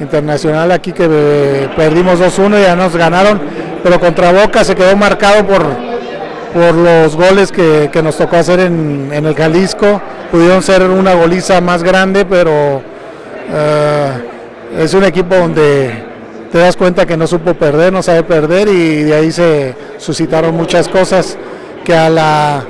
Internacional 0.00 0.72
aquí 0.72 0.92
que 0.92 1.06
eh, 1.08 1.68
perdimos 1.76 2.20
2-1 2.20 2.58
y 2.58 2.62
ya 2.62 2.74
nos 2.76 2.96
ganaron, 2.96 3.40
pero 3.82 4.00
contra 4.00 4.32
Boca 4.32 4.64
se 4.64 4.74
quedó 4.74 4.96
marcado 4.96 5.46
por, 5.46 5.62
por 6.52 6.74
los 6.74 7.16
goles 7.16 7.52
que, 7.52 7.90
que 7.92 8.02
nos 8.02 8.16
tocó 8.16 8.36
hacer 8.36 8.60
en, 8.60 9.10
en 9.12 9.24
el 9.24 9.34
Jalisco, 9.34 10.00
pudieron 10.32 10.62
ser 10.62 10.82
una 10.82 11.14
goliza 11.14 11.60
más 11.60 11.82
grande, 11.82 12.24
pero 12.24 12.82
eh, 13.52 14.10
es 14.78 14.94
un 14.94 15.04
equipo 15.04 15.36
donde 15.36 16.04
te 16.50 16.58
das 16.58 16.76
cuenta 16.76 17.06
que 17.06 17.16
no 17.16 17.26
supo 17.26 17.54
perder, 17.54 17.92
no 17.92 18.02
sabe 18.02 18.22
perder 18.22 18.68
y 18.68 19.02
de 19.02 19.14
ahí 19.14 19.32
se 19.32 19.74
suscitaron 19.98 20.56
muchas 20.56 20.88
cosas 20.88 21.36
que 21.84 21.94
a 21.94 22.08
la 22.10 22.64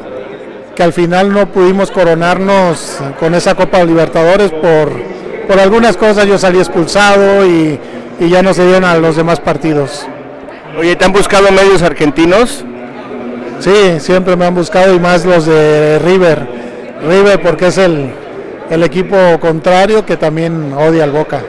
que 0.75 0.83
al 0.83 0.93
final 0.93 1.33
no 1.33 1.47
pudimos 1.47 1.91
coronarnos 1.91 2.99
con 3.21 3.35
esa 3.35 3.55
Copa 3.55 3.85
Libertadores 3.85 4.51
por, 4.51 4.91
por 5.47 5.59
algunas 5.61 5.97
cosas 5.97 6.27
yo 6.27 6.39
salí 6.39 6.59
expulsado 6.59 7.47
y, 7.47 7.79
y 8.21 8.29
ya 8.29 8.43
no 8.43 8.55
se 8.55 8.65
dieron 8.65 8.85
a 8.85 8.97
los 8.97 9.17
demás 9.17 9.41
partidos. 9.41 10.07
Oye, 10.79 10.97
¿te 10.97 11.05
han 11.05 11.13
buscado 11.13 11.51
medios 11.53 11.83
argentinos? 11.83 12.65
Sí, 13.61 13.99
siempre 13.99 14.37
me 14.37 14.45
han 14.47 14.55
buscado 14.55 14.95
y 14.95 14.99
más 14.99 15.25
los 15.25 15.47
de 15.47 15.99
River. 16.01 16.47
River 17.07 17.41
porque 17.41 17.69
es 17.69 17.79
el, 17.79 18.11
el 18.71 18.83
equipo 18.83 19.17
contrario 19.41 20.05
que 20.05 20.17
también 20.17 20.73
odia 20.73 21.05
al 21.05 21.13
Boca. 21.13 21.43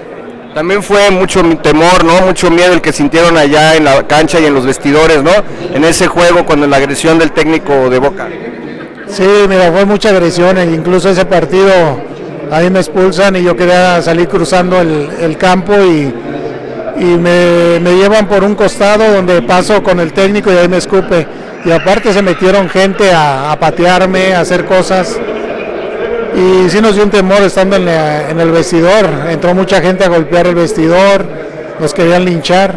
También 0.54 0.82
fue 0.82 1.12
mucho 1.12 1.42
temor, 1.58 2.06
¿no? 2.06 2.28
Mucho 2.28 2.50
miedo 2.50 2.74
el 2.74 2.82
que 2.82 2.94
sintieron 2.94 3.36
allá 3.38 3.76
en 3.76 3.84
la 3.84 4.08
cancha 4.08 4.40
y 4.40 4.46
en 4.46 4.54
los 4.54 4.66
vestidores, 4.66 5.22
¿no? 5.22 5.32
En 5.74 5.84
ese 5.84 6.08
juego 6.08 6.46
cuando 6.46 6.66
la 6.68 6.78
agresión 6.78 7.20
del 7.20 7.32
técnico 7.32 7.90
de 7.90 8.00
Boca. 8.00 8.28
Sí, 9.08 9.28
mira, 9.50 9.72
fue 9.72 9.84
mucha 9.86 10.10
agresión, 10.10 10.58
e 10.58 10.64
incluso 10.66 11.10
ese 11.10 11.26
partido 11.26 11.72
ahí 12.52 12.70
me 12.70 12.80
expulsan 12.80 13.36
y 13.36 13.44
yo 13.44 13.56
quería 13.56 14.02
salir 14.02 14.28
cruzando 14.28 14.80
el, 14.80 15.10
el 15.20 15.38
campo 15.38 15.74
y, 15.74 16.14
y 17.00 17.06
me, 17.06 17.80
me 17.80 17.96
llevan 17.96 18.28
por 18.28 18.44
un 18.44 18.56
costado 18.56 19.14
donde 19.14 19.42
paso 19.42 19.82
con 19.84 20.00
el 20.00 20.14
técnico 20.14 20.52
y 20.52 20.58
ahí 20.58 20.68
me 20.68 20.78
escupe. 20.78 21.26
Y 21.66 21.72
aparte 21.72 22.14
se 22.14 22.22
metieron 22.22 22.70
gente 22.70 23.12
a, 23.12 23.52
a 23.52 23.60
patearme, 23.60 24.34
a 24.36 24.42
hacer 24.42 24.66
cosas. 24.66 25.20
Y 26.36 26.70
sí 26.70 26.82
nos 26.82 26.96
dio 26.96 27.04
un 27.04 27.10
temor 27.10 27.42
estando 27.42 27.76
en, 27.78 27.86
la- 27.86 28.30
en 28.30 28.40
el 28.40 28.52
vestidor. 28.52 29.06
Entró 29.30 29.56
mucha 29.56 29.82
gente 29.82 30.04
a 30.04 30.10
golpear 30.10 30.48
el 30.48 30.56
vestidor, 30.56 31.26
nos 31.80 31.94
querían 31.94 32.26
linchar. 32.26 32.76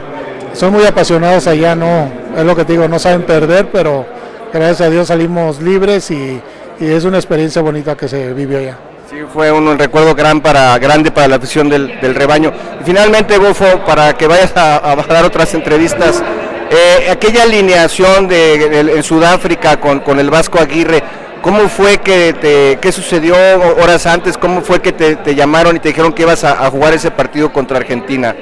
Son 0.55 0.73
muy 0.73 0.85
apasionados 0.87 1.47
allá, 1.47 1.75
no, 1.75 2.11
es 2.37 2.45
lo 2.45 2.57
que 2.57 2.65
te 2.65 2.73
digo, 2.73 2.89
no 2.89 2.99
saben 2.99 3.23
perder, 3.23 3.69
pero 3.71 4.07
gracias 4.53 4.81
a 4.81 4.91
Dios 4.91 5.09
salimos 5.09 5.61
libres 5.61 6.11
y, 6.11 6.41
y 6.81 6.87
es 6.87 7.05
una 7.05 7.19
experiencia 7.19 7.61
bonita 7.63 7.97
que 7.97 8.09
se 8.09 8.33
vivió 8.33 8.59
allá. 8.59 8.79
Sí, 9.09 9.17
fue 9.33 9.51
un, 9.51 9.79
recuerdo 9.79 10.15
gran 10.15 10.43
para, 10.43 10.79
grande 10.79 11.11
para 11.11 11.29
la 11.29 11.37
afición 11.37 11.71
del, 11.71 11.99
del 11.99 12.15
rebaño. 12.15 12.53
Y 12.79 12.85
finalmente, 12.85 13.39
Gofo, 13.39 13.83
para 13.87 14.13
que 14.13 14.27
vayas 14.27 14.53
a, 14.55 14.97
dar 15.09 15.25
otras 15.25 15.55
entrevistas, 15.55 16.23
eh, 16.71 17.09
aquella 17.11 17.45
alineación 17.45 18.29
de, 18.29 18.81
en 18.81 19.03
Sudáfrica 19.03 19.81
con, 19.81 20.01
con 20.01 20.21
el 20.21 20.29
Vasco 20.29 20.59
Aguirre, 20.59 21.03
¿cómo 21.41 21.71
fue 21.71 21.97
que 21.97 22.35
te, 22.35 22.79
qué 22.83 22.93
sucedió 22.93 23.35
horas 23.83 24.05
antes? 24.05 24.37
¿Cómo 24.37 24.61
fue 24.61 24.83
que 24.83 24.93
te, 24.93 25.17
te 25.17 25.35
llamaron 25.35 25.77
y 25.77 25.81
te 25.81 25.89
dijeron 25.89 26.13
que 26.13 26.25
ibas 26.25 26.45
a, 26.45 26.67
a 26.67 26.71
jugar 26.71 26.93
ese 26.93 27.11
partido 27.11 27.51
contra 27.51 27.79
Argentina? 27.79 28.37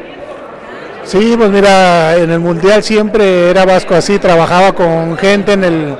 Sí, 1.04 1.36
pues 1.38 1.48
mira, 1.48 2.16
en 2.16 2.32
el 2.32 2.40
Mundial 2.40 2.82
siempre 2.82 3.50
era 3.50 3.64
Vasco 3.64 3.94
así, 3.94 4.18
trabajaba 4.18 4.72
con 4.72 5.16
gente 5.16 5.52
en, 5.52 5.62
el, 5.62 5.96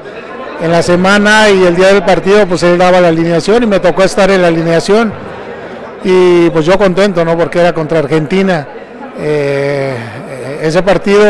en 0.61 0.73
la 0.73 0.83
semana 0.83 1.51
y 1.51 1.65
el 1.65 1.77
día 1.77 1.89
del 1.89 2.03
partido 2.03 2.47
pues 2.47 2.63
él 2.63 2.79
daba 2.79 3.01
la 3.01 3.09
alineación 3.09 3.63
y 3.63 3.67
me 3.67 3.81
tocó 3.81 4.03
estar 4.03 4.31
en 4.31 4.43
la 4.43 4.49
alineación 4.49 5.13
y 6.05 6.51
pues 6.51 6.65
yo 6.65 6.79
contento, 6.79 7.25
¿no? 7.25 7.37
Porque 7.37 7.59
era 7.59 7.73
contra 7.73 7.99
Argentina. 7.99 8.67
Eh, 9.19 9.97
ese 10.63 10.83
partido, 10.83 11.27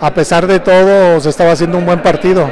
a 0.00 0.14
pesar 0.14 0.46
de 0.46 0.58
todo, 0.60 1.20
se 1.20 1.28
estaba 1.28 1.52
haciendo 1.52 1.76
un 1.76 1.84
buen 1.84 2.00
partido. 2.00 2.48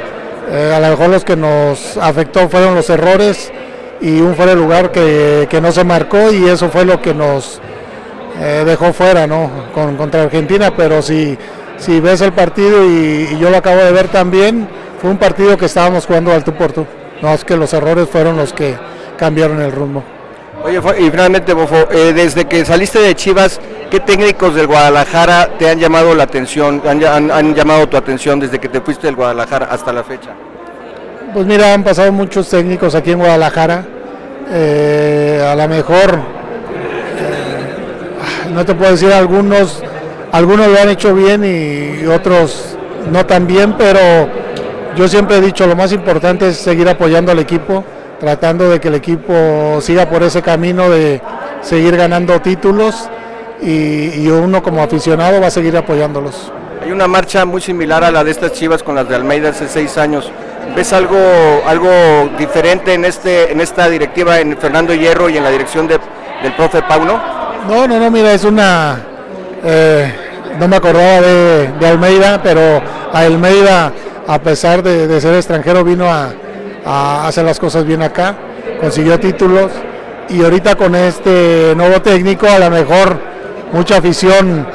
Eh, 0.51 0.73
a 0.75 0.79
lo 0.79 0.89
mejor 0.89 1.09
los 1.09 1.25
que 1.25 1.35
nos 1.35 1.97
afectó 1.97 2.47
fueron 2.49 2.75
los 2.75 2.89
errores 2.91 3.51
y 3.99 4.21
un 4.21 4.35
fuera 4.35 4.51
de 4.51 4.57
lugar 4.57 4.91
que, 4.91 5.47
que 5.49 5.59
no 5.59 5.71
se 5.71 5.83
marcó 5.83 6.31
y 6.31 6.47
eso 6.47 6.69
fue 6.69 6.85
lo 6.85 7.01
que 7.01 7.15
nos 7.15 7.59
eh, 8.39 8.63
dejó 8.65 8.93
fuera 8.93 9.25
¿no? 9.25 9.49
Con, 9.73 9.97
contra 9.97 10.23
Argentina, 10.23 10.71
pero 10.75 11.01
si, 11.01 11.35
si 11.77 11.99
ves 11.99 12.21
el 12.21 12.33
partido 12.33 12.85
y, 12.85 13.29
y 13.31 13.39
yo 13.39 13.49
lo 13.49 13.57
acabo 13.57 13.77
de 13.77 13.91
ver 13.91 14.09
también, 14.09 14.67
fue 15.05 15.11
un 15.11 15.19
partido 15.19 15.55
que 15.55 15.65
estábamos 15.65 16.07
jugando 16.07 16.33
al 16.33 16.43
tú 16.43 16.51
por 16.53 16.71
tú. 16.71 16.83
No 17.21 17.31
es 17.31 17.45
que 17.45 17.55
los 17.55 17.71
errores 17.73 18.09
fueron 18.09 18.37
los 18.37 18.51
que 18.51 18.75
cambiaron 19.19 19.61
el 19.61 19.71
rumbo. 19.71 20.03
Oye, 20.63 20.79
y 20.97 21.11
finalmente, 21.11 21.53
Bofo, 21.53 21.75
eh, 21.91 22.11
desde 22.11 22.45
que 22.45 22.65
saliste 22.65 22.97
de 22.97 23.13
Chivas, 23.13 23.61
¿qué 23.91 23.99
técnicos 23.99 24.55
del 24.55 24.65
Guadalajara 24.65 25.49
te 25.59 25.69
han 25.69 25.77
llamado 25.77 26.15
la 26.15 26.23
atención, 26.23 26.81
han, 26.87 27.03
han, 27.31 27.53
llamado 27.53 27.87
tu 27.87 27.97
atención 27.97 28.39
desde 28.39 28.57
que 28.57 28.67
te 28.67 28.81
fuiste 28.81 29.05
del 29.05 29.15
Guadalajara 29.15 29.67
hasta 29.67 29.93
la 29.93 30.03
fecha? 30.03 30.31
Pues 31.35 31.45
mira, 31.45 31.71
han 31.75 31.83
pasado 31.83 32.11
muchos 32.11 32.49
técnicos 32.49 32.95
aquí 32.95 33.11
en 33.11 33.19
Guadalajara. 33.19 33.85
Eh, 34.49 35.47
a 35.47 35.55
lo 35.55 35.67
mejor, 35.67 36.15
eh, 37.19 38.49
no 38.51 38.65
te 38.65 38.73
puedo 38.73 38.89
decir 38.89 39.13
algunos, 39.13 39.83
algunos 40.31 40.67
lo 40.67 40.81
han 40.81 40.89
hecho 40.89 41.13
bien 41.13 41.45
y 41.45 42.07
otros 42.07 42.75
no 43.11 43.23
tan 43.27 43.45
bien, 43.45 43.75
pero 43.77 44.43
yo 44.95 45.07
siempre 45.07 45.37
he 45.37 45.41
dicho, 45.41 45.67
lo 45.67 45.75
más 45.75 45.91
importante 45.91 46.49
es 46.49 46.57
seguir 46.57 46.87
apoyando 46.87 47.31
al 47.31 47.39
equipo 47.39 47.83
tratando 48.19 48.69
de 48.69 48.79
que 48.79 48.87
el 48.87 48.95
equipo 48.95 49.79
siga 49.81 50.09
por 50.09 50.23
ese 50.23 50.41
camino 50.41 50.89
de 50.89 51.21
seguir 51.61 51.97
ganando 51.97 52.39
títulos 52.41 53.09
y, 53.61 54.27
uno 54.29 54.61
como 54.61 54.83
aficionado 54.83 55.41
va 55.41 55.47
a 55.47 55.51
seguir 55.51 55.75
apoyándolos. 55.77 56.51
Hay 56.81 56.91
una 56.91 57.07
marcha 57.07 57.45
muy 57.45 57.61
similar 57.61 58.03
a 58.03 58.11
la 58.11 58.23
de 58.23 58.31
estas 58.31 58.53
Chivas 58.53 58.83
con 58.83 58.95
las 58.95 59.07
de 59.09 59.15
Almeida 59.15 59.49
hace 59.49 59.67
seis 59.67 59.97
años. 59.97 60.31
¿Ves 60.75 60.93
algo, 60.93 61.17
algo 61.65 61.89
diferente 62.37 62.93
en, 62.93 63.05
este, 63.05 63.51
en 63.51 63.61
esta 63.61 63.89
directiva 63.89 64.39
en 64.39 64.57
Fernando 64.57 64.93
Hierro 64.93 65.29
y 65.29 65.37
en 65.37 65.43
la 65.43 65.49
dirección 65.49 65.87
de, 65.87 65.99
del 66.43 66.53
profe 66.53 66.81
Pauno? 66.81 67.19
No, 67.67 67.87
no, 67.87 67.99
no, 67.99 68.11
mira, 68.11 68.33
es 68.33 68.43
una... 68.43 68.99
Eh, 69.63 70.13
no 70.59 70.67
me 70.67 70.75
acordaba 70.75 71.21
de, 71.21 71.87
Almeida, 71.87 72.41
pero 72.41 72.81
a 73.11 73.19
Almeida, 73.19 73.91
a 74.27 74.39
pesar 74.39 74.81
de 74.83 75.21
ser 75.21 75.35
extranjero, 75.35 75.83
vino 75.83 76.05
a, 76.09 76.33
hacer 77.27 77.43
las 77.45 77.59
cosas 77.59 77.85
bien 77.85 78.03
acá, 78.03 78.35
consiguió 78.79 79.19
títulos 79.19 79.71
y 80.29 80.43
ahorita 80.43 80.75
con 80.75 80.93
este 80.93 81.73
nuevo 81.75 81.99
técnico 82.01 82.47
a 82.47 82.59
lo 82.59 82.69
mejor 82.69 83.17
mucha 83.73 83.97
afición, 83.97 84.67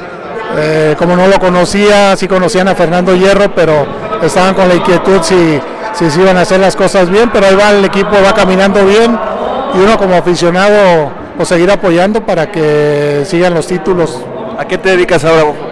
eh, 0.57 0.95
como 0.97 1.15
no 1.15 1.27
lo 1.27 1.39
conocía, 1.39 2.15
sí 2.17 2.27
conocían 2.27 2.67
a 2.67 2.75
Fernando 2.75 3.15
Hierro, 3.15 3.55
pero 3.55 3.85
estaban 4.21 4.53
con 4.55 4.67
la 4.67 4.75
inquietud 4.75 5.21
si, 5.21 5.61
si 5.93 6.11
se 6.11 6.21
iban 6.21 6.35
a 6.35 6.41
hacer 6.41 6.59
las 6.59 6.75
cosas 6.75 7.09
bien, 7.09 7.29
pero 7.31 7.47
ahí 7.47 7.55
va 7.55 7.71
el 7.71 7.85
equipo, 7.85 8.11
va 8.25 8.33
caminando 8.33 8.85
bien 8.85 9.17
y 9.73 9.77
uno 9.77 9.97
como 9.97 10.15
aficionado 10.15 11.11
pues 11.37 11.47
seguir 11.47 11.71
apoyando 11.71 12.25
para 12.25 12.51
que 12.51 13.23
sigan 13.25 13.53
los 13.53 13.67
títulos. 13.67 14.21
¿A 14.57 14.65
qué 14.65 14.77
te 14.77 14.89
dedicas 14.89 15.23
ahora? 15.23 15.70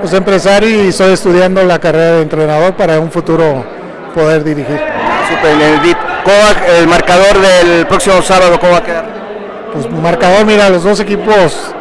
Pues 0.00 0.12
empresario 0.12 0.84
y 0.84 0.88
estoy 0.88 1.12
estudiando 1.12 1.62
la 1.64 1.78
carrera 1.78 2.16
de 2.16 2.22
entrenador 2.22 2.74
para 2.74 3.00
un 3.00 3.10
futuro 3.10 3.64
poder 4.14 4.44
dirigir. 4.44 4.78
Super, 5.28 5.52
el, 5.52 6.80
el 6.80 6.86
marcador 6.86 7.38
del 7.40 7.86
próximo 7.86 8.20
sábado, 8.22 8.58
¿cómo 8.60 8.72
va 8.72 8.78
a 8.78 8.84
quedar? 8.84 9.04
Pues 9.72 9.90
marcador, 9.90 10.46
mira, 10.46 10.70
los 10.70 10.84
dos 10.84 11.00
equipos 11.00 11.74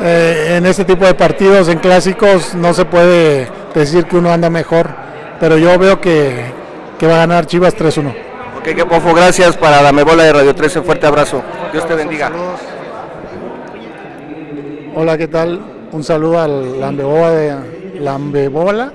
eh, 0.00 0.54
en 0.56 0.66
este 0.66 0.84
tipo 0.84 1.04
de 1.04 1.14
partidos, 1.14 1.68
en 1.68 1.78
clásicos, 1.78 2.54
no 2.54 2.72
se 2.72 2.84
puede 2.84 3.48
decir 3.74 4.04
que 4.04 4.16
uno 4.16 4.32
anda 4.32 4.48
mejor, 4.48 4.88
pero 5.40 5.58
yo 5.58 5.78
veo 5.78 6.00
que, 6.00 6.52
que 6.98 7.06
va 7.06 7.14
a 7.14 7.18
ganar 7.18 7.46
Chivas 7.46 7.76
3-1. 7.76 8.14
Ok, 8.58 8.64
que 8.74 8.86
pofo, 8.86 9.14
gracias 9.14 9.56
para 9.56 9.82
la 9.82 9.92
Bola 10.04 10.24
de 10.24 10.32
Radio 10.32 10.54
13, 10.54 10.82
fuerte 10.82 11.06
abrazo, 11.06 11.42
Dios 11.72 11.86
te 11.86 11.94
bendiga. 11.94 12.30
Hola, 14.94 15.18
¿qué 15.18 15.28
tal? 15.28 15.77
Un 15.90 16.04
saludo 16.04 16.38
al 16.38 16.80
Lambebola 16.80 17.30
de 17.30 18.00
Lambebola 18.00 18.92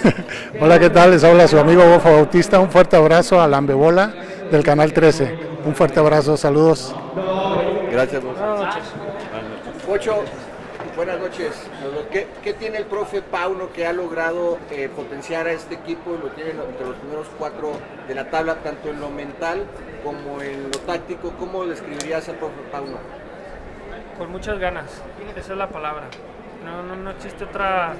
Hola, 0.60 0.78
¿qué 0.78 0.90
tal? 0.90 1.10
Les 1.10 1.24
habla 1.24 1.48
su 1.48 1.58
amigo 1.58 1.84
Bofo 1.84 2.10
Bautista. 2.10 2.60
Un 2.60 2.70
fuerte 2.70 2.96
abrazo 2.96 3.40
a 3.40 3.48
la 3.48 3.56
Ambebola 3.56 4.14
del 4.50 4.62
Canal 4.62 4.92
13. 4.92 5.38
Un 5.64 5.74
fuerte 5.74 5.98
abrazo, 5.98 6.36
saludos. 6.36 6.94
Gracias, 7.90 8.22
Bofo. 8.22 8.38
Buenas 8.38 8.60
noches. 8.60 8.84
Ocho, 9.88 10.22
buenas 10.96 11.18
noches. 11.18 11.50
¿Qué, 12.42 12.52
tiene 12.54 12.78
el 12.78 12.84
profe 12.84 13.20
Pauno 13.20 13.72
que 13.72 13.86
ha 13.86 13.92
logrado 13.92 14.58
eh, 14.70 14.88
potenciar 14.94 15.48
a 15.48 15.52
este 15.52 15.74
equipo? 15.74 16.12
Lo 16.12 16.28
tiene 16.30 16.50
entre 16.50 16.86
los 16.86 16.96
primeros 16.96 17.26
cuatro 17.38 17.72
de 18.06 18.14
la 18.14 18.30
tabla, 18.30 18.56
tanto 18.62 18.88
en 18.88 19.00
lo 19.00 19.10
mental 19.10 19.64
como 20.04 20.40
en 20.42 20.64
lo 20.64 20.78
táctico. 20.78 21.32
¿Cómo 21.38 21.66
describirías 21.66 22.28
al 22.28 22.36
profe 22.36 22.54
Pauno? 22.70 22.98
Con 24.20 24.30
muchas 24.32 24.58
ganas, 24.58 25.02
esa 25.34 25.52
es 25.52 25.58
la 25.58 25.68
palabra. 25.68 26.02
No, 26.62 26.82
no, 26.82 26.94
no 26.94 27.10
existe 27.10 27.44
otra 27.44 27.94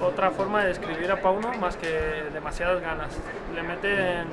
otra 0.00 0.30
forma 0.30 0.62
de 0.62 0.68
describir 0.68 1.12
a 1.12 1.20
Pauno 1.20 1.52
más 1.60 1.76
que 1.76 1.90
demasiadas 2.32 2.80
ganas. 2.80 3.14
Le 3.54 3.62
meten 3.62 4.28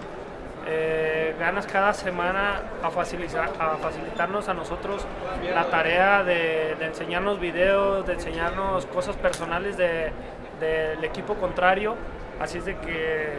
eh, 0.65 1.35
ganas 1.37 1.67
cada 1.67 1.91
semana 1.91 2.61
a, 2.81 2.89
facilitar, 2.89 3.49
a 3.59 3.75
facilitarnos 3.75 4.47
a 4.47 4.53
nosotros 4.53 5.05
la 5.53 5.65
tarea 5.65 6.23
de, 6.23 6.71
enseñarnos 6.85 7.37
videos, 7.41 8.07
de 8.07 8.13
enseñarnos 8.13 8.85
cosas 8.85 9.17
personales 9.17 9.75
del 9.75 11.03
equipo 11.03 11.33
contrario. 11.35 11.97
Así 12.39 12.59
es 12.59 12.65
de 12.65 12.77
que 12.77 13.33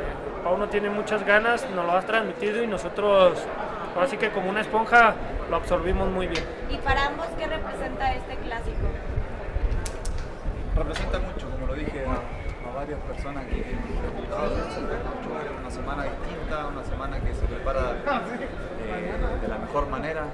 Pauno 0.45 0.69
tiene 0.69 0.91
muchas 0.91 1.25
ganas, 1.25 1.67
nos 1.71 1.87
lo 1.87 1.93
ha 1.93 2.03
transmitido 2.03 2.63
y 2.63 2.67
nosotros, 2.67 3.39
así 3.97 4.17
que 4.17 4.31
como 4.31 4.51
una 4.51 4.61
esponja, 4.61 5.15
lo 5.49 5.57
absorbimos 5.57 6.09
muy 6.09 6.27
bien. 6.27 6.45
¿Y 6.71 6.77
para 6.79 7.07
ambos 7.07 7.27
qué 7.39 7.47
representa 7.47 8.15
este 8.15 8.37
clásico? 8.37 8.87
representa 10.81 11.19
mucho, 11.19 11.51
como 11.51 11.67
lo 11.67 11.75
dije 11.75 12.05
a, 12.07 12.75
varias 12.75 13.01
personas 13.01 13.45
que 13.47 13.65
una 15.61 15.71
semana 15.71 16.05
distinta, 16.05 16.67
una 16.69 16.85
semana 16.85 17.21
que 17.21 17.35
se 17.35 17.45
prepara 17.47 17.91
eh, 17.91 19.41
de 19.43 19.49
la 19.49 19.59
mejor 19.59 19.89
manera. 19.89 20.27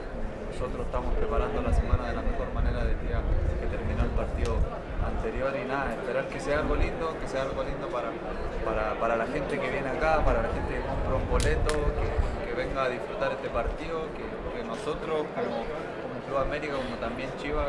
Nosotros 0.52 0.86
estamos 0.86 1.12
preparando 1.14 1.60
la 1.62 1.72
semana 1.72 2.08
de 2.08 2.14
la 2.14 2.22
mejor 2.22 2.52
manera 2.54 2.84
del 2.84 3.00
día 3.00 3.20
que 3.60 3.66
terminó 3.66 4.04
el 4.04 4.10
partido 4.10 4.56
anterior 5.04 5.52
y 5.56 5.66
nada, 5.66 5.92
esperar 5.92 6.28
que 6.28 6.38
sea 6.38 6.60
algo 6.60 6.76
lindo, 6.76 7.16
que 7.20 7.26
sea 7.26 7.42
algo 7.42 7.64
lindo 7.64 7.88
para, 7.88 8.94
para, 8.94 9.16
la 9.16 9.26
gente 9.26 9.58
que 9.58 9.70
viene 9.70 9.88
acá, 9.88 10.22
para 10.24 10.42
la 10.42 10.48
gente 10.48 10.74
que 10.74 10.80
compra 10.80 11.16
un 11.16 11.28
boleto, 11.28 11.74
que, 11.74 12.35
venga 12.56 12.84
a 12.84 12.88
disfrutar 12.88 13.32
este 13.32 13.48
partido, 13.50 14.08
que, 14.16 14.64
nosotros 14.64 15.28
como, 15.36 15.62
como 16.02 16.16
Club 16.26 16.38
América, 16.38 16.74
como 16.74 16.96
también 16.96 17.30
Chivas, 17.36 17.68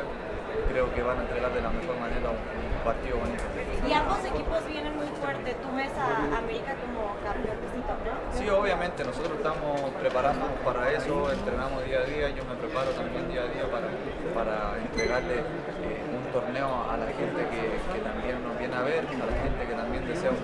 creo 0.71 0.89
que 0.95 1.03
van 1.03 1.19
a 1.19 1.21
entregar 1.21 1.53
de 1.53 1.61
la 1.61 1.69
mejor 1.69 1.99
manera 1.99 2.31
un, 2.31 2.67
partido 2.83 3.17
bonito. 3.19 3.43
Y 3.83 3.91
ambos 3.91 4.23
equipos 4.23 4.65
vienen 4.65 4.95
muy 4.95 5.07
fuerte. 5.19 5.55
¿Tú 5.59 5.75
ves 5.75 5.91
a 5.99 6.37
América 6.37 6.71
como 6.79 7.19
campeón 7.19 7.59
de 7.59 7.67
este 7.67 8.39
Sí, 8.39 8.49
obviamente, 8.49 9.03
nosotros 9.03 9.33
estamos 9.35 9.91
preparándonos 9.99 10.55
para 10.63 10.91
eso, 10.93 11.29
entrenamos 11.31 11.83
día 11.83 11.99
a 11.99 12.05
día, 12.05 12.29
yo 12.29 12.45
me 12.45 12.55
preparo 12.55 12.91
también 12.91 13.27
día 13.27 13.43
a 13.43 13.47
día 13.51 13.67
para, 13.69 13.91
para 14.31 14.77
entregarle 14.79 15.35
eh, 15.35 16.15
un 16.15 16.31
torneo 16.31 16.87
a 16.89 16.95
la 16.95 17.07
gente 17.07 17.43
que, 17.51 17.75
que, 17.91 17.99
también 17.99 18.41
nos 18.41 18.57
viene 18.57 18.75
a 18.75 18.81
ver, 18.83 19.03
a 19.03 19.25
la 19.25 19.37
gente 19.43 19.67
que 19.67 19.73
también 19.73 20.07
desea 20.07 20.31
un, 20.31 20.37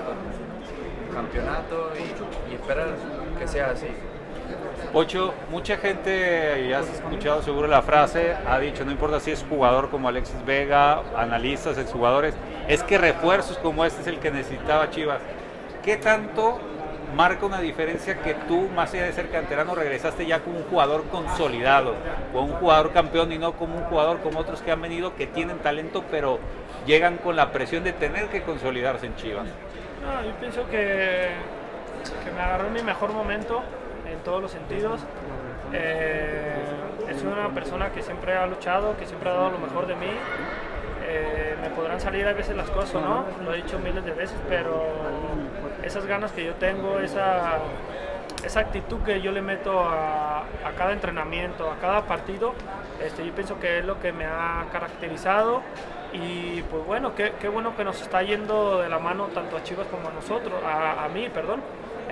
campeonato 1.14 1.92
y, 1.96 2.52
y 2.52 2.56
esperar 2.56 2.88
que 3.38 3.48
sea 3.48 3.70
así. 3.70 3.88
Ocho, 4.92 5.34
mucha 5.50 5.78
gente, 5.78 6.68
ya 6.70 6.80
has 6.80 6.90
escuchado 6.90 7.42
seguro 7.42 7.68
la 7.68 7.82
frase, 7.82 8.36
ha 8.48 8.60
dicho, 8.60 8.86
no 8.86 8.92
importa 8.92 9.20
si 9.20 9.32
es 9.32 9.46
jugador 9.48 9.90
como 9.90 10.08
Alexis 10.08 10.44
Vega, 10.46 11.02
analistas, 11.16 11.78
exjugadores, 11.78 12.36
es 12.68 12.84
que 12.84 12.98
refuerzos 12.98 13.58
como 13.58 13.86
este 13.86 14.02
es 14.02 14.08
el 14.08 14.20
que 14.20 14.32
necesitaba 14.32 14.90
Chivas. 14.90 15.20
¿Qué 15.84 15.98
tanto 15.98 16.60
marca 17.16 17.46
una 17.46 17.60
diferencia 17.60 18.22
que 18.22 18.34
tú, 18.34 18.68
más 18.76 18.94
allá 18.94 19.06
de 19.06 19.14
ser 19.14 19.30
canterano, 19.30 19.76
regresaste 19.76 20.26
ya 20.26 20.40
como 20.42 20.58
un 20.58 20.64
jugador 20.66 21.06
consolidado, 21.06 21.96
como 22.32 22.48
un 22.48 22.54
jugador 22.54 22.92
campeón 22.92 23.32
y 23.32 23.38
no 23.38 23.54
como 23.54 23.78
un 23.78 23.84
jugador 23.86 24.20
como 24.20 24.40
otros 24.40 24.62
que 24.62 24.72
han 24.72 24.82
venido 24.82 25.16
que 25.16 25.28
tienen 25.28 25.60
talento, 25.60 26.04
pero 26.10 26.40
llegan 26.86 27.18
con 27.18 27.36
la 27.36 27.52
presión 27.52 27.84
de 27.84 27.94
tener 27.94 28.28
que 28.28 28.44
consolidarse 28.44 29.06
en 29.06 29.16
Chivas? 29.16 29.46
No, 29.46 30.24
yo 30.24 30.36
pienso 30.40 30.68
que, 30.70 31.30
que 32.24 32.32
me 32.32 32.42
agarró 32.42 32.68
en 32.68 32.74
mi 32.74 32.84
mejor 32.84 33.12
momento 33.12 33.64
en 34.14 34.20
todos 34.20 34.42
los 34.42 34.52
sentidos. 34.52 35.02
Eh, 35.74 36.54
es 37.10 37.24
una 37.24 37.50
persona 37.50 37.92
que 37.92 38.02
siempre 38.02 38.36
ha 38.36 38.46
luchado, 38.48 38.96
que 38.98 39.06
siempre 39.06 39.30
ha 39.30 39.34
dado 39.34 39.52
lo 39.52 39.60
mejor 39.60 39.88
de 39.88 39.96
mí. 39.96 40.12
Eh, 41.06 41.56
me 41.62 41.70
podrán 41.70 42.00
salir 42.00 42.26
a 42.28 42.34
veces 42.34 42.56
las 42.56 42.70
cosas, 42.70 43.02
¿no? 43.02 43.26
Lo 43.44 43.54
he 43.54 43.58
dicho 43.58 43.78
miles 43.80 44.06
de 44.06 44.12
veces, 44.12 44.38
pero 44.48 44.84
esas 45.84 46.06
ganas 46.06 46.32
que 46.32 46.46
yo 46.46 46.54
tengo, 46.56 47.00
esa, 47.00 47.60
esa 48.44 48.60
actitud 48.62 49.00
que 49.02 49.20
yo 49.22 49.32
le 49.32 49.42
meto 49.42 49.82
a, 49.82 50.40
a 50.40 50.72
cada 50.78 50.94
entrenamiento, 50.94 51.70
a 51.70 51.76
cada 51.78 52.04
partido, 52.04 52.54
este, 53.04 53.26
yo 53.26 53.34
pienso 53.34 53.60
que 53.60 53.80
es 53.80 53.86
lo 53.86 54.00
que 54.00 54.14
me 54.14 54.26
ha 54.26 54.66
caracterizado 54.72 55.62
y 56.14 56.62
pues 56.64 56.86
bueno, 56.86 57.16
qué, 57.16 57.34
qué 57.40 57.50
bueno 57.50 57.76
que 57.76 57.84
nos 57.84 58.02
está 58.02 58.22
yendo 58.22 58.80
de 58.82 58.88
la 58.88 59.00
mano 59.00 59.26
tanto 59.34 59.58
a 59.58 59.64
Chivas 59.64 59.88
como 59.88 60.08
a 60.10 60.12
nosotros, 60.14 60.54
a, 60.64 61.04
a 61.04 61.10
mí, 61.10 61.28
perdón. 61.30 61.62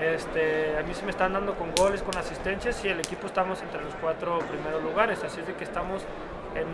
Este, 0.02 0.78
a 0.80 0.82
mí 0.84 0.94
se 0.96 1.04
me 1.06 1.12
están 1.12 1.34
dando 1.34 1.54
con 1.56 1.74
goles, 1.76 2.02
con 2.02 2.18
asistencias 2.18 2.84
y 2.84 2.88
el 2.90 3.00
equipo 3.00 3.28
estamos 3.28 3.62
entre 3.62 3.84
los 3.84 3.94
cuatro 4.02 4.40
primeros 4.40 4.82
lugares, 4.82 5.24
así 5.24 5.40
es 5.42 5.48
de 5.48 5.54
que 5.54 5.64
estamos 5.64 6.02
en, 6.56 6.66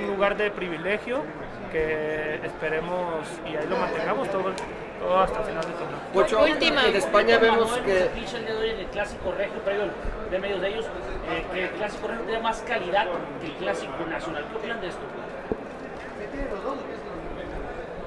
un 0.00 0.06
lugar 0.08 0.36
de 0.36 0.50
privilegio 0.50 1.22
que 1.70 2.40
esperemos 2.44 3.24
y 3.44 3.56
ahí 3.56 3.66
lo 3.68 3.76
mantengamos 3.76 4.28
todo 4.30 4.48
el, 4.48 4.54
todo 4.98 5.18
hasta 5.20 5.40
final 5.42 5.64
de 5.64 5.72
torneo. 5.72 5.98
Pocho, 6.12 6.40
Última. 6.42 6.86
en 6.86 6.96
España 6.96 7.38
vemos 7.38 7.70
Manuel, 7.70 7.84
que- 7.84 8.02
el 8.02 8.44
día 8.44 8.54
de 8.54 8.56
hoy 8.60 8.70
en 8.70 8.78
el 8.80 8.86
clásico 8.86 9.32
regio, 9.32 9.60
al- 9.66 10.30
de 10.30 10.38
medios 10.40 10.60
de 10.60 10.68
ellos, 10.68 10.86
eh, 11.30 11.44
que 11.52 11.64
el 11.64 11.70
clásico 11.70 12.08
regio 12.08 12.24
tiene 12.24 12.40
más 12.42 12.60
calidad 12.62 13.06
que 13.40 13.46
el 13.46 13.52
clásico 13.54 13.92
nacional. 14.08 14.44
¿Qué 14.50 14.56
opinan 14.56 14.80
de 14.80 14.88
esto? 14.88 15.00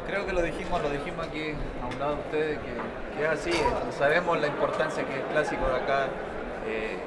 Creo 0.10 0.26
que 0.26 0.34
lo 0.34 0.42
dijimos, 0.42 0.82
lo 0.82 0.90
dijimos 0.90 1.28
aquí 1.28 1.54
a 1.84 1.86
un 1.86 2.00
lado 2.00 2.16
de 2.16 2.22
ustedes, 2.22 2.60
que, 2.66 3.24
es 3.24 3.30
así. 3.30 3.54
Sabemos 3.96 4.42
la 4.42 4.48
importancia 4.48 5.06
que 5.06 5.14
es 5.14 5.20
el 5.20 5.26
clásico 5.28 5.68
de 5.70 5.76
acá. 5.76 6.08
eh, 6.66 6.98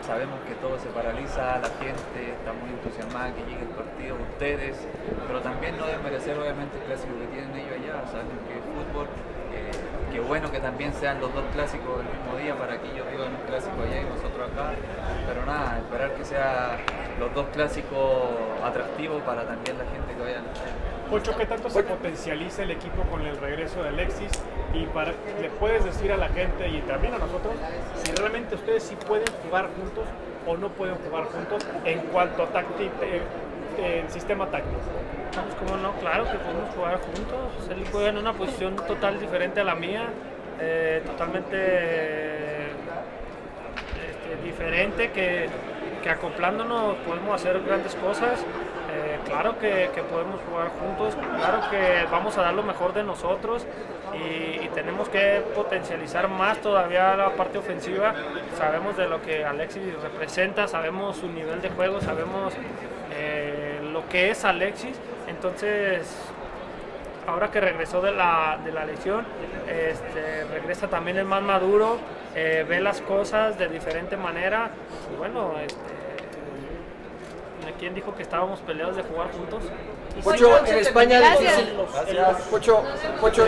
sabemos 0.00 0.40
que 0.48 0.54
todo 0.54 0.78
se 0.80 0.88
paraliza, 0.88 1.60
la 1.60 1.68
gente 1.76 2.32
está 2.32 2.50
muy 2.56 2.72
entusiasmada 2.72 3.34
que 3.36 3.44
llegue 3.44 3.68
el 3.68 3.76
partido, 3.76 4.16
ustedes, 4.32 4.88
pero 5.28 5.40
también 5.42 5.76
no 5.76 5.84
deben 5.86 6.02
merecer 6.02 6.32
obviamente 6.38 6.78
el 6.80 6.84
clásico 6.84 7.12
que 7.20 7.26
tienen 7.28 7.52
ellos 7.60 7.76
allá. 7.76 8.08
Saben 8.08 8.40
que 8.48 8.56
es 8.56 8.64
fútbol. 8.72 9.06
eh, 9.52 9.70
qué 10.10 10.20
bueno 10.20 10.50
que 10.50 10.60
también 10.60 10.94
sean 10.94 11.20
los 11.20 11.28
dos 11.34 11.44
clásicos 11.52 12.00
el 12.00 12.08
mismo 12.08 12.40
día 12.40 12.56
para 12.56 12.80
que 12.80 12.88
ellos 12.88 13.04
vivan 13.12 13.36
un 13.36 13.44
clásico 13.44 13.76
allá 13.84 14.00
y 14.00 14.08
nosotros 14.08 14.48
acá. 14.48 14.72
Pero 15.28 15.44
nada, 15.44 15.76
esperar 15.76 16.14
que 16.16 16.24
sean 16.24 16.80
los 17.20 17.34
dos 17.34 17.46
clásicos 17.52 18.32
atractivos 18.64 19.20
para 19.28 19.44
también 19.44 19.76
la 19.76 19.84
gente 19.92 20.08
que 20.16 20.22
vaya 20.24 20.40
a 20.40 20.91
Pocho, 21.10 21.36
¿qué 21.36 21.44
tanto 21.46 21.68
se 21.68 21.82
potencializa 21.82 22.62
el 22.62 22.70
equipo 22.70 23.02
con 23.10 23.20
el 23.26 23.36
regreso 23.36 23.82
de 23.82 23.90
Alexis? 23.90 24.30
Y 24.72 24.86
para, 24.86 25.12
le 25.40 25.50
puedes 25.60 25.84
decir 25.84 26.10
a 26.10 26.16
la 26.16 26.28
gente 26.28 26.66
y 26.68 26.80
también 26.82 27.12
a 27.14 27.18
nosotros 27.18 27.52
si 28.02 28.12
realmente 28.12 28.54
ustedes 28.54 28.82
sí 28.82 28.96
pueden 29.06 29.26
jugar 29.44 29.68
juntos 29.78 30.04
o 30.46 30.56
no 30.56 30.70
pueden 30.70 30.94
jugar 30.96 31.24
juntos 31.24 31.66
en 31.84 31.98
cuanto 32.06 32.42
a 32.44 32.46
tácti- 32.52 32.90
eh, 33.02 34.00
en 34.00 34.10
sistema 34.10 34.46
táctico. 34.46 34.80
Pues 35.32 35.54
como 35.56 35.76
no, 35.82 35.92
claro 36.00 36.24
que 36.24 36.38
podemos 36.38 36.74
jugar 36.74 36.98
juntos. 37.00 37.68
Él 37.70 37.84
juega 37.92 38.08
en 38.08 38.16
una 38.18 38.32
posición 38.32 38.76
total 38.76 39.20
diferente 39.20 39.60
a 39.60 39.64
la 39.64 39.74
mía, 39.74 40.08
eh, 40.60 41.02
totalmente 41.04 41.56
este, 44.08 44.42
diferente, 44.44 45.10
que, 45.12 45.48
que 46.02 46.10
acoplándonos 46.10 46.96
podemos 47.06 47.34
hacer 47.34 47.60
grandes 47.62 47.94
cosas. 47.96 48.44
Eh, 48.94 49.18
claro 49.24 49.58
que, 49.58 49.88
podemos 50.10 50.40
jugar 50.48 50.70
juntos, 50.80 51.16
claro 51.38 51.70
que 51.70 52.06
vamos 52.10 52.36
a 52.36 52.42
dar 52.42 52.52
lo 52.52 52.62
mejor 52.62 52.92
de 52.92 53.02
nosotros 53.02 53.66
y, 54.12 54.64
y 54.64 54.70
tenemos 54.74 55.08
que 55.08 55.42
potencializar 55.54 56.28
más 56.28 56.58
todavía 56.58 57.16
la 57.16 57.30
parte 57.30 57.58
ofensiva. 57.58 58.14
Sabemos 58.58 58.96
de 58.96 59.08
lo 59.08 59.22
que 59.22 59.44
Alexis 59.44 59.82
representa, 60.02 60.68
sabemos 60.68 61.16
su 61.16 61.28
nivel 61.28 61.62
de 61.62 61.70
juego, 61.70 62.00
sabemos 62.00 62.52
eh, 63.14 63.80
lo 63.92 64.08
que 64.08 64.30
es 64.30 64.44
Alexis. 64.44 64.96
Entonces, 65.28 66.08
ahora 67.26 67.50
que 67.50 67.60
regresó 67.60 68.00
de 68.00 68.12
la, 68.12 68.58
de 68.64 68.72
la 68.72 68.84
lesión, 68.84 69.24
este, 69.68 70.44
regresa 70.44 70.88
también 70.88 71.16
el 71.18 71.24
más 71.24 71.42
maduro, 71.42 71.98
eh, 72.34 72.64
ve 72.68 72.80
las 72.80 73.00
cosas 73.00 73.58
de 73.58 73.68
diferente 73.68 74.16
manera. 74.16 74.70
Y 75.12 75.16
bueno, 75.16 75.54
este, 75.64 76.01
¿quién 77.82 77.94
dijo 77.96 78.14
que 78.14 78.22
estábamos 78.22 78.60
peleados 78.60 78.94
de 78.94 79.02
jugar 79.02 79.32
juntos? 79.32 79.64
Pocho, 80.22 80.64
en 80.64 80.78
España 80.78 81.16
es 81.16 81.20
Gracias. 81.20 81.56
difícil. 81.56 81.78
Pocho, 82.48 82.84
Pocho, 83.20 83.46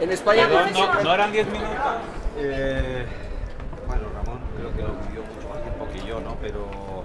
en 0.00 0.10
España 0.10 0.48
No, 0.48 0.66
no, 0.66 1.02
no 1.04 1.14
eran 1.14 1.30
10 1.30 1.46
minutos. 1.46 1.70
Eh, 2.38 3.06
bueno, 3.86 4.02
Ramón 4.16 4.40
creo 4.56 4.74
que 4.74 4.82
lo 4.82 4.94
vivió 5.06 5.22
mucho 5.22 5.48
más 5.48 5.62
tiempo 5.62 5.86
que 5.92 6.00
yo, 6.08 6.18
¿no? 6.18 6.36
Pero 6.40 7.04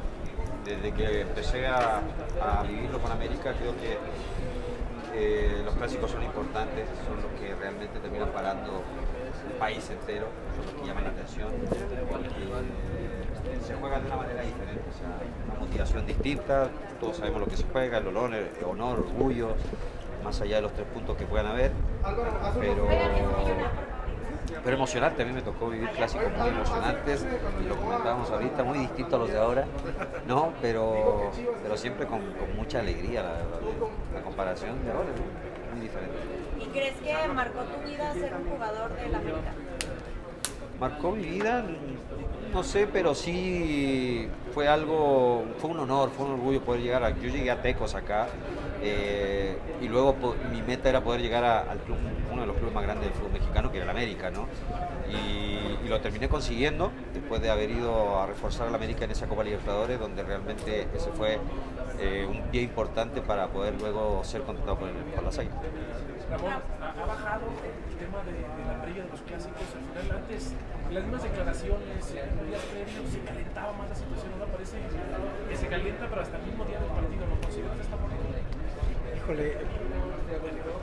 desde 0.65 0.91
que 0.91 1.21
empecé 1.21 1.67
a, 1.67 2.01
a 2.41 2.63
vivirlo 2.63 2.97
con 2.97 3.11
América, 3.11 3.53
creo 3.59 3.75
que 3.77 3.99
eh, 5.13 5.61
los 5.63 5.75
clásicos 5.75 6.09
son 6.09 6.23
importantes, 6.23 6.87
son 7.05 7.21
los 7.21 7.39
que 7.39 7.53
realmente 7.53 7.99
terminan 7.99 8.29
parando 8.29 8.81
el 9.45 9.53
país 9.57 9.87
entero, 9.91 10.25
son 10.55 10.65
los 10.65 10.81
que 10.81 10.87
llaman 10.87 11.03
la 11.03 11.11
atención. 11.11 11.49
Y, 11.53 13.11
se 13.61 13.75
juega 13.75 13.99
de 13.99 14.07
una 14.07 14.15
manera 14.17 14.41
diferente, 14.41 14.83
o 14.89 14.97
sea, 14.97 15.09
una 15.47 15.59
motivación 15.59 16.05
distinta, 16.05 16.69
todos 16.99 17.17
sabemos 17.17 17.41
lo 17.41 17.47
que 17.47 17.57
se 17.57 17.63
juega, 17.71 17.97
el 17.97 18.07
honor, 18.07 18.33
el 18.33 18.65
honor, 18.65 18.99
orgullo, 18.99 19.55
más 20.23 20.39
allá 20.41 20.57
de 20.57 20.61
los 20.63 20.73
tres 20.73 20.87
puntos 20.87 21.17
que 21.17 21.25
puedan 21.25 21.47
haber, 21.47 21.71
pero 22.59 22.87
pero 24.63 24.75
emocionante, 24.75 25.23
a 25.23 25.25
mí 25.25 25.31
me 25.31 25.41
tocó 25.41 25.69
vivir 25.69 25.89
clásicos 25.89 26.31
muy 26.37 26.49
emocionantes, 26.49 27.25
lo 27.67 27.75
comentábamos 27.77 28.29
ahorita, 28.29 28.63
muy 28.63 28.79
distintos 28.79 29.13
a 29.13 29.17
los 29.17 29.31
de 29.31 29.37
ahora, 29.37 29.65
¿no? 30.27 30.53
Pero, 30.61 31.31
pero 31.63 31.77
siempre 31.77 32.05
con, 32.05 32.21
mucha 32.55 32.79
alegría, 32.79 33.23
la 33.23 33.39
la 34.13 34.21
comparación 34.23 34.83
de 34.85 34.91
ahora 34.91 35.09
muy 35.73 35.81
diferente. 35.81 36.15
¿Y 36.59 36.65
crees 36.65 36.95
que 36.97 37.27
marcó 37.33 37.61
tu 37.61 37.89
vida 37.89 38.13
ser 38.13 38.33
un 38.35 38.49
jugador 38.49 38.93
del 38.95 39.15
América? 39.15 39.53
Marcó 40.82 41.11
mi 41.11 41.23
vida, 41.23 41.63
no 42.51 42.63
sé, 42.63 42.88
pero 42.91 43.13
sí 43.13 44.27
fue 44.51 44.67
algo, 44.67 45.43
fue 45.59 45.69
un 45.69 45.79
honor, 45.82 46.09
fue 46.09 46.25
un 46.25 46.32
orgullo 46.32 46.59
poder 46.63 46.82
llegar 46.82 47.03
a, 47.03 47.11
yo 47.11 47.29
llegué 47.29 47.51
a 47.51 47.61
Tecos 47.61 47.93
acá, 47.93 48.27
eh, 48.82 49.59
y 49.79 49.88
luego 49.88 50.15
mi 50.51 50.63
meta 50.63 50.89
era 50.89 51.03
poder 51.03 51.21
llegar 51.21 51.43
a- 51.43 51.59
al 51.69 51.77
club, 51.82 51.97
uno 52.32 52.41
de 52.41 52.47
los 52.47 52.55
clubes 52.55 52.73
más 52.73 52.82
grandes 52.84 53.09
del 53.09 53.13
fútbol 53.13 53.34
mexicano, 53.34 53.69
que 53.71 53.77
era 53.77 53.84
el 53.84 53.91
América, 53.91 54.32
¿no? 54.32 54.47
Y, 55.15 55.59
lo 55.88 55.99
terminé 55.99 56.29
consiguiendo 56.29 56.89
después 57.13 57.41
de 57.41 57.49
haber 57.49 57.69
ido 57.69 58.17
a 58.17 58.25
reforzar 58.25 58.69
al 58.69 58.75
América 58.75 59.03
en 59.03 59.11
esa 59.11 59.27
Copa 59.27 59.43
Libertadores, 59.43 59.99
donde 59.99 60.23
realmente 60.23 60.88
ese 60.95 61.09
fue 61.11 61.38
eh, 61.99 62.25
un 62.29 62.43
pie 62.43 62.61
importante 62.61 63.19
para 63.21 63.47
poder 63.47 63.73
luego 63.77 64.23
ser 64.23 64.43
contratado 64.43 64.77
por, 64.77 64.89
por 64.89 65.23
las 65.23 65.38
Águilas. 65.38 65.57
Ha 66.32 67.05
bajado 67.05 67.41
el 67.91 67.97
tema 67.97 68.23
de, 68.23 68.32
de 68.32 68.65
la 68.71 68.82
previa 68.82 69.03
de 69.03 69.09
los 69.09 69.19
antes, 70.12 70.53
las 70.91 71.03
mismas 71.03 71.24
declaraciones, 71.24 72.12
en 72.12 72.47
días 72.47 72.62
previos, 72.72 73.09
se 73.12 73.20
calentaba 73.22 73.74
más 73.74 73.89
la 73.89 73.95
situación. 73.95 74.34
Ahora 74.34 74.51
parece 74.51 74.78
que 75.49 75.55
se 75.55 75.68
calienta, 75.68 76.07
pero 76.09 76.22
hasta 76.22 76.38
el 76.38 76.43
mismo 76.43 76.66
día 76.66 76.80
del 76.80 76.89
partido. 76.89 77.26
¿Lo 77.28 77.41
consideras 77.41 77.78
de 77.78 77.84
esta 77.84 77.95
manera? 77.95 78.22
Híjole, 79.16 79.57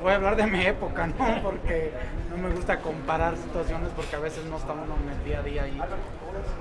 voy 0.00 0.12
a 0.12 0.16
hablar 0.16 0.36
de 0.36 0.46
mi 0.46 0.64
época, 0.64 1.06
¿no? 1.06 1.42
Porque 1.42 1.92
no 2.30 2.36
me 2.48 2.54
gusta 2.54 2.78
comparar 2.80 3.36
situaciones 3.36 3.90
porque 3.96 4.16
a 4.16 4.20
veces 4.20 4.44
no 4.44 4.56
está 4.56 4.72
uno 4.72 4.96
en 5.02 5.18
el 5.18 5.24
día 5.24 5.40
a 5.40 5.42
día 5.42 5.62
ahí. 5.64 5.80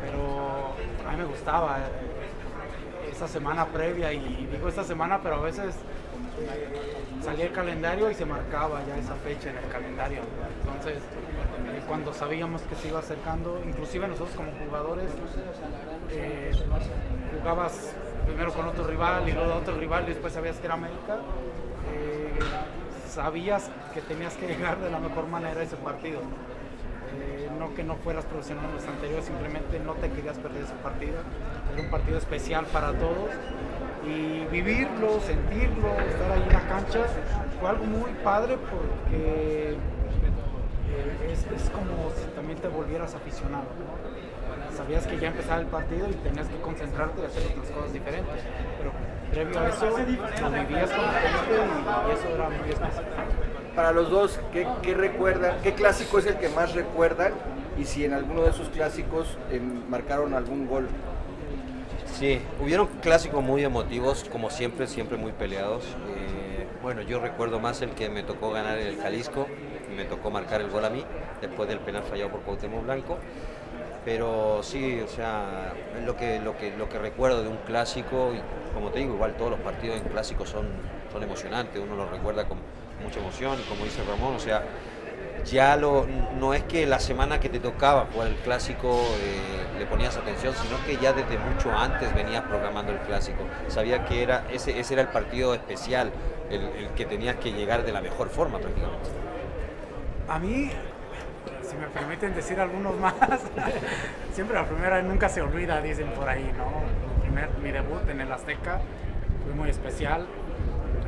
Pero 0.02 0.74
a 1.08 1.12
mí 1.12 1.18
me 1.18 1.26
gustaba 1.26 1.80
eh, 1.80 3.12
esa 3.12 3.28
semana 3.28 3.66
previa 3.66 4.12
y 4.12 4.48
digo 4.52 4.68
esta 4.68 4.84
semana, 4.84 5.20
pero 5.22 5.36
a 5.36 5.42
veces 5.42 5.76
eh, 6.40 7.24
salía 7.24 7.46
el 7.46 7.52
calendario 7.52 8.10
y 8.10 8.16
se 8.16 8.26
marcaba 8.26 8.82
ya 8.88 8.98
esa 8.98 9.16
fecha 9.16 9.50
en 9.50 9.58
el 9.58 9.70
calendario. 9.70 10.22
Entonces, 10.64 11.02
eh, 11.78 11.82
cuando 11.88 12.14
sabíamos 12.14 12.62
que 12.64 12.76
se 12.76 12.88
iba 12.88 13.00
acercando, 13.00 13.62
inclusive 13.66 14.08
nosotros 14.08 14.36
como 14.36 14.52
jugadores, 14.66 15.12
eh, 16.12 16.52
jugabas 17.38 17.94
primero 18.26 18.52
con 18.54 18.68
otro 18.68 18.86
rival 18.86 19.28
y 19.30 19.32
luego 19.32 19.56
otro 19.56 19.76
rival 19.78 20.04
y 20.06 20.08
después 20.08 20.34
sabías 20.34 20.58
que 20.58 20.66
era 20.66 20.74
América, 20.74 21.18
eh, 21.94 22.40
sabías 23.08 23.70
que 23.94 24.02
tenías 24.02 24.36
que 24.36 24.48
llegar 24.48 24.80
de 24.80 24.90
la 24.90 25.00
mejor 25.00 25.28
manera 25.28 25.60
a 25.62 25.64
ese 25.64 25.76
partido. 25.78 26.22
No 27.58 27.74
que 27.74 27.84
no 27.84 27.96
fueras 27.96 28.24
profesional 28.26 28.66
en 28.66 28.76
los 28.76 28.86
anteriores, 28.86 29.26
simplemente 29.26 29.80
no 29.80 29.94
te 29.94 30.12
querías 30.12 30.38
perder 30.38 30.64
ese 30.64 30.76
partido. 30.84 31.16
Era 31.74 31.82
un 31.82 31.90
partido 31.90 32.18
especial 32.20 32.66
para 32.66 32.94
todos 32.94 33.32
y 34.06 34.46
vivirlo, 34.52 35.20
sentirlo, 35.22 35.90
estar 36.00 36.32
ahí 36.32 36.44
en 36.44 36.54
la 36.54 36.68
cancha 36.68 37.06
fue 37.60 37.70
algo 37.70 37.86
muy 37.86 38.12
padre 38.24 38.58
porque 38.70 39.76
es, 41.32 41.40
es 41.40 41.70
como 41.70 42.10
si 42.16 42.28
también 42.36 42.60
te 42.60 42.68
volvieras 42.68 43.14
aficionado. 43.16 43.66
¿no? 43.66 44.76
Sabías 44.76 45.08
que 45.08 45.18
ya 45.20 45.30
empezaba 45.30 45.62
el 45.62 45.68
partido 45.68 46.08
y 46.10 46.14
tenías 46.16 46.48
que 46.48 46.58
concentrarte 46.58 47.22
y 47.22 47.26
hacer 47.26 47.44
otras 47.52 47.72
cosas 47.72 47.94
diferentes. 47.94 48.36
Pero 48.78 48.92
previo 49.32 49.60
a 49.60 49.70
eso 49.70 49.90
lo 49.90 49.98
vivías 49.98 50.40
con 50.40 50.52
la 50.52 50.64
gente 50.64 50.74
y 50.74 52.12
eso 52.14 52.30
era 52.36 52.50
muy 52.50 52.70
especial. 52.70 53.06
Para 53.76 53.92
los 53.92 54.10
dos, 54.10 54.40
¿qué, 54.52 54.68
qué 54.82 54.94
recuerdan? 54.94 55.58
¿Qué 55.62 55.74
clásico 55.74 56.20
es 56.20 56.26
el 56.26 56.38
que 56.38 56.50
más 56.50 56.74
recuerdan? 56.74 57.34
Y 57.78 57.86
si 57.86 58.06
en 58.06 58.14
alguno 58.14 58.42
de 58.42 58.50
esos 58.50 58.70
clásicos 58.70 59.38
eh, 59.52 59.60
marcaron 59.60 60.34
algún 60.34 60.68
gol. 60.68 60.88
Sí, 62.18 62.42
hubieron 62.60 62.88
clásicos 63.02 63.44
muy 63.44 63.64
emotivos, 63.64 64.28
como 64.32 64.50
siempre, 64.50 64.88
siempre 64.88 65.18
muy 65.18 65.32
peleados. 65.32 65.84
Eh, 65.86 66.66
bueno, 66.82 67.02
yo 67.02 67.20
recuerdo 67.20 67.60
más 67.60 67.82
el 67.84 67.92
que 67.92 68.10
me 68.10 68.24
tocó 68.24 68.52
ganar 68.52 68.80
en 68.80 68.88
el 68.88 68.98
Jalisco, 68.98 69.48
me 69.96 70.06
tocó 70.06 70.32
marcar 70.32 70.62
el 70.62 70.70
gol 70.70 70.86
a 70.86 70.90
mí, 70.90 71.04
después 71.42 71.68
del 71.70 71.80
penal 71.80 72.04
fallado 72.04 72.32
por 72.32 72.42
Cuauhtémoc 72.42 72.84
Blanco. 72.84 73.18
Pero 74.06 74.62
sí, 74.64 75.02
o 75.02 75.08
sea, 75.08 75.74
es 75.98 76.06
lo 76.06 76.16
que, 76.16 76.40
lo 76.40 76.58
que, 76.58 76.72
lo 76.78 76.88
que 76.88 76.98
recuerdo 76.98 77.44
de 77.44 77.50
un 77.50 77.58
clásico, 77.58 78.32
y 78.34 78.74
como 78.74 78.90
te 78.90 79.00
digo, 79.00 79.16
igual 79.16 79.36
todos 79.36 79.52
los 79.52 79.60
partidos 79.60 79.98
en 79.98 80.04
clásicos 80.04 80.50
son, 80.50 80.68
son 81.12 81.24
emocionantes, 81.24 81.82
uno 81.82 81.96
los 81.98 82.10
recuerda 82.10 82.48
con 82.48 82.58
mucha 83.04 83.20
emoción, 83.20 83.58
como 83.68 83.84
dice 83.84 84.02
Ramón, 84.10 84.36
o 84.36 84.40
sea, 84.40 84.64
ya 85.44 85.76
lo, 85.76 86.06
no 86.40 86.54
es 86.54 86.64
que 86.64 86.86
la 86.86 87.00
semana 87.00 87.40
que 87.40 87.50
te 87.50 87.60
tocaba 87.60 88.08
jugar 88.14 88.30
el 88.30 88.36
clásico 88.36 89.02
eh, 89.20 89.78
le 89.80 89.86
ponías 89.86 90.16
atención, 90.16 90.54
sino 90.56 90.84
que 90.86 90.98
ya 90.98 91.12
desde 91.12 91.38
mucho 91.38 91.72
antes 91.72 92.14
venías 92.16 92.44
programando 92.44 92.94
el 92.94 93.00
clásico. 93.00 93.44
Sabía 93.68 94.06
que 94.06 94.24
era, 94.24 94.46
ese, 94.52 94.80
ese 94.80 94.94
era 94.94 95.02
el 95.04 95.10
partido 95.10 95.54
especial, 95.54 96.12
el, 96.50 96.62
el 96.62 96.90
que 96.96 97.06
tenías 97.06 97.36
que 97.36 97.52
llegar 97.52 97.86
de 97.86 97.92
la 97.92 98.02
mejor 98.02 98.30
forma 98.30 98.60
prácticamente. 98.60 99.10
A 100.28 100.40
mí, 100.40 100.70
si 101.62 101.78
me 101.78 101.88
permiten 101.88 102.36
decir 102.36 102.60
algunos 102.60 102.98
más, 103.00 103.14
siempre 104.34 104.56
la 104.56 104.66
primera 104.66 105.02
nunca 105.02 105.30
se 105.30 105.42
olvida, 105.42 105.82
dicen 105.82 106.10
por 106.12 106.28
ahí, 106.28 106.52
¿no? 106.58 107.08
Mi, 107.62 107.72
debut 107.72 108.10
en 108.10 108.22
el 108.22 108.32
Azteca 108.32 108.80
fue 109.44 109.54
muy 109.54 109.70
especial, 109.70 110.26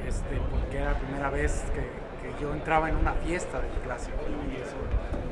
este, 0.07 0.39
porque 0.51 0.78
era 0.78 0.91
la 0.91 0.97
primera 0.99 1.30
vez 1.30 1.63
que, 1.74 2.09
yo 2.39 2.53
entraba 2.53 2.88
en 2.88 2.95
una 2.95 3.13
fiesta 3.13 3.59
del 3.59 3.72
clásico 3.84 4.15
y 4.49 4.55
eso 4.61 4.78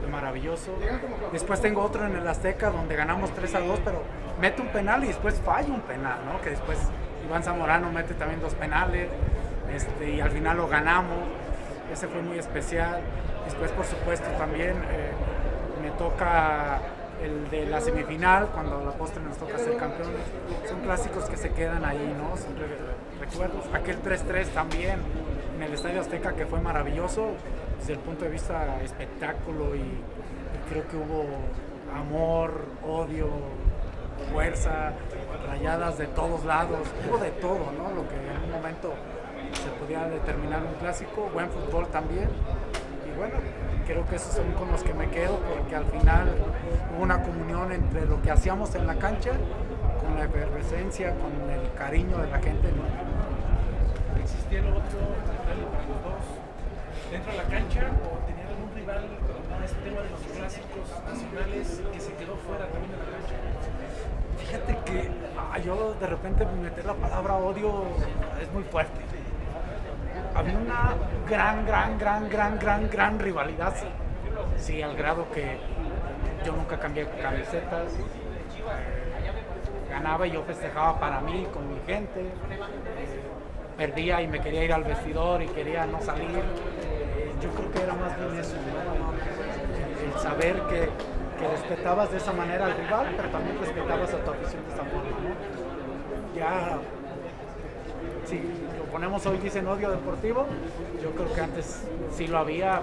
fue 0.02 0.10
maravilloso. 0.10 0.78
Después 1.32 1.62
tengo 1.62 1.82
otro 1.82 2.06
en 2.06 2.16
el 2.18 2.28
Azteca 2.28 2.70
donde 2.70 2.98
ganamos 2.98 3.32
3 3.34 3.56
a 3.56 3.60
2, 3.62 3.80
pero 3.86 4.04
mete 4.42 4.62
un 4.62 4.68
penal 4.70 5.04
y 5.06 5.08
después 5.08 5.36
falla 5.46 5.72
un 5.74 5.82
penal, 5.82 6.18
¿no? 6.26 6.42
Que 6.42 6.50
después 6.50 6.78
Iván 7.26 7.44
Zamorano 7.44 7.92
mete 7.92 8.14
también 8.14 8.42
dos 8.42 8.56
penales 8.56 9.08
este, 9.74 10.12
y 10.12 10.20
al 10.20 10.32
final 10.32 10.58
lo 10.58 10.68
ganamos. 10.68 11.20
Ese 11.94 12.08
fue 12.08 12.22
muy 12.22 12.38
especial. 12.40 13.02
Después, 13.48 13.72
por 13.72 13.86
supuesto, 13.86 14.30
también 14.38 14.76
eh, 14.92 15.12
me 15.82 15.90
toca 15.92 16.82
el 17.24 17.50
de 17.50 17.66
la 17.66 17.80
semifinal, 17.80 18.48
cuando 18.48 18.80
a 18.80 18.84
la 18.84 18.92
postre 18.92 19.24
nos 19.24 19.38
toca 19.38 19.58
ser 19.58 19.78
campeones. 19.78 20.22
Son 20.68 20.82
clásicos 20.82 21.26
que 21.26 21.38
se 21.38 21.52
quedan 21.52 21.86
ahí, 21.86 22.14
¿no? 22.18 22.36
Siempre 22.36 22.66
recuerdos. 23.20 23.66
Aquel 23.74 24.04
3-3 24.04 24.48
también 24.50 25.00
en 25.56 25.64
el 25.64 25.74
Estadio 25.74 26.02
Azteca 26.02 26.34
que 26.34 26.46
fue 26.46 26.60
maravilloso 26.60 27.30
desde 27.80 27.94
el 27.94 28.00
punto 28.00 28.26
de 28.26 28.32
vista 28.32 28.82
espectáculo 28.84 29.76
y, 29.76 29.80
y 29.80 30.70
creo 30.70 30.86
que 30.88 30.98
hubo 30.98 31.26
amor, 31.96 32.66
odio, 32.86 33.30
fuerza, 34.32 34.94
rayadas 35.48 35.98
de 35.98 36.08
todos 36.08 36.44
lados, 36.44 36.88
hubo 37.08 37.18
de 37.18 37.32
todo, 37.32 37.72
¿no? 37.78 37.96
Lo 37.96 38.08
que 38.10 38.16
en 38.16 38.44
un 38.44 38.52
momento 38.52 38.94
se 39.54 39.70
podía 39.80 40.04
determinar 40.06 40.64
un 40.64 40.74
clásico, 40.76 41.30
buen 41.34 41.50
fútbol 41.50 41.88
también. 41.88 42.30
Bueno, 43.18 43.34
creo 43.88 44.06
que 44.06 44.16
esos 44.16 44.36
son 44.36 44.52
con 44.52 44.72
los 44.72 44.84
que 44.84 44.94
me 44.94 45.10
quedo 45.10 45.40
porque 45.40 45.76
al 45.76 45.86
final 45.86 46.36
hubo 46.94 47.02
una 47.02 47.24
comunión 47.24 47.72
entre 47.72 48.06
lo 48.06 48.22
que 48.22 48.30
hacíamos 48.30 48.76
en 48.76 48.86
la 48.86 48.94
cancha 48.96 49.32
con 50.00 50.16
la 50.16 50.26
efervescencia, 50.26 51.16
con 51.16 51.32
el 51.50 51.74
cariño 51.74 52.20
de 52.20 52.28
la 52.28 52.38
gente. 52.38 52.70
¿no? 52.78 54.22
¿Existía 54.22 54.60
el 54.60 54.68
otro 54.68 55.00
rival 55.02 55.66
para 55.74 55.88
los 55.88 56.04
dos 56.06 57.10
dentro 57.10 57.32
de 57.32 57.38
la 57.40 57.44
cancha 57.46 57.90
o 58.06 58.22
tenían 58.28 58.48
algún 58.54 58.76
rival 58.76 59.10
en 59.58 59.64
este 59.64 59.80
tema 59.82 60.02
de 60.02 60.10
los 60.12 60.22
clásicos 60.22 60.86
nacionales 61.10 61.82
que 61.92 62.00
se 62.00 62.14
quedó 62.14 62.36
fuera 62.38 62.68
también 62.68 62.92
de 62.92 62.98
la 62.98 63.18
cancha? 63.18 63.36
Fíjate 64.38 64.78
que 64.86 65.10
ah, 65.36 65.58
yo 65.58 65.96
de 66.00 66.06
repente 66.06 66.46
meter 66.46 66.86
la 66.86 66.94
palabra 66.94 67.38
odio 67.38 67.86
es 68.40 68.54
muy 68.54 68.64
fuerte. 68.64 69.07
Había 70.38 70.58
una 70.58 70.94
gran, 71.28 71.66
gran, 71.66 71.98
gran, 71.98 72.30
gran, 72.30 72.60
gran, 72.60 72.90
gran 72.90 73.20
rivalidad. 73.20 73.74
Sí, 73.76 73.88
Sí, 74.58 74.82
al 74.84 74.96
grado 74.96 75.26
que 75.32 75.58
yo 76.46 76.52
nunca 76.54 76.80
cambié 76.80 77.08
camisetas. 77.22 77.92
eh, 77.94 79.90
ganaba 79.90 80.28
y 80.28 80.32
yo 80.32 80.44
festejaba 80.44 81.00
para 81.00 81.22
mí, 81.22 81.48
con 81.52 81.68
mi 81.68 81.80
gente. 81.88 82.22
eh, 82.22 82.30
perdía 83.78 84.22
y 84.22 84.28
me 84.28 84.40
quería 84.40 84.64
ir 84.64 84.74
al 84.74 84.84
vestidor 84.84 85.42
y 85.42 85.48
quería 85.48 85.86
no 85.88 86.00
salir. 86.02 86.30
Eh, 86.84 87.32
yo 87.42 87.50
creo 87.52 87.72
que 87.72 87.82
era 87.82 87.94
más 87.94 88.18
bien 88.20 88.40
eso, 88.40 88.56
el, 88.56 90.20
saber 90.20 90.62
que, 90.70 90.90
que 91.40 91.48
respetabas 91.48 92.12
de 92.12 92.18
esa 92.18 92.34
manera 92.34 92.66
al 92.66 92.76
rival, 92.78 93.14
pero 93.16 93.30
también 93.30 93.58
respetabas 93.60 94.14
a 94.14 94.18
tu 94.18 94.32
afición 94.32 94.64
de 94.68 94.74
esa. 94.74 94.84
Ya, 96.36 96.78
lo 96.78 98.67
ponemos 98.88 99.26
hoy, 99.26 99.38
dicen 99.38 99.68
odio 99.68 99.92
deportivo, 99.92 100.46
yo 101.02 101.12
creo 101.12 101.34
que 101.34 101.42
antes 101.42 101.84
sí 102.16 102.28
lo 102.28 102.40
había, 102.40 102.82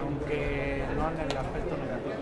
aunque 0.00 0.82
no 0.96 1.08
en 1.10 1.20
el 1.20 1.36
aspecto 1.36 1.76
negativo. 1.76 2.14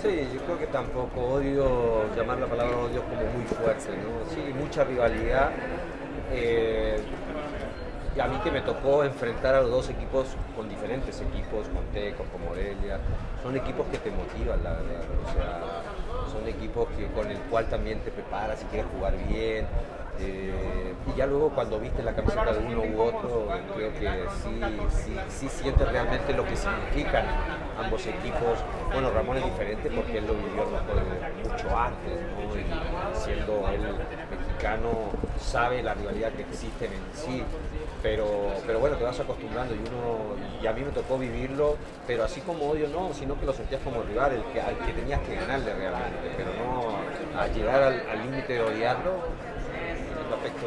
Sí, 0.00 0.28
yo 0.34 0.40
creo 0.42 0.58
que 0.58 0.66
tampoco 0.66 1.20
odio, 1.20 2.04
llamar 2.16 2.38
la 2.38 2.46
palabra 2.46 2.76
odio 2.76 3.02
como 3.02 3.22
muy 3.22 3.44
fuerte, 3.44 3.90
¿no? 3.90 4.30
Sí, 4.34 4.52
mucha 4.58 4.84
rivalidad. 4.84 5.50
eh, 6.32 7.00
y 8.14 8.20
a 8.20 8.26
mí 8.26 8.36
que 8.44 8.50
me 8.50 8.60
tocó 8.60 9.04
enfrentar 9.04 9.54
a 9.54 9.62
los 9.62 9.70
dos 9.70 9.88
equipos 9.88 10.26
con 10.54 10.68
diferentes 10.68 11.18
equipos, 11.22 11.66
con 11.68 11.82
Teco, 11.94 12.24
con 12.24 12.44
Morelia, 12.44 12.98
son 13.42 13.56
equipos 13.56 13.86
que 13.86 13.96
te 13.96 14.10
motivan, 14.10 14.62
la 14.62 14.72
verdad. 14.72 15.00
O 15.24 15.32
sea, 15.32 15.60
son 16.30 16.46
equipos 16.46 16.88
que, 16.96 17.06
con 17.06 17.30
el 17.30 17.38
cual 17.48 17.66
también 17.70 18.00
te 18.00 18.10
preparas 18.10 18.60
y 18.62 18.66
quieres 18.66 18.90
jugar 18.94 19.14
bien. 19.28 19.66
Eh, 20.20 20.94
y 21.06 21.18
ya 21.18 21.26
luego 21.26 21.50
cuando 21.50 21.80
viste 21.80 22.02
la 22.02 22.14
camiseta 22.14 22.52
de 22.52 22.58
uno 22.60 22.82
u 22.82 23.02
otro, 23.02 23.48
creo 23.74 23.92
que 23.92 24.08
sí, 24.42 25.16
sí, 25.28 25.48
sientes 25.48 25.88
realmente 25.90 26.32
lo 26.32 26.44
que 26.44 26.56
significan 26.56 27.24
ambos 27.82 28.06
equipos. 28.06 28.58
Bueno, 28.92 29.10
Ramón 29.10 29.38
es 29.38 29.44
diferente 29.44 29.90
porque 29.90 30.18
él 30.18 30.26
lo 30.26 30.34
vivió 30.34 30.64
mucho 30.64 31.78
antes, 31.78 32.20
¿no? 32.20 33.18
Siendo 33.18 33.68
él 33.68 33.80
mexicano, 34.30 34.90
sabe 35.40 35.82
la 35.82 35.94
rivalidad 35.94 36.30
que 36.32 36.42
existe 36.42 36.86
en 36.86 36.92
sí. 37.14 37.42
Pero, 38.02 38.26
pero 38.66 38.80
bueno, 38.80 38.96
te 38.96 39.04
vas 39.04 39.18
acostumbrando 39.20 39.74
y 39.74 39.78
uno, 39.78 40.34
y 40.60 40.66
a 40.66 40.72
mí 40.72 40.82
me 40.82 40.90
tocó 40.90 41.18
vivirlo, 41.18 41.76
pero 42.04 42.24
así 42.24 42.40
como 42.40 42.70
odio 42.70 42.88
no, 42.88 43.14
sino 43.14 43.38
que 43.38 43.46
lo 43.46 43.52
sentías 43.52 43.80
como 43.82 44.02
rival, 44.02 44.32
el 44.32 44.42
que, 44.52 44.60
al 44.60 44.76
que 44.78 44.92
tenías 44.92 45.20
que 45.20 45.36
ganarle 45.36 45.72
realmente, 45.72 46.32
pero 46.36 46.50
no 46.52 47.38
a 47.40 47.46
llegar 47.46 47.82
al 47.82 48.22
límite 48.24 48.54
de 48.54 48.60
odiarlo, 48.60 49.12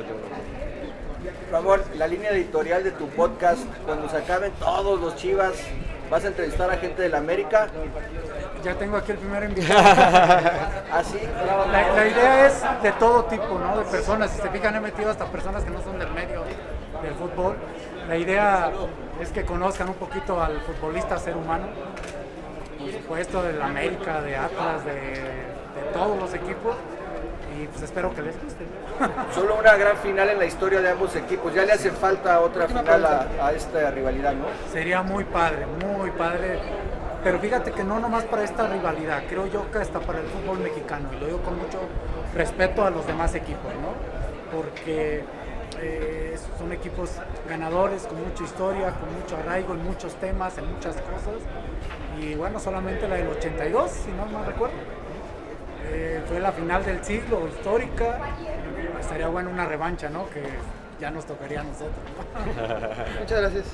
yo 0.02 0.14
no. 0.14 1.52
Ramón, 1.52 1.82
la 1.96 2.08
línea 2.08 2.32
editorial 2.32 2.84
de 2.84 2.92
tu 2.92 3.08
podcast, 3.10 3.62
cuando 3.86 4.10
se 4.10 4.18
acaben 4.18 4.52
todos 4.60 5.00
los 5.00 5.16
chivas, 5.16 5.54
vas 6.10 6.24
a 6.24 6.28
entrevistar 6.28 6.70
a 6.70 6.78
gente 6.78 7.02
de 7.02 7.10
la 7.10 7.18
América. 7.18 7.68
Ya 8.64 8.76
tengo 8.76 8.98
aquí 8.98 9.12
el 9.12 9.18
primer 9.20 9.44
invitado. 9.44 9.80
Así. 10.92 11.20
La, 11.72 11.94
la 11.94 12.08
idea 12.08 12.48
es 12.48 12.64
de 12.82 12.92
todo 12.94 13.26
tipo, 13.26 13.60
¿no? 13.60 13.78
De 13.78 13.86
personas. 13.86 14.32
Si 14.32 14.42
se 14.42 14.50
fijan, 14.50 14.76
he 14.76 14.80
metido 14.80 15.10
hasta 15.10 15.26
personas 15.26 15.64
que 15.64 15.72
no 15.72 15.82
son 15.84 16.00
del 16.00 16.12
medio 16.12 16.44
del 17.02 17.14
fútbol. 17.16 17.56
La 18.08 18.18
idea 18.18 18.72
es 19.20 19.30
que 19.30 19.46
conozcan 19.46 19.90
un 19.90 19.96
poquito 19.96 20.42
al 20.42 20.60
futbolista 20.62 21.18
ser 21.18 21.36
humano. 21.36 21.68
Por 22.80 22.92
supuesto, 22.92 23.44
del 23.44 23.62
América, 23.62 24.22
de 24.22 24.36
Atlas, 24.36 24.86
de, 24.86 24.92
de 24.94 25.92
todos 25.94 26.18
los 26.20 26.34
equipos. 26.34 26.76
Y 27.58 27.68
pues 27.68 27.84
espero 27.84 28.14
que 28.14 28.22
les 28.22 28.42
guste. 28.42 28.66
Solo 29.34 29.56
una 29.56 29.76
gran 29.76 29.98
final 29.98 30.30
en 30.30 30.40
la 30.40 30.46
historia 30.46 30.82
de 30.82 30.90
ambos 30.90 31.16
equipos. 31.16 31.54
Ya 31.54 31.66
le 31.66 31.74
hace 31.74 31.92
falta 31.92 32.40
otra 32.42 32.68
final 32.68 33.06
a, 33.06 33.28
a 33.42 33.52
esta 33.54 33.92
rivalidad, 33.92 34.34
¿no? 34.34 34.46
Sería 34.72 35.02
muy 35.02 35.24
padre, 35.24 35.66
muy 35.66 36.12
padre. 36.12 36.60
Pero 37.24 37.40
fíjate 37.40 37.72
que 37.72 37.84
no 37.84 38.00
nomás 38.00 38.24
para 38.26 38.44
esta 38.44 38.68
rivalidad, 38.68 39.24
creo 39.28 39.48
yo 39.48 39.72
que 39.72 39.80
hasta 39.80 40.00
para 40.00 40.20
el 40.20 40.28
fútbol 40.28 40.60
mexicano. 40.60 41.10
Y 41.14 41.20
lo 41.20 41.26
digo 41.26 41.42
con 41.42 41.58
mucho 41.58 41.80
respeto 42.36 42.86
a 42.86 42.90
los 42.92 43.06
demás 43.08 43.34
equipos, 43.34 43.72
¿no? 43.82 44.56
Porque 44.56 45.24
eh, 45.82 46.38
son 46.58 46.72
equipos 46.72 47.12
ganadores, 47.50 48.04
con 48.04 48.24
mucha 48.24 48.44
historia, 48.44 48.92
con 48.92 49.14
mucho 49.20 49.38
arraigo 49.38 49.74
en 49.74 49.84
muchos 49.84 50.14
temas, 50.16 50.58
en 50.58 50.72
muchas 50.72 50.96
cosas. 50.98 51.42
Y 52.22 52.36
bueno, 52.36 52.60
solamente 52.60 53.08
la 53.08 53.16
del 53.16 53.28
82, 53.28 53.92
si 53.92 54.12
no 54.12 54.26
mal 54.28 54.46
recuerdo. 54.46 54.76
Eh, 55.88 56.22
fue 56.28 56.40
la 56.40 56.52
final 56.52 56.84
del 56.84 57.04
siglo, 57.04 57.48
histórica. 57.48 58.20
Estaría 59.00 59.28
bueno 59.28 59.50
una 59.50 59.66
revancha, 59.66 60.10
¿no? 60.10 60.30
Que 60.30 60.44
ya 61.00 61.12
nos 61.12 61.26
tocaría 61.26 61.62
a 61.62 61.64
nosotros. 61.64 61.96
Muchas 63.20 63.42
gracias. 63.42 63.66